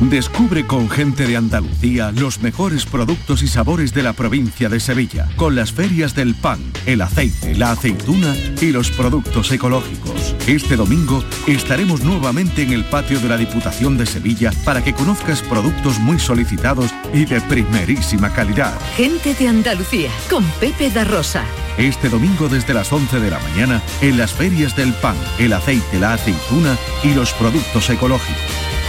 Descubre 0.00 0.66
con 0.66 0.88
gente 0.88 1.26
de 1.26 1.36
Andalucía 1.36 2.10
los 2.10 2.40
mejores 2.40 2.86
productos 2.86 3.42
y 3.42 3.46
sabores 3.46 3.92
de 3.92 4.02
la 4.02 4.14
provincia 4.14 4.70
de 4.70 4.80
Sevilla, 4.80 5.28
con 5.36 5.54
las 5.54 5.72
ferias 5.72 6.14
del 6.14 6.34
pan, 6.34 6.58
el 6.86 7.02
aceite, 7.02 7.54
la 7.54 7.72
aceituna 7.72 8.34
y 8.62 8.70
los 8.70 8.90
productos 8.90 9.52
ecológicos. 9.52 10.34
Este 10.46 10.76
domingo 10.76 11.22
estaremos 11.46 12.02
nuevamente 12.02 12.62
en 12.62 12.72
el 12.72 12.84
patio 12.84 13.20
de 13.20 13.28
la 13.28 13.36
Diputación 13.36 13.98
de 13.98 14.06
Sevilla 14.06 14.52
para 14.64 14.82
que 14.82 14.94
conozcas 14.94 15.42
productos 15.42 15.98
muy 15.98 16.18
solicitados 16.18 16.90
y 17.12 17.26
de 17.26 17.40
primerísima 17.42 18.32
calidad. 18.32 18.72
Gente 18.96 19.34
de 19.34 19.48
Andalucía, 19.48 20.10
con 20.30 20.44
Pepe 20.60 20.90
da 20.90 21.04
Rosa. 21.04 21.44
Este 21.76 22.08
domingo 22.08 22.48
desde 22.48 22.72
las 22.72 22.90
11 22.90 23.20
de 23.20 23.30
la 23.30 23.38
mañana 23.38 23.82
en 24.00 24.16
las 24.16 24.32
ferias 24.32 24.74
del 24.74 24.94
pan, 24.94 25.16
el 25.38 25.52
aceite, 25.52 26.00
la 26.00 26.14
aceituna 26.14 26.76
y 27.04 27.12
los 27.12 27.34
productos 27.34 27.90
ecológicos 27.90 28.69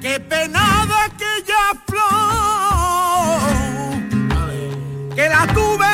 que 0.00 0.18
penada 0.20 1.04
aquella 1.04 1.74
flor, 1.86 3.40
que 5.14 5.28
la 5.28 5.46
tuve 5.48 5.86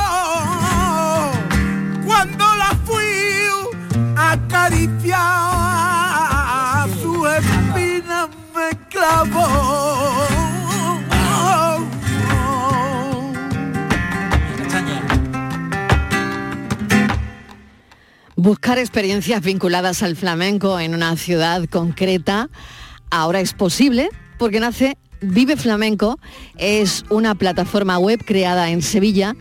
Buscar 18.42 18.76
experiencias 18.80 19.40
vinculadas 19.40 20.02
al 20.02 20.16
flamenco 20.16 20.80
en 20.80 20.96
una 20.96 21.16
ciudad 21.16 21.64
concreta 21.66 22.50
ahora 23.08 23.38
es 23.38 23.52
posible 23.52 24.08
porque 24.36 24.58
nace 24.58 24.98
Vive 25.20 25.56
Flamenco. 25.56 26.18
Es 26.58 27.04
una 27.08 27.36
plataforma 27.36 27.98
web 27.98 28.20
creada 28.26 28.70
en 28.70 28.82
Sevilla 28.82 29.36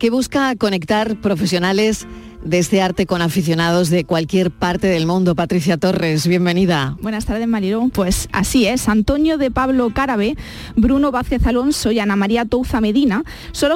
que 0.00 0.10
busca 0.10 0.56
conectar 0.56 1.20
profesionales 1.20 2.08
de 2.44 2.58
este 2.58 2.82
arte 2.82 3.06
con 3.06 3.22
aficionados 3.22 3.90
de 3.90 4.04
cualquier 4.04 4.50
parte 4.50 4.86
del 4.86 5.06
mundo. 5.06 5.34
Patricia 5.34 5.76
Torres, 5.78 6.26
bienvenida. 6.26 6.96
Buenas 7.00 7.24
tardes, 7.24 7.48
Mariló. 7.48 7.88
Pues 7.92 8.28
así 8.32 8.66
es, 8.66 8.88
Antonio 8.88 9.38
de 9.38 9.50
Pablo 9.50 9.90
Carabe, 9.94 10.36
Bruno 10.76 11.10
Vázquez 11.10 11.46
Alonso 11.46 11.90
y 11.90 11.98
Ana 11.98 12.16
María 12.16 12.44
Touza 12.44 12.80
Medina 12.80 13.24
son 13.52 13.70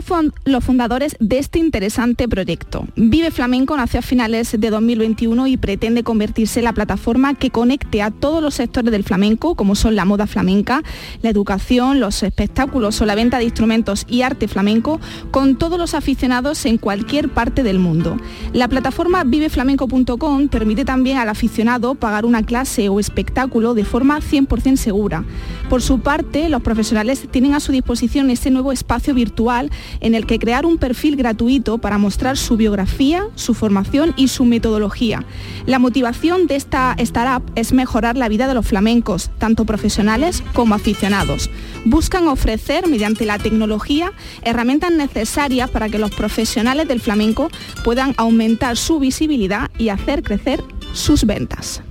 los 0.45 0.65
fundadores 0.65 1.17
de 1.19 1.39
este 1.39 1.59
interesante 1.59 2.29
proyecto. 2.29 2.87
Vive 2.97 3.31
Flamenco 3.31 3.77
nació 3.77 4.01
a 4.01 4.03
finales 4.03 4.55
de 4.59 4.71
2021 4.71 5.47
y 5.47 5.57
pretende 5.57 6.03
convertirse 6.03 6.61
en 6.61 6.65
la 6.65 6.73
plataforma 6.73 7.35
que 7.35 7.51
conecte 7.51 8.03
a 8.03 8.11
todos 8.11 8.43
los 8.43 8.55
sectores 8.55 8.93
del 8.93 9.05
flamenco, 9.05 9.55
como 9.55 9.75
son 9.75 9.97
la 9.97 10.05
moda 10.05 10.27
flamenca, 10.27 10.83
la 11.23 11.31
educación, 11.31 12.01
los 12.01 12.23
espectáculos 12.23 13.01
o 13.01 13.07
la 13.07 13.15
venta 13.15 13.39
de 13.39 13.45
instrumentos 13.45 14.05
y 14.09 14.23
arte 14.23 14.47
flamenco, 14.47 15.01
con 15.31 15.57
todos 15.57 15.79
los 15.79 15.95
aficionados 15.95 16.67
en 16.67 16.77
cualquier 16.77 17.31
parte 17.31 17.63
del 17.63 17.79
mundo. 17.79 18.19
La 18.59 18.67
plataforma 18.67 19.23
viveflamenco.com 19.23 20.49
permite 20.49 20.85
también 20.85 21.19
al 21.19 21.29
aficionado 21.29 21.95
pagar 21.95 22.27
una 22.27 22.43
clase 22.43 22.89
o 22.89 22.99
espectáculo 22.99 23.73
de 23.73 23.85
forma 23.85 24.19
100% 24.19 24.75
segura. 24.75 25.25
Por 25.71 25.81
su 25.81 26.01
parte, 26.01 26.49
los 26.49 26.61
profesionales 26.61 27.29
tienen 27.31 27.55
a 27.55 27.61
su 27.61 27.71
disposición 27.71 28.31
este 28.31 28.51
nuevo 28.51 28.73
espacio 28.73 29.15
virtual 29.15 29.71
en 30.01 30.17
el 30.17 30.27
que 30.27 30.41
crear 30.41 30.67
un 30.67 30.77
perfil 30.77 31.15
gratuito 31.15 31.79
para 31.79 31.99
mostrar 31.99 32.37
su 32.37 32.57
biografía, 32.57 33.29
su 33.37 33.55
formación 33.55 34.13
y 34.17 34.27
su 34.27 34.45
metodología. 34.45 35.25
La 35.67 35.79
motivación 35.79 36.49
de 36.49 36.57
esta 36.57 36.97
startup 36.99 37.49
es 37.55 37.73
mejorar 37.73 38.17
la 38.17 38.29
vida 38.29 38.49
de 38.49 38.55
los 38.55 38.67
flamencos, 38.67 39.31
tanto 39.39 39.67
profesionales 39.67 40.43
como 40.53 40.75
aficionados. 40.75 41.49
Buscan 41.85 42.27
ofrecer, 42.27 42.89
mediante 42.89 43.25
la 43.25 43.39
tecnología, 43.39 44.13
herramientas 44.43 44.91
necesarias 44.91 45.71
para 45.71 45.89
que 45.89 46.01
los 46.01 46.11
profesionales 46.11 46.89
del 46.89 47.01
flamenco 47.01 47.51
puedan 47.85 48.15
aumentar 48.17 48.48
su 48.75 48.99
visibilidad 48.99 49.71
y 49.79 49.91
hacer 49.91 50.23
crecer 50.23 50.63
sus 50.95 51.25
ventas. 51.25 51.83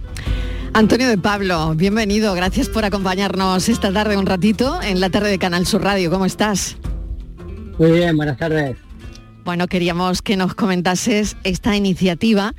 Antonio 0.74 1.08
de 1.08 1.18
Pablo, 1.18 1.74
bienvenido. 1.76 2.34
Gracias 2.34 2.70
por 2.70 2.84
acompañarnos 2.84 3.70
esta 3.70 3.92
tarde 3.92 4.18
un 4.18 4.26
ratito 4.26 4.82
en 4.82 5.00
la 5.00 5.10
tarde 5.10 5.30
de 5.30 5.38
Canal 5.38 5.66
Sur 5.66 5.84
Radio. 5.84 6.10
¿Cómo 6.10 6.26
estás? 6.26 6.78
Muy 7.78 7.92
bien, 7.92 8.18
buenas 8.18 8.38
tardes. 8.38 8.78
Bueno, 9.46 9.68
queríamos 9.68 10.22
que 10.22 10.36
nos 10.36 10.56
comentases 10.56 11.38
esta 11.44 11.76
iniciativa 11.76 12.54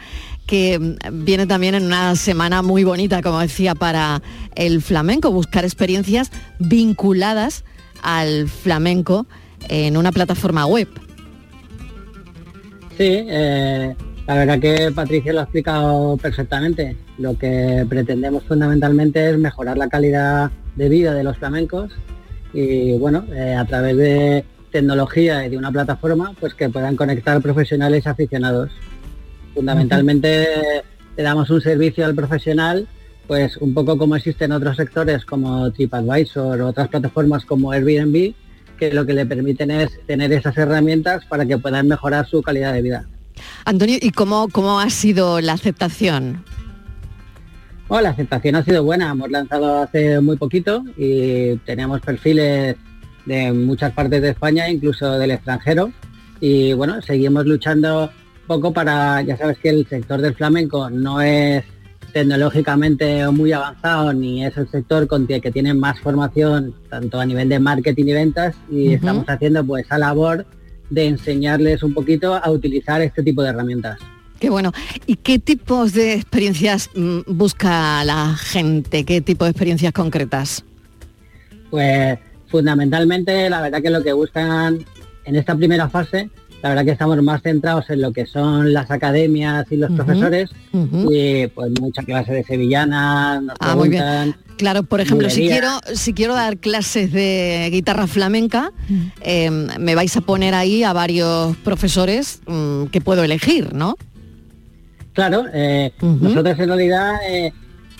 que 0.47 0.97
viene 1.13 1.47
también 1.47 1.75
en 1.75 1.85
una 1.85 2.17
semana 2.17 2.63
muy 2.63 2.83
bonita, 2.83 3.21
como 3.21 3.41
decía, 3.41 3.75
para 3.75 4.23
el 4.55 4.81
flamenco, 4.81 5.31
buscar 5.31 5.65
experiencias 5.65 6.31
vinculadas 6.59 7.65
al 8.03 8.49
flamenco 8.49 9.27
en 9.69 9.97
una 9.97 10.13
plataforma 10.13 10.65
web. 10.67 10.89
Sí, 12.99 13.27
eh, 13.29 13.95
la 14.27 14.35
verdad 14.35 14.59
que 14.59 14.91
Patricia 14.93 15.33
lo 15.33 15.39
ha 15.39 15.43
explicado 15.45 16.17
perfectamente. 16.17 16.97
Lo 17.17 17.39
que 17.39 17.87
pretendemos 17.89 18.43
fundamentalmente 18.43 19.31
es 19.31 19.39
mejorar 19.39 19.79
la 19.79 19.89
calidad 19.89 20.51
de 20.75 20.89
vida 20.89 21.15
de 21.15 21.23
los 21.23 21.39
flamencos 21.39 21.93
y 22.53 22.99
bueno, 22.99 23.25
eh, 23.33 23.55
a 23.55 23.65
través 23.67 23.97
de 23.97 24.45
tecnología 24.73 25.47
y 25.47 25.49
de 25.49 25.57
una 25.57 25.71
plataforma, 25.71 26.35
pues 26.41 26.55
que 26.55 26.71
puedan 26.71 26.97
conectar 26.97 27.41
profesionales 27.41 28.05
y 28.05 28.09
aficionados. 28.09 28.73
Fundamentalmente 29.55 30.49
le 31.17 31.23
damos 31.23 31.51
un 31.51 31.61
servicio 31.61 32.05
al 32.05 32.17
profesional, 32.17 32.89
pues 33.29 33.59
un 33.59 33.75
poco 33.75 33.97
como 33.97 34.17
existen 34.17 34.51
otros 34.51 34.77
sectores 34.77 35.25
como 35.25 35.71
TripAdvisor 35.71 36.61
o 36.63 36.67
otras 36.67 36.89
plataformas 36.89 37.45
como 37.45 37.71
Airbnb, 37.71 38.35
que 38.79 38.93
lo 38.93 39.05
que 39.05 39.13
le 39.13 39.27
permiten 39.27 39.71
es 39.71 39.91
tener 40.07 40.33
esas 40.33 40.57
herramientas 40.57 41.25
para 41.27 41.45
que 41.45 41.59
puedan 41.59 41.89
mejorar 41.89 42.27
su 42.27 42.43
calidad 42.43 42.73
de 42.73 42.83
vida. 42.83 43.07
Antonio, 43.65 43.99
¿y 44.01 44.11
cómo, 44.11 44.49
cómo 44.49 44.81
ha 44.81 44.91
sido 44.91 45.41
la 45.41 45.53
aceptación? 45.53 46.45
Bueno, 47.89 48.03
la 48.03 48.11
aceptación 48.11 48.57
ha 48.57 48.65
sido 48.65 48.85
buena. 48.85 49.11
Hemos 49.11 49.31
lanzado 49.31 49.83
hace 49.83 50.21
muy 50.21 50.37
poquito 50.37 50.85
y 50.97 51.57
tenemos 51.59 52.01
perfiles 52.01 52.77
de 53.25 53.53
muchas 53.53 53.93
partes 53.93 54.23
de 54.23 54.31
España, 54.31 54.69
incluso 54.69 55.19
del 55.19 55.31
extranjero. 55.31 55.93
Y 56.41 56.73
bueno, 56.73 57.01
seguimos 57.03 57.47
luchando 57.47 58.11
poco 58.47 58.73
para, 58.73 59.23
ya 59.23 59.37
sabes 59.37 59.59
que 59.59 59.71
el 59.71 59.87
sector 59.87 60.21
del 60.21 60.35
flamenco 60.35 60.91
no 60.91 61.21
es 61.21 61.65
tecnológicamente 62.13 63.29
muy 63.31 63.53
avanzado 63.53 64.13
ni 64.13 64.45
es 64.45 64.57
el 64.57 64.69
sector 64.71 65.07
con 65.07 65.27
que 65.27 65.41
que 65.41 65.51
tiene 65.51 65.75
más 65.75 66.01
formación 66.01 66.75
tanto 66.89 67.21
a 67.21 67.27
nivel 67.27 67.49
de 67.49 67.59
marketing 67.59 68.05
y 68.07 68.13
ventas 68.13 68.57
y 68.71 68.95
estamos 68.95 69.25
haciendo 69.29 69.65
pues 69.65 69.87
esa 69.87 69.99
labor 69.99 70.47
de 70.91 71.07
enseñarles 71.07 71.83
un 71.83 71.95
poquito 71.95 72.35
a 72.35 72.51
utilizar 72.51 73.01
este 73.03 73.23
tipo 73.23 73.43
de 73.43 73.51
herramientas. 73.51 73.99
Qué 74.41 74.51
bueno. 74.51 74.73
¿Y 75.07 75.17
qué 75.17 75.39
tipos 75.39 75.93
de 75.93 76.15
experiencias 76.15 76.91
mm, 76.95 77.21
busca 77.27 78.05
la 78.05 78.37
gente? 78.37 79.05
¿Qué 79.05 79.21
tipo 79.21 79.45
de 79.45 79.51
experiencias 79.51 79.93
concretas? 79.93 80.65
Pues 81.71 82.19
fundamentalmente 82.47 83.51
la 83.51 83.61
verdad 83.61 83.83
que 83.83 83.91
lo 83.91 84.03
que 84.03 84.13
buscan 84.13 84.85
en 85.25 85.37
esta 85.37 85.55
primera 85.55 85.89
fase 85.89 86.31
la 86.63 86.71
verdad 86.71 86.85
que 86.85 86.91
estamos 86.91 87.23
más 87.23 87.43
centrados 87.43 87.89
en 87.91 88.01
lo 88.01 88.13
que 88.13 88.27
son 88.27 88.73
las 88.73 88.91
academias 88.91 89.67
y 89.71 89.77
los 89.77 89.91
profesores 89.93 90.51
y 90.73 91.47
pues 91.49 91.71
mucha 91.81 92.03
clase 92.03 92.33
de 92.33 92.45
sevillana, 92.45 93.41
nos 93.41 93.57
Ah, 93.61 93.77
muy 93.77 93.89
bien. 93.89 94.35
Claro, 94.57 94.83
por 94.83 95.01
ejemplo, 95.01 95.31
si 95.31 95.47
quiero, 95.47 95.69
si 95.95 96.13
quiero 96.15 96.35
dar 96.35 96.59
clases 96.59 97.13
de 97.13 97.69
guitarra 97.71 98.09
flamenca, 98.09 98.73
eh, 99.21 99.51
me 99.51 99.95
vais 99.95 100.17
a 100.17 100.21
poner 100.21 100.55
ahí 100.55 100.83
a 100.83 100.93
varios 100.93 101.57
profesores 101.59 102.41
mm, 102.47 102.87
que 102.87 103.01
puedo 103.01 103.23
elegir, 103.23 103.73
¿no? 103.73 103.97
Claro, 105.13 105.45
eh, 105.53 105.93
nosotros 106.01 106.59
en 106.59 106.67
realidad 106.69 107.15
eh, 107.29 107.53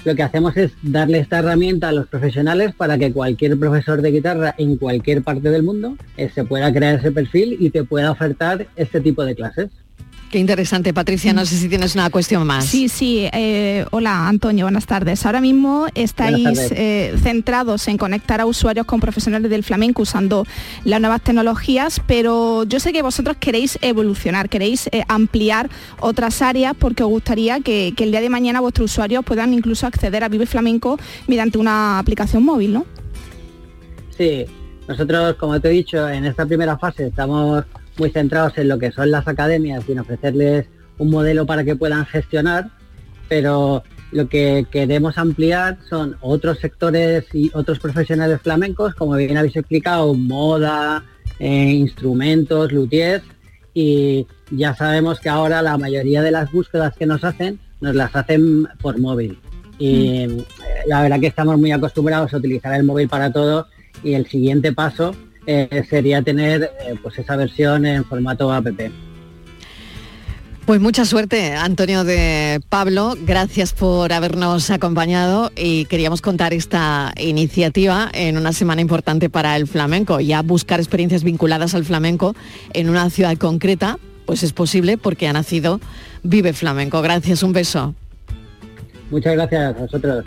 lo 0.05 0.15
que 0.15 0.23
hacemos 0.23 0.57
es 0.57 0.73
darle 0.83 1.19
esta 1.19 1.39
herramienta 1.39 1.89
a 1.89 1.93
los 1.93 2.07
profesionales 2.07 2.75
para 2.75 2.99
que 2.99 3.13
cualquier 3.13 3.59
profesor 3.59 4.03
de 4.03 4.13
guitarra 4.13 4.55
en 4.59 4.77
cualquier 4.77 5.23
parte 5.23 5.51
del 5.51 5.63
mundo 5.63 5.97
eh, 6.17 6.31
se 6.35 6.45
pueda 6.45 6.73
crear 6.73 6.99
ese 6.99 7.13
perfil 7.13 7.57
y 7.59 7.71
te 7.71 7.85
pueda 7.85 8.11
ofertar 8.11 8.67
este 8.77 9.01
tipo 9.01 9.25
de 9.25 9.35
clases. 9.35 9.71
Qué 10.31 10.39
interesante, 10.39 10.93
Patricia. 10.93 11.33
No 11.33 11.47
sé 11.47 11.57
si 11.57 11.71
tienes 11.71 11.95
una 11.95 12.11
cuestión 12.11 12.47
más. 12.47 12.67
Sí, 12.67 12.91
sí. 12.91 13.27
eh, 13.33 13.87
hola, 13.93 14.29
Antonio, 14.29 14.67
buenas 14.67 14.85
tardes. 14.85 15.25
Ahora 15.25 15.41
mismo 15.41 15.87
estáis 15.95 16.71
eh, 16.71 17.15
centrados 17.23 17.89
en 17.89 17.97
conectar 17.97 18.41
a 18.43 18.47
usuarios 18.47 18.85
con 18.85 19.01
profesionales 19.01 19.51
del 19.51 19.65
flamenco 19.65 20.03
usando 20.03 20.47
las 20.85 21.01
nuevas 21.01 21.23
tecnologías, 21.23 22.03
pero 22.07 22.65
yo 22.65 22.79
sé 22.79 22.93
que 22.93 23.01
vosotros 23.01 23.39
queréis 23.41 23.79
evolucionar, 23.81 24.51
queréis 24.51 24.89
eh, 24.93 25.03
ampliar 25.09 25.71
otras 25.99 26.43
áreas 26.43 26.75
porque 26.79 27.03
os 27.03 27.09
gustaría 27.09 27.61
que, 27.61 27.95
que 27.97 28.05
el 28.05 28.11
día 28.11 28.21
de 28.21 28.29
mañana 28.29 28.61
vuestros 28.61 28.91
usuarios 28.91 29.25
puedan 29.25 29.55
incluso 29.55 29.87
acceder 29.87 30.25
a 30.25 30.29
Vive 30.29 30.45
Flamenco 30.45 30.99
mediante 31.27 31.57
una 31.57 31.99
aplicación 31.99 32.45
móvil, 32.45 32.75
¿no? 32.75 32.87
Sí, 34.15 34.45
nosotros, 34.87 35.37
como 35.37 35.59
te 35.59 35.69
he 35.69 35.73
dicho, 35.73 36.07
en 36.07 36.27
esta 36.27 36.45
primera 36.45 36.77
fase 36.77 37.07
estamos 37.07 37.65
muy 37.99 38.11
centrados 38.11 38.57
en 38.59 38.69
lo 38.69 38.79
que 38.79 38.93
son 38.93 39.11
las 39.11 39.27
academias 39.29 39.85
y 39.89 39.93
en 39.93 40.01
ofrecerles 40.01 40.67
un 40.99 41.11
modelo 41.11 41.47
para 41.47 41.65
que 41.65 41.77
puedan 41.77 42.07
gestionar, 42.07 42.71
pero 43.29 43.83
lo 44.11 44.29
que 44.29 44.67
queremos 44.71 45.19
ampliar 45.19 45.79
son 45.89 46.17
otros 46.21 46.59
sectores 46.59 47.25
y 47.33 47.51
otros 47.55 47.79
profesionales 47.79 48.41
flamencos, 48.43 48.95
como 48.95 49.17
bien 49.17 49.37
habéis 49.37 49.57
explicado, 49.57 50.15
moda, 50.15 51.05
eh, 51.39 51.71
instrumentos, 51.73 52.73
luthiers, 52.73 53.23
y 53.75 54.27
ya 54.51 54.75
sabemos 54.75 55.21
que 55.21 55.29
ahora 55.29 55.63
la 55.63 55.77
mayoría 55.79 56.23
de 56.23 56.31
las 56.31 56.51
búsquedas 56.51 56.97
que 56.97 57.07
nos 57.07 57.23
hacen, 57.23 57.61
nos 57.81 57.95
las 57.95 58.15
hacen 58.17 58.67
por 58.81 58.99
móvil. 58.99 59.39
Y 59.79 60.23
eh, 60.23 60.45
la 60.87 61.03
verdad 61.03 61.21
que 61.21 61.29
estamos 61.29 61.59
muy 61.59 61.71
acostumbrados 61.71 62.33
a 62.35 62.39
utilizar 62.39 62.75
el 62.75 62.83
móvil 62.83 63.09
para 63.09 63.33
todo 63.33 63.69
y 64.03 64.15
el 64.15 64.27
siguiente 64.27 64.73
paso 64.73 65.15
eh, 65.51 65.83
sería 65.89 66.21
tener 66.21 66.63
eh, 66.63 66.95
pues 67.03 67.19
esa 67.19 67.35
versión 67.35 67.87
en 67.87 68.05
formato 68.05 68.53
app. 68.53 68.67
Pues 70.67 70.79
mucha 70.79 71.07
suerte, 71.07 71.55
Antonio 71.55 72.05
de 72.05 72.61
Pablo. 72.69 73.15
Gracias 73.23 73.73
por 73.73 74.13
habernos 74.13 74.71
acompañado 74.71 75.51
y 75.57 75.87
queríamos 75.87 76.21
contar 76.21 76.53
esta 76.53 77.15
iniciativa 77.17 78.11
en 78.13 78.37
una 78.37 78.53
semana 78.53 78.83
importante 78.83 79.31
para 79.31 79.57
el 79.57 79.67
flamenco. 79.67 80.21
Ya 80.21 80.43
buscar 80.43 80.81
experiencias 80.81 81.25
vinculadas 81.25 81.75
al 81.75 81.87
flamenco 81.87 82.37
en 82.75 82.91
una 82.91 83.09
ciudad 83.09 83.35
concreta, 83.39 83.99
pues 84.27 84.43
es 84.43 84.53
posible 84.53 84.99
porque 84.99 85.29
ha 85.29 85.33
nacido 85.33 85.81
Vive 86.23 86.53
Flamenco. 86.53 87.01
Gracias, 87.01 87.43
un 87.43 87.55
beso. 87.55 87.95
Muchas 89.11 89.33
gracias 89.33 89.75
a 89.75 89.79
vosotros. 89.81 90.27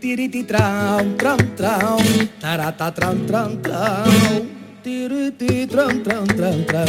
tiriti 0.00 0.46
tram 0.46 1.16
tram 1.18 1.38
tram 1.58 1.98
tarata 2.40 2.90
tram 2.94 3.26
tram 3.26 3.50
tram 3.62 4.46
tiriti 4.82 5.66
tram 5.66 6.02
tram 6.04 6.26
tram 6.26 6.58
tram 6.64 6.86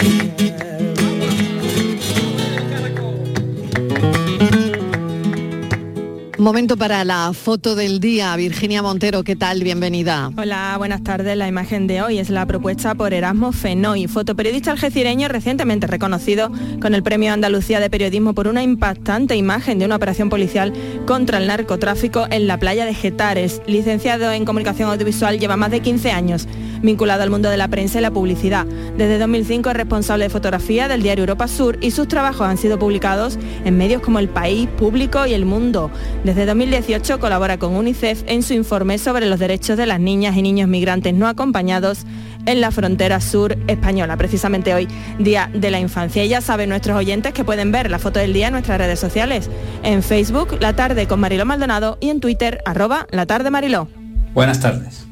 Momento 6.39 6.77
para 6.77 7.03
la 7.03 7.33
foto 7.33 7.75
del 7.75 7.99
día. 7.99 8.33
Virginia 8.37 8.81
Montero, 8.81 9.25
¿qué 9.25 9.35
tal? 9.35 9.61
Bienvenida. 9.61 10.31
Hola, 10.37 10.75
buenas 10.77 11.03
tardes. 11.03 11.35
La 11.35 11.49
imagen 11.49 11.85
de 11.85 12.01
hoy 12.01 12.17
es 12.17 12.29
la 12.29 12.45
propuesta 12.45 12.95
por 12.95 13.13
Erasmo 13.13 13.51
Fenoy, 13.51 14.07
fotoperiodista 14.07 14.71
algecireño 14.71 15.27
recientemente 15.27 15.85
reconocido 15.85 16.49
con 16.81 16.95
el 16.95 17.03
Premio 17.03 17.33
Andalucía 17.33 17.81
de 17.81 17.89
Periodismo 17.89 18.33
por 18.33 18.47
una 18.47 18.63
impactante 18.63 19.35
imagen 19.35 19.79
de 19.79 19.85
una 19.85 19.97
operación 19.97 20.29
policial 20.29 20.71
contra 21.05 21.39
el 21.39 21.47
narcotráfico 21.47 22.25
en 22.31 22.47
la 22.47 22.57
playa 22.57 22.85
de 22.85 22.93
Getares. 22.93 23.61
Licenciado 23.67 24.31
en 24.31 24.45
Comunicación 24.45 24.89
Audiovisual, 24.89 25.39
lleva 25.39 25.57
más 25.57 25.71
de 25.71 25.81
15 25.81 26.11
años 26.11 26.47
vinculado 26.81 27.23
al 27.23 27.29
mundo 27.29 27.49
de 27.49 27.57
la 27.57 27.67
prensa 27.67 27.99
y 27.99 28.01
la 28.01 28.11
publicidad. 28.11 28.65
Desde 28.97 29.17
2005 29.17 29.69
es 29.69 29.75
responsable 29.75 30.25
de 30.25 30.29
fotografía 30.29 30.87
del 30.87 31.03
diario 31.03 31.23
Europa 31.23 31.47
Sur 31.47 31.77
y 31.81 31.91
sus 31.91 32.07
trabajos 32.07 32.47
han 32.47 32.57
sido 32.57 32.79
publicados 32.79 33.37
en 33.65 33.77
medios 33.77 34.01
como 34.01 34.19
El 34.19 34.29
País, 34.29 34.69
Público 34.77 35.25
y 35.25 35.33
El 35.33 35.45
Mundo. 35.45 35.91
Desde 36.29 36.45
2018 36.45 37.19
colabora 37.19 37.57
con 37.57 37.75
UNICEF 37.75 38.21
en 38.27 38.43
su 38.43 38.53
informe 38.53 38.99
sobre 38.99 39.25
los 39.25 39.39
derechos 39.39 39.77
de 39.77 39.87
las 39.87 39.99
niñas 39.99 40.37
y 40.37 40.43
niños 40.43 40.69
migrantes 40.69 41.11
no 41.11 41.27
acompañados 41.27 42.05
en 42.45 42.61
la 42.61 42.69
frontera 42.69 43.19
sur 43.19 43.57
española, 43.65 44.15
precisamente 44.15 44.75
hoy, 44.75 44.87
Día 45.17 45.49
de 45.55 45.71
la 45.71 45.79
Infancia. 45.79 46.23
Y 46.23 46.27
ya 46.27 46.41
saben 46.41 46.69
nuestros 46.69 46.95
oyentes 46.95 47.33
que 47.33 47.43
pueden 47.43 47.71
ver 47.71 47.89
la 47.89 47.97
foto 47.97 48.19
del 48.19 48.31
día 48.31 48.45
en 48.45 48.53
nuestras 48.53 48.77
redes 48.77 48.99
sociales, 48.99 49.49
en 49.81 50.03
Facebook, 50.03 50.57
La 50.59 50.75
Tarde 50.75 51.07
con 51.07 51.19
Mariló 51.19 51.45
Maldonado 51.45 51.97
y 51.99 52.09
en 52.09 52.19
Twitter, 52.19 52.59
arroba 52.63 53.07
La 53.09 53.25
Tarde 53.25 53.49
Mariló. 53.49 53.87
Buenas 54.35 54.59
tardes. 54.59 55.07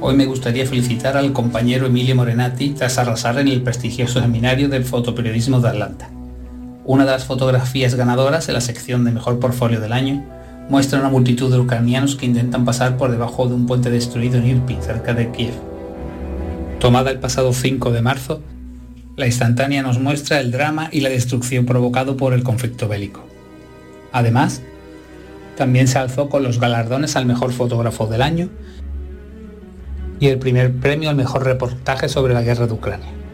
Hoy 0.00 0.14
me 0.14 0.26
gustaría 0.26 0.64
felicitar 0.64 1.16
al 1.16 1.32
compañero 1.32 1.86
Emilio 1.86 2.14
Morenati 2.14 2.70
tras 2.70 2.98
arrasar 2.98 3.36
en 3.40 3.48
el 3.48 3.62
prestigioso 3.62 4.20
seminario 4.20 4.68
del 4.68 4.84
fotoperiodismo 4.84 5.58
de 5.58 5.70
Atlanta. 5.70 6.08
Una 6.86 7.04
de 7.04 7.10
las 7.10 7.24
fotografías 7.24 7.96
ganadoras 7.96 8.46
en 8.46 8.54
la 8.54 8.60
sección 8.60 9.04
de 9.04 9.10
mejor 9.10 9.40
portfolio 9.40 9.80
del 9.80 9.92
año 9.92 10.24
muestra 10.68 11.00
una 11.00 11.08
multitud 11.08 11.50
de 11.50 11.58
ucranianos 11.58 12.14
que 12.14 12.26
intentan 12.26 12.64
pasar 12.64 12.96
por 12.96 13.10
debajo 13.10 13.48
de 13.48 13.54
un 13.54 13.66
puente 13.66 13.90
destruido 13.90 14.38
en 14.38 14.46
Irpin, 14.46 14.80
cerca 14.80 15.12
de 15.12 15.32
Kiev. 15.32 15.54
Tomada 16.78 17.10
el 17.10 17.18
pasado 17.18 17.52
5 17.52 17.90
de 17.90 18.02
marzo, 18.02 18.40
la 19.16 19.26
instantánea 19.26 19.82
nos 19.82 19.98
muestra 19.98 20.38
el 20.38 20.52
drama 20.52 20.88
y 20.92 21.00
la 21.00 21.08
destrucción 21.08 21.66
provocado 21.66 22.16
por 22.16 22.32
el 22.32 22.44
conflicto 22.44 22.86
bélico. 22.86 23.26
Además, 24.12 24.62
también 25.56 25.88
se 25.88 25.98
alzó 25.98 26.28
con 26.28 26.44
los 26.44 26.60
galardones 26.60 27.16
al 27.16 27.26
mejor 27.26 27.50
fotógrafo 27.50 28.06
del 28.06 28.22
año 28.22 28.48
y 30.20 30.28
el 30.28 30.38
primer 30.38 30.72
premio 30.72 31.10
al 31.10 31.16
mejor 31.16 31.42
reportaje 31.42 32.08
sobre 32.08 32.32
la 32.32 32.42
guerra 32.42 32.68
de 32.68 32.74
Ucrania. 32.74 33.25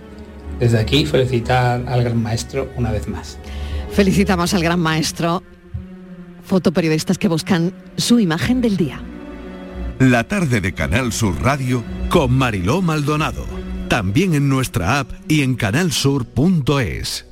Desde 0.59 0.79
aquí 0.79 1.07
felicitar 1.07 1.85
al 1.87 2.05
gran 2.05 2.23
maestro 2.23 2.71
una 2.77 2.91
vez 2.93 3.09
más. 3.09 3.39
Felicitamos 3.93 4.55
al 4.55 4.63
gran 4.63 4.81
maestro, 4.81 5.43
fotoperiodistas 6.45 7.19
que 7.19 7.29
buscan 7.29 7.73
su 7.97 8.21
imagen 8.21 8.61
del 8.61 8.77
día. 8.77 9.03
La 9.99 10.25
tarde 10.25 10.61
de 10.61 10.73
Canal 10.73 11.13
Sur 11.13 11.41
Radio 11.43 11.85
con 12.09 12.33
Mariló 12.33 12.83
Maldonado. 12.83 13.47
También 13.89 14.35
en 14.35 14.49
nuestra 14.49 14.99
app 14.99 15.11
y 15.29 15.43
en 15.43 15.55
canalsur.es. 15.55 17.27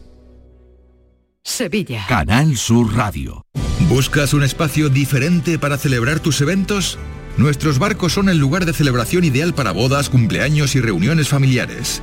Sevilla. 1.43 2.05
Canal 2.07 2.57
Sur 2.57 2.95
Radio. 2.95 3.47
¿Buscas 3.89 4.35
un 4.35 4.45
espacio 4.45 4.89
diferente 4.89 5.59
para 5.59 5.79
celebrar 5.79 6.21
tus 6.21 6.41
eventos? 6.43 6.99
Nuestros 7.39 7.79
barcos 7.79 8.12
son 8.12 8.29
el 8.29 8.39
lugar 8.39 8.66
de 8.66 8.73
celebración 8.73 9.25
ideal 9.25 9.55
para 9.55 9.73
bodas, 9.73 10.11
cumpleaños 10.11 10.77
y 10.77 10.81
reuniones 10.81 11.29
familiares. 11.29 12.03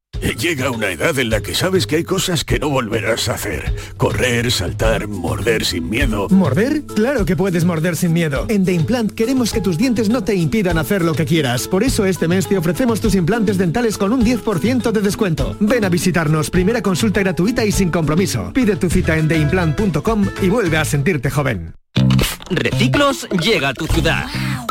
Llega 0.41 0.71
una 0.71 0.89
edad 0.89 1.19
en 1.19 1.29
la 1.29 1.41
que 1.41 1.53
sabes 1.53 1.85
que 1.85 1.97
hay 1.97 2.03
cosas 2.03 2.43
que 2.43 2.57
no 2.57 2.67
volverás 2.69 3.29
a 3.29 3.35
hacer. 3.35 3.75
Correr, 3.95 4.51
saltar, 4.51 5.07
morder 5.07 5.63
sin 5.65 5.87
miedo. 5.87 6.27
¿Morder? 6.29 6.81
Claro 6.95 7.25
que 7.25 7.35
puedes 7.35 7.63
morder 7.63 7.95
sin 7.95 8.11
miedo. 8.11 8.47
En 8.49 8.65
The 8.65 8.73
Implant 8.73 9.11
queremos 9.11 9.53
que 9.53 9.61
tus 9.61 9.77
dientes 9.77 10.09
no 10.09 10.23
te 10.23 10.33
impidan 10.33 10.79
hacer 10.79 11.03
lo 11.03 11.13
que 11.13 11.25
quieras. 11.25 11.67
Por 11.67 11.83
eso 11.83 12.05
este 12.05 12.27
mes 12.27 12.47
te 12.47 12.57
ofrecemos 12.57 12.99
tus 12.99 13.13
implantes 13.13 13.59
dentales 13.59 13.99
con 13.99 14.13
un 14.13 14.25
10% 14.25 14.91
de 14.91 15.01
descuento. 15.01 15.55
Ven 15.59 15.85
a 15.85 15.89
visitarnos, 15.89 16.49
primera 16.49 16.81
consulta 16.81 17.19
gratuita 17.19 17.63
y 17.63 17.71
sin 17.71 17.91
compromiso. 17.91 18.51
Pide 18.51 18.77
tu 18.77 18.89
cita 18.89 19.17
en 19.17 19.27
theimplant.com 19.27 20.27
y 20.41 20.49
vuelve 20.49 20.77
a 20.77 20.85
sentirte 20.85 21.29
joven. 21.29 21.75
Reciclos 22.49 23.27
llega 23.29 23.69
a 23.69 23.73
tu 23.75 23.85
ciudad. 23.85 24.25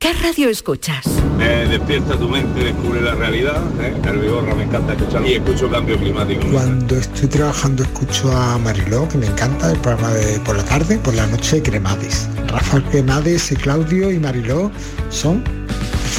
¿Qué 0.00 0.14
radio 0.14 0.48
escuchas? 0.48 1.06
Me 1.36 1.66
despierta 1.66 2.16
tu 2.16 2.26
mente, 2.26 2.64
descubre 2.64 3.02
la 3.02 3.14
realidad. 3.14 3.62
¿eh? 3.82 3.94
El 4.02 4.18
Vigorra 4.18 4.54
me 4.54 4.62
encanta 4.62 4.94
escuchar 4.94 5.26
y 5.26 5.34
escucho 5.34 5.70
cambio 5.70 5.98
climático. 5.98 6.40
Cuando 6.50 6.96
estoy 6.96 7.28
trabajando 7.28 7.82
escucho 7.82 8.34
a 8.34 8.56
Mariló, 8.56 9.06
que 9.10 9.18
me 9.18 9.26
encanta, 9.26 9.70
el 9.70 9.78
programa 9.78 10.14
de 10.14 10.40
por 10.40 10.56
la 10.56 10.64
tarde, 10.64 10.96
por 10.96 11.12
la 11.12 11.26
noche 11.26 11.62
Cremades. 11.62 12.30
Rafael 12.46 12.82
Cremades 12.84 13.52
y 13.52 13.56
Claudio 13.56 14.10
y 14.10 14.18
Mariló 14.18 14.72
son 15.10 15.44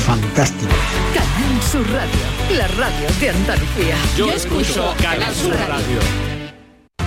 fantásticos. 0.06 0.76
Canal 1.16 1.64
Sur 1.64 1.92
Radio, 1.92 2.58
la 2.58 2.68
radio 2.68 3.08
de 3.20 3.30
Andalucía. 3.32 3.96
Yo 4.16 4.32
escucho 4.32 4.94
Canal 5.02 5.34
Sur 5.34 5.56
Radio. 5.56 6.41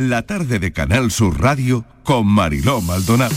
La 0.00 0.22
tarde 0.22 0.58
de 0.58 0.72
Canal 0.72 1.10
Sur 1.10 1.42
Radio 1.42 1.84
con 2.04 2.26
Mariló 2.26 2.80
Maldonado. 2.80 3.34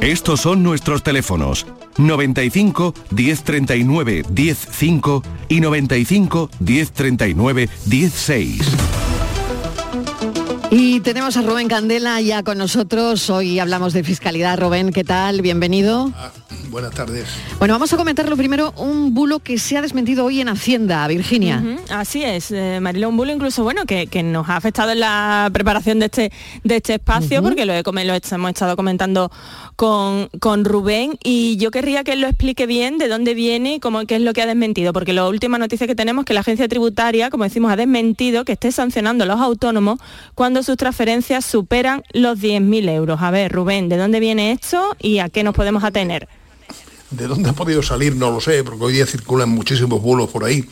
Estos 0.00 0.40
son 0.40 0.62
nuestros 0.62 1.02
teléfonos 1.02 1.66
95 1.98 2.94
1039 3.10 4.24
105 4.34 5.22
y 5.50 5.60
95 5.60 6.50
1039 6.58 7.68
16. 7.84 8.62
Y 10.70 11.00
tenemos 11.00 11.36
a 11.36 11.42
Rubén 11.42 11.68
Candela 11.68 12.18
ya 12.22 12.42
con 12.42 12.56
nosotros. 12.56 13.28
Hoy 13.28 13.58
hablamos 13.58 13.92
de 13.92 14.04
fiscalidad. 14.04 14.58
Rubén, 14.58 14.90
¿qué 14.90 15.04
tal? 15.04 15.42
Bienvenido. 15.42 16.14
Buenas 16.74 16.92
tardes. 16.92 17.28
Bueno, 17.60 17.72
vamos 17.74 17.92
a 17.92 17.96
comentar 17.96 18.28
lo 18.28 18.36
primero 18.36 18.72
un 18.78 19.14
bulo 19.14 19.38
que 19.38 19.58
se 19.58 19.76
ha 19.76 19.82
desmentido 19.82 20.24
hoy 20.24 20.40
en 20.40 20.48
Hacienda, 20.48 21.06
Virginia. 21.06 21.62
Así 21.88 22.24
es, 22.24 22.50
eh, 22.50 22.80
Marilo, 22.80 23.08
un 23.08 23.16
bulo 23.16 23.32
incluso 23.32 23.62
bueno 23.62 23.84
que, 23.86 24.08
que 24.08 24.24
nos 24.24 24.48
ha 24.48 24.56
afectado 24.56 24.90
en 24.90 24.98
la 24.98 25.48
preparación 25.52 26.00
de 26.00 26.06
este, 26.06 26.32
de 26.64 26.76
este 26.76 26.94
espacio, 26.94 27.42
porque 27.44 27.64
lo, 27.64 27.72
he, 27.74 27.84
come- 27.84 28.04
lo 28.04 28.12
hemos 28.14 28.50
estado 28.50 28.74
comentando 28.74 29.30
con, 29.76 30.28
con 30.40 30.64
Rubén 30.64 31.16
y 31.22 31.56
yo 31.58 31.70
querría 31.70 32.02
que 32.02 32.14
él 32.14 32.20
lo 32.20 32.26
explique 32.26 32.66
bien 32.66 32.98
de 32.98 33.06
dónde 33.06 33.34
viene 33.34 33.76
y 33.76 33.78
cómo, 33.80 34.04
qué 34.04 34.16
es 34.16 34.22
lo 34.22 34.32
que 34.32 34.42
ha 34.42 34.46
desmentido, 34.46 34.92
porque 34.92 35.12
la 35.12 35.28
última 35.28 35.58
noticia 35.58 35.86
que 35.86 35.94
tenemos 35.94 36.22
es 36.22 36.26
que 36.26 36.34
la 36.34 36.40
agencia 36.40 36.66
tributaria, 36.66 37.30
como 37.30 37.44
decimos, 37.44 37.70
ha 37.70 37.76
desmentido 37.76 38.44
que 38.44 38.50
esté 38.50 38.72
sancionando 38.72 39.22
a 39.22 39.26
los 39.28 39.38
autónomos 39.40 40.00
cuando 40.34 40.64
sus 40.64 40.76
transferencias 40.76 41.44
superan 41.44 42.02
los 42.12 42.40
10.000 42.40 42.88
euros. 42.88 43.22
A 43.22 43.30
ver, 43.30 43.52
Rubén, 43.52 43.88
¿de 43.88 43.96
dónde 43.96 44.18
viene 44.18 44.50
esto 44.50 44.96
y 45.00 45.20
a 45.20 45.28
qué 45.28 45.44
nos 45.44 45.54
podemos 45.54 45.84
atener? 45.84 46.26
¿De 47.10 47.28
dónde 47.28 47.50
ha 47.50 47.52
podido 47.52 47.82
salir? 47.82 48.16
No 48.16 48.30
lo 48.30 48.40
sé, 48.40 48.64
porque 48.64 48.84
hoy 48.84 48.92
día 48.94 49.06
circulan 49.06 49.48
muchísimos 49.48 50.00
bulos 50.00 50.30
por 50.30 50.44
ahí. 50.44 50.68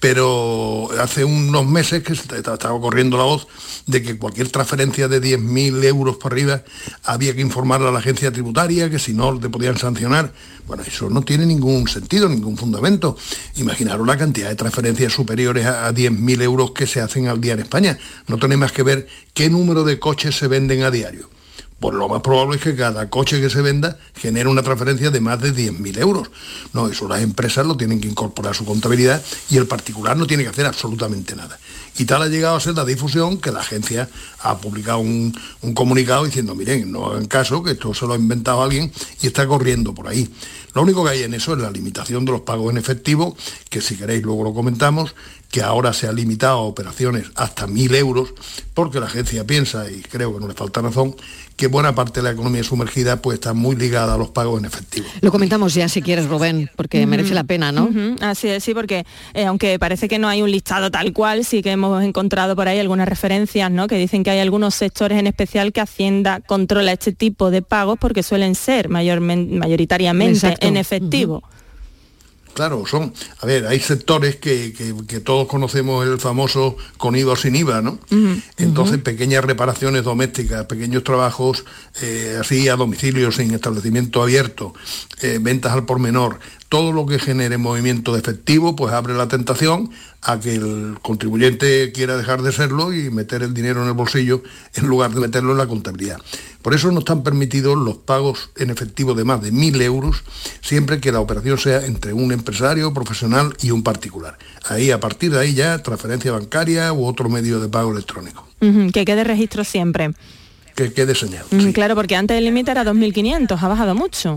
Pero 0.00 0.88
hace 1.00 1.24
unos 1.24 1.66
meses 1.66 2.02
que 2.02 2.12
estaba 2.12 2.80
corriendo 2.80 3.16
la 3.16 3.24
voz 3.24 3.46
de 3.86 4.02
que 4.02 4.18
cualquier 4.18 4.48
transferencia 4.50 5.08
de 5.08 5.20
10.000 5.20 5.84
euros 5.84 6.16
para 6.16 6.34
arriba 6.34 6.62
había 7.04 7.34
que 7.34 7.40
informarle 7.40 7.88
a 7.88 7.90
la 7.92 8.00
agencia 8.00 8.30
tributaria, 8.30 8.90
que 8.90 8.98
si 8.98 9.14
no 9.14 9.38
te 9.38 9.48
podían 9.48 9.78
sancionar. 9.78 10.32
Bueno, 10.66 10.82
eso 10.86 11.08
no 11.08 11.22
tiene 11.22 11.46
ningún 11.46 11.88
sentido, 11.88 12.28
ningún 12.28 12.56
fundamento. 12.56 13.16
Imaginaros 13.56 14.06
la 14.06 14.18
cantidad 14.18 14.48
de 14.48 14.56
transferencias 14.56 15.12
superiores 15.12 15.64
a, 15.64 15.86
a 15.86 15.94
10.000 15.94 16.42
euros 16.42 16.72
que 16.72 16.86
se 16.86 17.00
hacen 17.00 17.28
al 17.28 17.40
día 17.40 17.54
en 17.54 17.60
España. 17.60 17.98
No 18.26 18.36
tenéis 18.36 18.60
más 18.60 18.72
que 18.72 18.82
ver 18.82 19.08
qué 19.32 19.48
número 19.48 19.84
de 19.84 19.98
coches 19.98 20.36
se 20.36 20.48
venden 20.48 20.82
a 20.82 20.90
diario. 20.90 21.37
Pues 21.80 21.94
lo 21.94 22.08
más 22.08 22.22
probable 22.22 22.56
es 22.56 22.62
que 22.62 22.74
cada 22.74 23.08
coche 23.08 23.40
que 23.40 23.48
se 23.50 23.62
venda 23.62 23.98
genere 24.16 24.48
una 24.48 24.62
transferencia 24.62 25.10
de 25.10 25.20
más 25.20 25.40
de 25.40 25.54
10.000 25.54 25.98
euros. 25.98 26.28
No, 26.72 26.88
eso 26.88 27.06
las 27.06 27.22
empresas 27.22 27.64
lo 27.66 27.76
tienen 27.76 28.00
que 28.00 28.08
incorporar 28.08 28.50
a 28.50 28.54
su 28.54 28.64
contabilidad 28.64 29.22
y 29.48 29.58
el 29.58 29.66
particular 29.66 30.16
no 30.16 30.26
tiene 30.26 30.42
que 30.42 30.48
hacer 30.48 30.66
absolutamente 30.66 31.36
nada. 31.36 31.58
Y 31.96 32.04
tal 32.04 32.22
ha 32.22 32.28
llegado 32.28 32.56
a 32.56 32.60
ser 32.60 32.74
la 32.74 32.84
difusión 32.84 33.38
que 33.38 33.52
la 33.52 33.60
agencia 33.60 34.08
ha 34.40 34.58
publicado 34.58 34.98
un, 34.98 35.36
un 35.62 35.74
comunicado 35.74 36.24
diciendo, 36.24 36.54
miren, 36.54 36.90
no 36.90 37.06
hagan 37.06 37.26
caso, 37.26 37.62
que 37.62 37.72
esto 37.72 37.94
se 37.94 38.06
lo 38.06 38.14
ha 38.14 38.16
inventado 38.16 38.62
alguien 38.62 38.92
y 39.20 39.28
está 39.28 39.46
corriendo 39.46 39.94
por 39.94 40.08
ahí. 40.08 40.28
Lo 40.74 40.82
único 40.82 41.04
que 41.04 41.10
hay 41.10 41.22
en 41.22 41.34
eso 41.34 41.54
es 41.54 41.58
la 41.58 41.70
limitación 41.70 42.24
de 42.24 42.32
los 42.32 42.42
pagos 42.42 42.70
en 42.70 42.78
efectivo, 42.78 43.36
que 43.68 43.80
si 43.80 43.96
queréis 43.96 44.22
luego 44.22 44.44
lo 44.44 44.54
comentamos, 44.54 45.14
que 45.50 45.62
ahora 45.62 45.92
se 45.92 46.06
ha 46.06 46.12
limitado 46.12 46.58
a 46.58 46.62
operaciones 46.62 47.26
hasta 47.34 47.66
1.000 47.66 47.94
euros, 47.96 48.34
porque 48.74 49.00
la 49.00 49.06
agencia 49.06 49.46
piensa, 49.46 49.90
y 49.90 50.02
creo 50.02 50.32
que 50.34 50.40
no 50.40 50.46
le 50.46 50.54
falta 50.54 50.80
razón, 50.80 51.16
que 51.58 51.66
buena 51.66 51.92
parte 51.92 52.20
de 52.20 52.22
la 52.22 52.30
economía 52.30 52.62
sumergida 52.62 53.20
pues 53.20 53.34
está 53.34 53.52
muy 53.52 53.74
ligada 53.74 54.14
a 54.14 54.16
los 54.16 54.28
pagos 54.28 54.60
en 54.60 54.64
efectivo. 54.64 55.08
Lo 55.20 55.32
comentamos 55.32 55.74
ya 55.74 55.88
si 55.88 56.02
quieres, 56.02 56.28
Rubén, 56.28 56.70
porque 56.76 57.04
merece 57.04 57.34
la 57.34 57.42
pena, 57.42 57.72
¿no? 57.72 57.90
Así 58.20 58.48
es, 58.48 58.62
sí, 58.62 58.74
porque 58.74 59.04
eh, 59.34 59.44
aunque 59.44 59.76
parece 59.80 60.06
que 60.06 60.20
no 60.20 60.28
hay 60.28 60.40
un 60.40 60.52
listado 60.52 60.92
tal 60.92 61.12
cual, 61.12 61.44
sí 61.44 61.60
que 61.60 61.72
hemos 61.72 62.04
encontrado 62.04 62.54
por 62.54 62.68
ahí 62.68 62.78
algunas 62.78 63.08
referencias, 63.08 63.72
¿no? 63.72 63.88
Que 63.88 63.98
dicen 63.98 64.22
que 64.22 64.30
hay 64.30 64.38
algunos 64.38 64.76
sectores 64.76 65.18
en 65.18 65.26
especial 65.26 65.72
que 65.72 65.80
Hacienda 65.80 66.40
controla 66.40 66.92
este 66.92 67.12
tipo 67.12 67.50
de 67.50 67.60
pagos 67.60 67.98
porque 68.00 68.22
suelen 68.22 68.54
ser 68.54 68.88
mayoritariamente 68.88 70.34
Exacto. 70.36 70.64
en 70.64 70.76
efectivo. 70.76 71.42
Claro, 72.58 72.82
son, 72.86 73.12
a 73.40 73.46
ver, 73.46 73.68
hay 73.68 73.78
sectores 73.78 74.34
que, 74.34 74.72
que- 74.72 74.92
que 75.06 75.20
todos 75.20 75.46
conocemos 75.46 76.04
el 76.04 76.18
famoso 76.18 76.76
con 76.96 77.14
IVA 77.14 77.34
o 77.34 77.36
sin 77.36 77.54
IVA, 77.54 77.82
¿no? 77.82 78.00
Entonces, 78.56 78.98
pequeñas 78.98 79.44
reparaciones 79.44 80.02
domésticas, 80.02 80.66
pequeños 80.66 81.04
trabajos 81.04 81.64
eh, 82.02 82.36
así 82.40 82.68
a 82.68 82.74
domicilio, 82.74 83.30
sin 83.30 83.54
establecimiento 83.54 84.20
abierto, 84.24 84.74
eh, 85.22 85.38
ventas 85.40 85.70
al 85.72 85.84
por 85.86 86.00
menor, 86.00 86.40
todo 86.68 86.92
lo 86.92 87.06
que 87.06 87.18
genere 87.18 87.56
movimiento 87.56 88.12
de 88.12 88.18
efectivo, 88.20 88.76
pues 88.76 88.92
abre 88.92 89.14
la 89.14 89.26
tentación 89.28 89.90
a 90.20 90.38
que 90.38 90.54
el 90.54 90.98
contribuyente 91.00 91.92
quiera 91.92 92.16
dejar 92.16 92.42
de 92.42 92.52
serlo 92.52 92.92
y 92.92 93.10
meter 93.10 93.42
el 93.42 93.54
dinero 93.54 93.82
en 93.82 93.88
el 93.88 93.94
bolsillo 93.94 94.42
en 94.74 94.86
lugar 94.86 95.12
de 95.12 95.20
meterlo 95.20 95.52
en 95.52 95.58
la 95.58 95.66
contabilidad. 95.66 96.18
Por 96.60 96.74
eso 96.74 96.90
no 96.92 96.98
están 96.98 97.22
permitidos 97.22 97.78
los 97.78 97.96
pagos 97.96 98.50
en 98.56 98.68
efectivo 98.70 99.14
de 99.14 99.24
más 99.24 99.40
de 99.40 99.52
1.000 99.52 99.80
euros, 99.82 100.24
siempre 100.60 101.00
que 101.00 101.12
la 101.12 101.20
operación 101.20 101.56
sea 101.56 101.86
entre 101.86 102.12
un 102.12 102.32
empresario 102.32 102.92
profesional 102.92 103.54
y 103.62 103.70
un 103.70 103.82
particular. 103.82 104.36
Ahí, 104.66 104.90
a 104.90 105.00
partir 105.00 105.30
de 105.30 105.40
ahí 105.40 105.54
ya, 105.54 105.78
transferencia 105.82 106.32
bancaria 106.32 106.92
u 106.92 107.06
otro 107.06 107.30
medio 107.30 107.60
de 107.60 107.68
pago 107.68 107.92
electrónico, 107.92 108.46
que 108.92 109.04
quede 109.06 109.24
registro 109.24 109.64
siempre. 109.64 110.10
que 110.74 110.92
quede 110.92 111.14
señal. 111.14 111.44
Claro, 111.72 111.94
porque 111.94 112.14
antes 112.14 112.36
el 112.36 112.44
límite 112.44 112.70
era 112.70 112.84
2.500, 112.84 113.58
ha 113.60 113.68
bajado 113.68 113.94
mucho. 113.94 114.36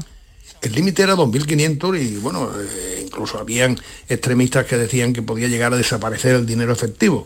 El 0.62 0.74
límite 0.74 1.02
era 1.02 1.16
2.500 1.16 2.00
y 2.00 2.18
bueno, 2.18 2.50
eh, 2.56 3.04
incluso 3.04 3.40
habían 3.40 3.80
extremistas 4.08 4.66
que 4.66 4.78
decían 4.78 5.12
que 5.12 5.24
podía 5.24 5.48
llegar 5.48 5.74
a 5.74 5.78
desaparecer 5.78 6.36
el 6.36 6.46
dinero 6.46 6.72
efectivo. 6.72 7.26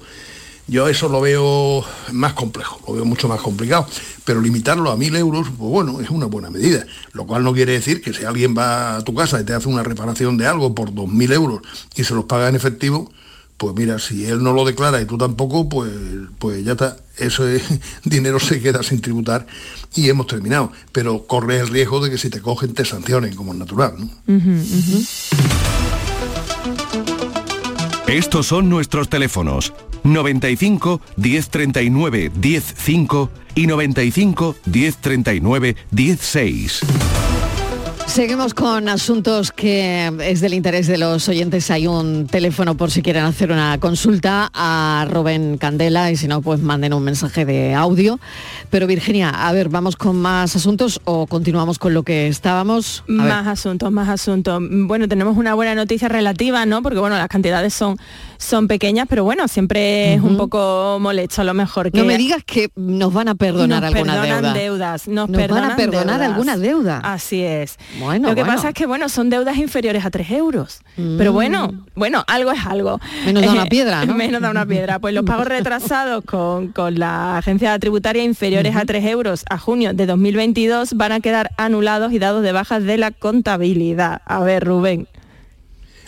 Yo 0.68 0.88
eso 0.88 1.10
lo 1.10 1.22
veo 1.22 1.84
más 2.12 2.34
complejo, 2.34 2.80
lo 2.88 2.94
veo 2.96 3.06
mucho 3.06 3.28
más 3.28 3.40
complicado, 3.40 3.88
pero 4.24 4.42
limitarlo 4.42 4.90
a 4.90 4.96
1.000 4.96 5.18
euros, 5.18 5.48
pues 5.56 5.70
bueno, 5.70 6.02
es 6.02 6.10
una 6.10 6.26
buena 6.26 6.50
medida, 6.50 6.88
lo 7.12 7.28
cual 7.28 7.44
no 7.44 7.54
quiere 7.54 7.74
decir 7.74 8.02
que 8.02 8.14
si 8.14 8.24
alguien 8.24 8.58
va 8.58 8.96
a 8.96 9.04
tu 9.04 9.14
casa 9.14 9.40
y 9.40 9.44
te 9.44 9.54
hace 9.54 9.68
una 9.68 9.84
reparación 9.84 10.38
de 10.38 10.48
algo 10.48 10.74
por 10.74 10.92
2.000 10.92 11.34
euros 11.34 11.62
y 11.96 12.04
se 12.04 12.16
los 12.16 12.26
paga 12.26 12.50
en 12.50 12.56
efectivo, 12.56 13.12
pues 13.58 13.74
mira, 13.76 14.00
si 14.00 14.26
él 14.26 14.44
no 14.44 14.54
lo 14.54 14.66
declara 14.66 15.02
y 15.02 15.06
tú 15.06 15.18
tampoco, 15.18 15.70
pues, 15.70 15.92
pues 16.40 16.64
ya 16.66 16.74
está, 16.74 16.98
ese 17.18 17.62
dinero 18.04 18.40
se 18.40 18.62
queda 18.62 18.84
sin 18.84 19.02
tributar 19.02 19.48
y 19.96 20.10
hemos 20.10 20.28
terminado. 20.28 20.72
Pero 20.92 21.26
corres 21.26 21.62
el 21.62 21.70
riesgo 21.70 22.04
de 22.04 22.12
que 22.12 22.18
si 22.18 22.30
te 22.30 22.42
cogen 22.42 22.74
te 22.74 22.86
sancionen, 22.86 23.36
como 23.36 23.54
es 23.54 23.60
natural. 23.60 23.94
¿no? 23.98 24.06
Ujú, 24.36 24.52
ujú. 24.52 25.06
Estos 28.08 28.46
son 28.48 28.70
nuestros 28.70 29.10
teléfonos 29.10 29.74
95 30.04 31.02
1039 31.18 32.32
105 32.40 33.32
y 33.56 33.68
95 33.68 34.56
1039 34.66 35.76
16. 35.92 36.82
Seguimos 38.08 38.54
con 38.54 38.88
asuntos 38.88 39.52
que 39.52 40.10
es 40.22 40.40
del 40.40 40.54
interés 40.54 40.88
de 40.88 40.98
los 40.98 41.28
oyentes. 41.28 41.70
Hay 41.70 41.86
un 41.86 42.28
teléfono 42.28 42.78
por 42.78 42.90
si 42.90 43.02
quieren 43.02 43.26
hacer 43.26 43.52
una 43.52 43.78
consulta 43.78 44.50
a 44.54 45.06
Rubén 45.10 45.58
Candela 45.58 46.12
y 46.12 46.16
si 46.16 46.28
no, 46.28 46.42
pues 46.42 46.62
manden 46.62 46.94
un 46.94 47.04
mensaje 47.04 47.44
de 47.44 47.74
audio. 47.74 48.20
Pero 48.70 48.88
Virginia, 48.88 49.30
a 49.32 49.52
ver, 49.52 49.68
¿vamos 49.68 49.98
con 49.98 50.16
más 50.16 50.56
asuntos 50.56 51.02
o 51.04 51.28
continuamos 51.28 51.78
con 51.78 51.94
lo 51.94 52.04
que 52.04 52.28
estábamos? 52.28 53.04
Más 53.08 53.48
asuntos, 53.48 53.92
más 53.92 54.08
asuntos. 54.08 54.62
Bueno, 54.70 55.10
tenemos 55.10 55.36
una 55.36 55.54
buena 55.54 55.76
noticia 55.76 56.08
relativa, 56.08 56.66
¿no? 56.66 56.82
Porque 56.82 57.00
bueno, 57.00 57.18
las 57.18 57.28
cantidades 57.28 57.74
son, 57.74 57.98
son 58.38 58.68
pequeñas, 58.68 59.08
pero 59.10 59.24
bueno, 59.24 59.48
siempre 59.48 60.14
es 60.16 60.22
un 60.22 60.38
poco 60.38 60.98
molesto 61.00 61.42
a 61.42 61.46
lo 61.46 61.54
mejor 61.54 61.92
que 61.92 61.98
No 61.98 62.06
me 62.06 62.18
digas 62.18 62.44
que 62.46 62.70
nos 62.76 63.14
van 63.14 63.28
a 63.30 63.36
perdonar 63.36 63.82
nos 63.84 63.94
alguna 63.94 64.14
perdonan 64.14 64.42
deuda. 64.42 64.54
deudas. 64.54 65.08
Nos, 65.08 65.30
Nos 65.30 65.38
van 65.38 65.44
a 65.44 65.48
perdonan 65.48 65.76
perdonar 65.76 66.06
deudas. 66.20 66.28
alguna 66.30 66.58
deuda. 66.58 67.00
Así 67.04 67.42
es. 67.44 67.78
Bueno, 68.00 68.30
Lo 68.30 68.36
que 68.36 68.42
bueno. 68.42 68.56
pasa 68.56 68.70
es 68.70 68.74
que 68.74 68.86
bueno, 68.86 69.10
son 69.10 69.30
deudas 69.30 69.58
inferiores 69.58 70.06
a 70.06 70.10
3 70.12 70.32
euros. 70.32 70.80
Pero 70.96 71.34
bueno, 71.34 71.86
bueno, 71.96 72.24
algo 72.28 72.52
es 72.52 72.66
algo. 72.66 73.00
Menos 73.26 73.44
da 73.46 73.52
una 73.52 73.66
piedra, 73.66 74.06
¿no? 74.06 74.14
Menos 74.16 74.42
da 74.42 74.50
una 74.52 74.66
piedra. 74.66 75.00
Pues 75.00 75.14
los 75.14 75.24
pagos 75.26 75.48
retrasados 75.48 76.24
con, 76.26 76.70
con 76.70 77.00
la 77.00 77.38
agencia 77.38 77.78
tributaria 77.80 78.24
inferiores 78.24 78.76
a 78.76 78.86
3 78.86 79.06
euros 79.06 79.44
a 79.50 79.58
junio 79.58 79.94
de 79.94 80.06
2022 80.06 80.94
van 80.94 81.12
a 81.12 81.20
quedar 81.20 81.52
anulados 81.58 82.14
y 82.14 82.20
dados 82.20 82.44
de 82.44 82.52
bajas 82.52 82.84
de 82.84 82.98
la 82.98 83.12
contabilidad. 83.12 84.22
A 84.26 84.40
ver, 84.42 84.64
Rubén. 84.64 85.08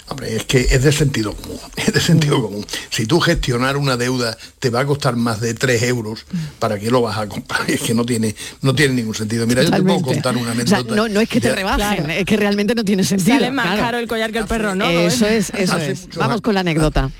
Hombre, 0.10 0.38
es 0.38 0.46
que 0.46 0.60
es 0.62 0.84
de 0.84 0.92
sentido 0.94 1.34
común, 1.36 1.60
es 1.76 1.92
de 1.94 2.00
sentido 2.00 2.42
común. 2.42 2.66
Si 2.90 3.06
tú 3.06 3.20
gestionar 3.20 3.76
una 3.76 3.98
deuda 3.98 4.38
te 4.60 4.70
va 4.70 4.80
a 4.82 4.86
costar 4.86 5.16
más 5.18 5.42
de 5.42 5.54
3 5.54 5.84
euros, 5.84 6.26
¿para 6.60 6.80
qué 6.80 6.90
lo 6.90 7.02
vas 7.02 7.18
a 7.18 7.28
comprar? 7.28 7.62
Es 7.70 7.82
que 7.82 7.94
no 7.94 8.06
tiene, 8.06 8.34
no 8.62 8.74
tiene 8.74 8.94
ningún 8.94 9.16
sentido. 9.16 9.46
Mira, 9.46 9.64
yo 9.64 9.70
te 9.72 9.82
puedo 9.84 9.98
Totalmente. 10.00 10.14
contar 10.22 10.38
una 10.38 10.52
O 10.52 10.66
sea, 10.68 10.78
anécdota. 10.78 10.96
no, 10.96 11.08
no 11.10 11.20
es 11.20 11.28
que 11.28 11.42
te 11.42 11.50
Ya- 11.50 11.56
rebajen, 11.56 12.10
es 12.10 12.26
que 12.26 12.38
realmente 12.38 12.74
no 12.74 12.86
tiene 12.86 13.04
sentido. 13.04 13.36
Sale 13.38 13.52
más 13.52 13.66
claro. 13.66 13.82
caro 13.82 13.98
el 14.00 14.08
collar 14.08 14.32
que 14.32 14.40
el 14.40 14.46
perro, 14.46 14.76
¿no? 14.76 14.90
Eso 14.90 15.28
es, 15.28 15.50
eso 15.54 15.74
Hace 15.76 15.92
es. 15.92 16.02
muchos 16.04 16.16
Vamos 16.18 16.32
años- 16.36 16.42
con 16.42 16.54
la 16.54 16.60
anécdota. 16.62 17.12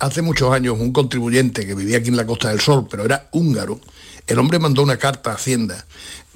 Hace 0.00 0.20
muchos 0.22 0.52
años 0.52 0.76
un 0.78 0.92
contribuyente 0.92 1.66
que 1.66 1.74
vivía 1.74 1.98
aquí 1.98 2.08
en 2.08 2.16
la 2.16 2.26
Costa 2.26 2.50
del 2.50 2.60
Sol, 2.60 2.86
pero 2.90 3.04
era 3.06 3.28
húngaro, 3.32 3.80
el 4.26 4.38
hombre 4.38 4.58
mandó 4.58 4.82
una 4.82 4.96
carta 4.98 5.30
a 5.30 5.34
Hacienda 5.34 5.86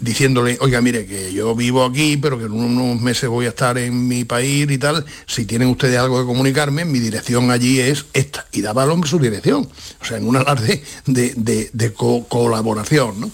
diciéndole, 0.01 0.57
oiga, 0.61 0.81
mire, 0.81 1.07
que 1.07 1.33
yo 1.33 1.55
vivo 1.57 1.85
aquí, 1.85 2.17
pero 2.17 2.39
que 2.39 2.45
en 2.45 2.53
unos 2.53 3.01
meses 3.01 3.29
voy 3.29 3.47
a 3.47 3.51
estar 3.51 3.77
en 3.79 4.07
mi 4.07 4.25
país 4.25 4.71
y 4.71 4.79
tal, 4.79 5.05
si 5.27 5.45
tienen 5.45 5.69
ustedes 5.69 5.99
algo 5.99 6.21
que 6.21 6.27
comunicarme, 6.27 6.85
mi 6.85 6.99
dirección 7.01 7.51
allí 7.51 7.81
es 7.81 8.07
esta. 8.13 8.47
Y 8.53 8.61
daba 8.61 8.85
al 8.85 8.91
hombre 8.91 9.11
su 9.11 9.19
dirección, 9.19 9.69
o 10.01 10.05
sea, 10.05 10.17
en 10.19 10.29
un 10.29 10.37
alarde 10.37 10.83
de, 11.07 11.33
de- 11.37 11.71
de 11.73 11.93
co- 11.93 12.25
colaboración. 12.29 13.21
¿no? 13.21 13.31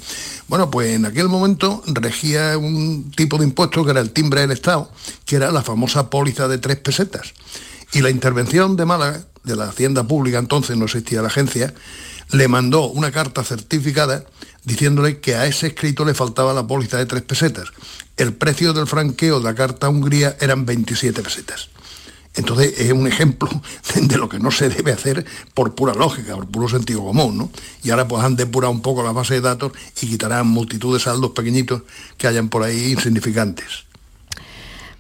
Bueno, 0.48 0.70
pues 0.70 0.92
en 0.94 1.04
aquel 1.06 1.28
momento 1.28 1.82
regía 1.86 2.56
un 2.56 3.10
tipo 3.14 3.36
de 3.38 3.44
impuesto 3.44 3.84
que 3.84 3.90
era 3.90 4.00
el 4.00 4.10
timbre 4.10 4.40
del 4.42 4.50
Estado, 4.52 4.90
que 5.26 5.36
era 5.36 5.50
la 5.52 5.62
famosa 5.62 6.08
póliza 6.10 6.48
de 6.48 6.58
tres 6.58 6.76
pesetas. 6.78 7.32
Y 7.92 8.00
la 8.00 8.10
intervención 8.10 8.76
de 8.76 8.84
Málaga, 8.86 9.24
de 9.44 9.56
la 9.56 9.64
Hacienda 9.68 10.04
Pública, 10.04 10.38
entonces 10.38 10.76
no 10.76 10.86
existía 10.86 11.20
la 11.22 11.28
agencia, 11.28 11.74
le 12.32 12.48
mandó 12.48 12.86
una 12.86 13.12
carta 13.12 13.44
certificada 13.44 14.24
diciéndole 14.64 15.20
que 15.20 15.34
a 15.34 15.46
ese 15.46 15.68
escrito 15.68 16.04
le 16.04 16.14
faltaba 16.14 16.52
la 16.52 16.66
póliza 16.66 16.98
de 16.98 17.06
tres 17.06 17.22
pesetas. 17.22 17.68
El 18.16 18.32
precio 18.32 18.72
del 18.72 18.86
franqueo 18.86 19.38
de 19.38 19.44
la 19.44 19.54
carta 19.54 19.86
a 19.86 19.90
Hungría 19.90 20.36
eran 20.40 20.66
27 20.66 21.22
pesetas. 21.22 21.68
Entonces 22.36 22.80
es 22.80 22.92
un 22.92 23.06
ejemplo 23.06 23.48
de 23.94 24.16
lo 24.18 24.28
que 24.28 24.38
no 24.38 24.50
se 24.50 24.68
debe 24.68 24.92
hacer 24.92 25.24
por 25.54 25.74
pura 25.74 25.94
lógica, 25.94 26.34
por 26.34 26.48
puro 26.48 26.68
sentido 26.68 27.04
común, 27.04 27.38
¿no? 27.38 27.50
Y 27.82 27.90
ahora 27.90 28.08
pues 28.08 28.24
han 28.24 28.36
depurado 28.36 28.72
un 28.72 28.82
poco 28.82 29.02
la 29.02 29.12
base 29.12 29.34
de 29.34 29.40
datos 29.40 29.72
y 30.00 30.06
quitarán 30.08 30.48
multitud 30.48 30.94
de 30.94 31.00
saldos 31.00 31.30
pequeñitos 31.30 31.82
que 32.18 32.26
hayan 32.26 32.48
por 32.48 32.62
ahí 32.62 32.92
insignificantes. 32.92 33.84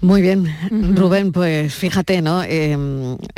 Muy 0.00 0.20
bien, 0.20 0.54
Rubén, 0.94 1.32
pues 1.32 1.74
fíjate, 1.74 2.20
¿no? 2.20 2.42
Eh, 2.44 2.76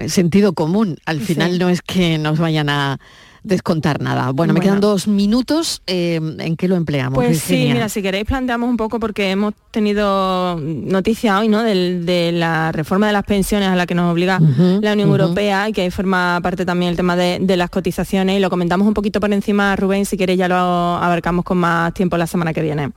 sentido 0.09 0.53
común. 0.53 0.99
Al 1.05 1.21
final 1.21 1.61
no 1.61 1.69
es 1.69 1.81
que 1.81 2.19
nos 2.19 2.39
vayan 2.39 2.69
a 2.69 2.99
descontar 3.47 4.01
nada. 4.01 4.31
Bueno, 4.33 4.53
me 4.53 4.61
quedan 4.61 4.81
dos 4.81 5.07
minutos. 5.09 5.83
eh, 5.87 6.21
¿En 6.39 6.57
qué 6.57 6.69
lo 6.69 6.77
empleamos? 6.77 7.15
Pues 7.15 7.41
sí, 7.41 7.71
mira, 7.73 7.89
si 7.89 8.03
queréis 8.03 8.25
planteamos 8.25 8.69
un 8.69 8.77
poco 8.77 8.99
porque 8.99 9.31
hemos 9.31 9.55
tenido 9.71 10.59
noticia 10.61 11.39
hoy, 11.39 11.49
¿no? 11.49 11.63
De 11.63 12.31
la 12.33 12.73
reforma 12.73 13.07
de 13.07 13.13
las 13.13 13.25
pensiones 13.25 13.69
a 13.69 13.77
la 13.77 13.87
que 13.87 13.95
nos 13.95 14.13
obliga 14.13 14.39
la 14.41 14.93
Unión. 14.93 15.09
Europea 15.09 15.69
y 15.69 15.73
que 15.73 15.83
ahí 15.83 15.91
forma 15.91 16.41
parte 16.43 16.67
también 16.67 16.91
el 16.91 16.97
tema 16.97 17.15
de, 17.17 17.39
de 17.41 17.57
las 17.57 17.71
cotizaciones 17.71 18.37
y 18.37 18.41
lo 18.41 18.51
comentamos 18.51 18.87
un 18.87 18.95
poquito 18.95 19.21
por 19.21 19.33
encima, 19.33 19.77
Rubén, 19.77 20.05
si 20.05 20.17
queréis 20.17 20.39
ya 20.39 20.49
lo 20.49 20.57
abarcamos 20.57 21.45
con 21.45 21.59
más 21.59 21.95
tiempo 21.95 22.17
la 22.17 22.27
semana 22.27 22.53
que 22.53 22.63
viene. 22.63 22.91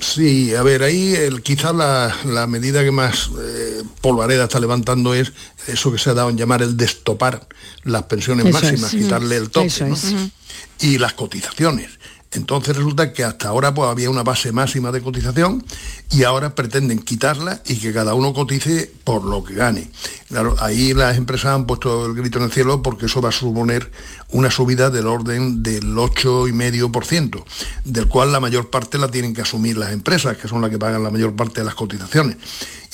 Sí, 0.00 0.54
a 0.54 0.62
ver, 0.62 0.82
ahí 0.82 1.14
el, 1.14 1.42
quizás 1.42 1.74
la, 1.74 2.14
la 2.24 2.46
medida 2.46 2.82
que 2.82 2.90
más 2.90 3.30
eh, 3.40 3.82
polvareda 4.00 4.44
está 4.44 4.58
levantando 4.60 5.14
es 5.14 5.32
eso 5.68 5.92
que 5.92 5.98
se 5.98 6.10
ha 6.10 6.14
dado 6.14 6.30
en 6.30 6.36
llamar 6.36 6.62
el 6.62 6.76
destopar 6.76 7.46
las 7.84 8.04
pensiones 8.04 8.46
Eso 8.46 8.54
máximas, 8.60 8.94
es. 8.94 9.02
quitarle 9.02 9.36
el 9.36 9.50
tope 9.50 9.68
y 10.80 10.98
las 10.98 11.12
cotizaciones. 11.14 11.90
Entonces 12.34 12.74
resulta 12.76 13.12
que 13.12 13.24
hasta 13.24 13.48
ahora 13.48 13.74
pues, 13.74 13.90
había 13.90 14.08
una 14.08 14.22
base 14.22 14.52
máxima 14.52 14.90
de 14.90 15.02
cotización 15.02 15.64
y 16.10 16.24
ahora 16.24 16.54
pretenden 16.54 16.98
quitarla 16.98 17.60
y 17.66 17.76
que 17.76 17.92
cada 17.92 18.14
uno 18.14 18.32
cotice 18.32 18.90
por 19.04 19.24
lo 19.24 19.44
que 19.44 19.54
gane. 19.54 19.90
Claro, 20.28 20.56
ahí 20.60 20.94
las 20.94 21.18
empresas 21.18 21.54
han 21.54 21.66
puesto 21.66 22.06
el 22.06 22.14
grito 22.14 22.38
en 22.38 22.44
el 22.44 22.52
cielo 22.52 22.82
porque 22.82 23.06
eso 23.06 23.20
va 23.20 23.28
a 23.28 23.32
suponer 23.32 23.90
una 24.30 24.50
subida 24.50 24.88
del 24.88 25.06
orden 25.06 25.62
del 25.62 25.94
8,5%, 25.94 27.44
del 27.84 28.08
cual 28.08 28.32
la 28.32 28.40
mayor 28.40 28.70
parte 28.70 28.96
la 28.96 29.08
tienen 29.08 29.34
que 29.34 29.42
asumir 29.42 29.76
las 29.76 29.92
empresas, 29.92 30.38
que 30.38 30.48
son 30.48 30.62
las 30.62 30.70
que 30.70 30.78
pagan 30.78 31.02
la 31.02 31.10
mayor 31.10 31.36
parte 31.36 31.60
de 31.60 31.66
las 31.66 31.74
cotizaciones. 31.74 32.38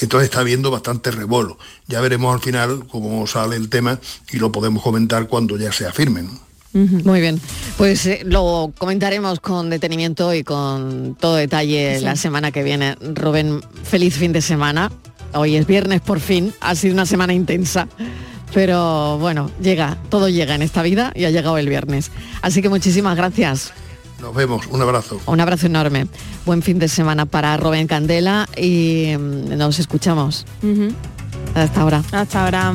Entonces 0.00 0.30
está 0.30 0.40
habiendo 0.40 0.70
bastante 0.72 1.12
revuelo. 1.12 1.58
Ya 1.86 2.00
veremos 2.00 2.34
al 2.34 2.40
final 2.40 2.86
cómo 2.88 3.24
sale 3.28 3.54
el 3.54 3.68
tema 3.68 4.00
y 4.32 4.38
lo 4.38 4.50
podemos 4.50 4.82
comentar 4.82 5.28
cuando 5.28 5.56
ya 5.56 5.72
se 5.72 5.86
afirmen. 5.86 6.47
Muy 6.72 7.20
bien, 7.20 7.40
pues 7.76 8.06
eh, 8.06 8.20
lo 8.24 8.72
comentaremos 8.78 9.40
con 9.40 9.70
detenimiento 9.70 10.32
y 10.34 10.44
con 10.44 11.16
todo 11.18 11.34
detalle 11.36 11.98
Sí. 11.98 12.04
la 12.04 12.14
semana 12.14 12.52
que 12.52 12.62
viene. 12.62 12.94
Rubén, 13.14 13.60
feliz 13.84 14.14
fin 14.16 14.32
de 14.32 14.42
semana. 14.42 14.92
Hoy 15.34 15.56
es 15.56 15.66
viernes 15.66 16.00
por 16.00 16.20
fin, 16.20 16.52
ha 16.60 16.74
sido 16.74 16.94
una 16.94 17.04
semana 17.06 17.32
intensa, 17.34 17.88
pero 18.54 19.18
bueno, 19.18 19.50
llega, 19.60 19.98
todo 20.08 20.28
llega 20.28 20.54
en 20.54 20.62
esta 20.62 20.82
vida 20.82 21.12
y 21.14 21.24
ha 21.24 21.30
llegado 21.30 21.58
el 21.58 21.68
viernes. 21.68 22.10
Así 22.42 22.62
que 22.62 22.68
muchísimas 22.68 23.16
gracias. 23.16 23.72
Nos 24.20 24.34
vemos, 24.34 24.66
un 24.68 24.80
abrazo. 24.82 25.20
Un 25.26 25.40
abrazo 25.40 25.66
enorme. 25.66 26.06
Buen 26.44 26.62
fin 26.62 26.78
de 26.78 26.88
semana 26.88 27.24
para 27.26 27.56
Rubén 27.56 27.86
Candela 27.86 28.48
y 28.56 29.14
mm, 29.18 29.56
nos 29.56 29.78
escuchamos. 29.78 30.44
Hasta 31.54 31.80
ahora. 31.82 32.02
Hasta 32.12 32.44
ahora. 32.44 32.72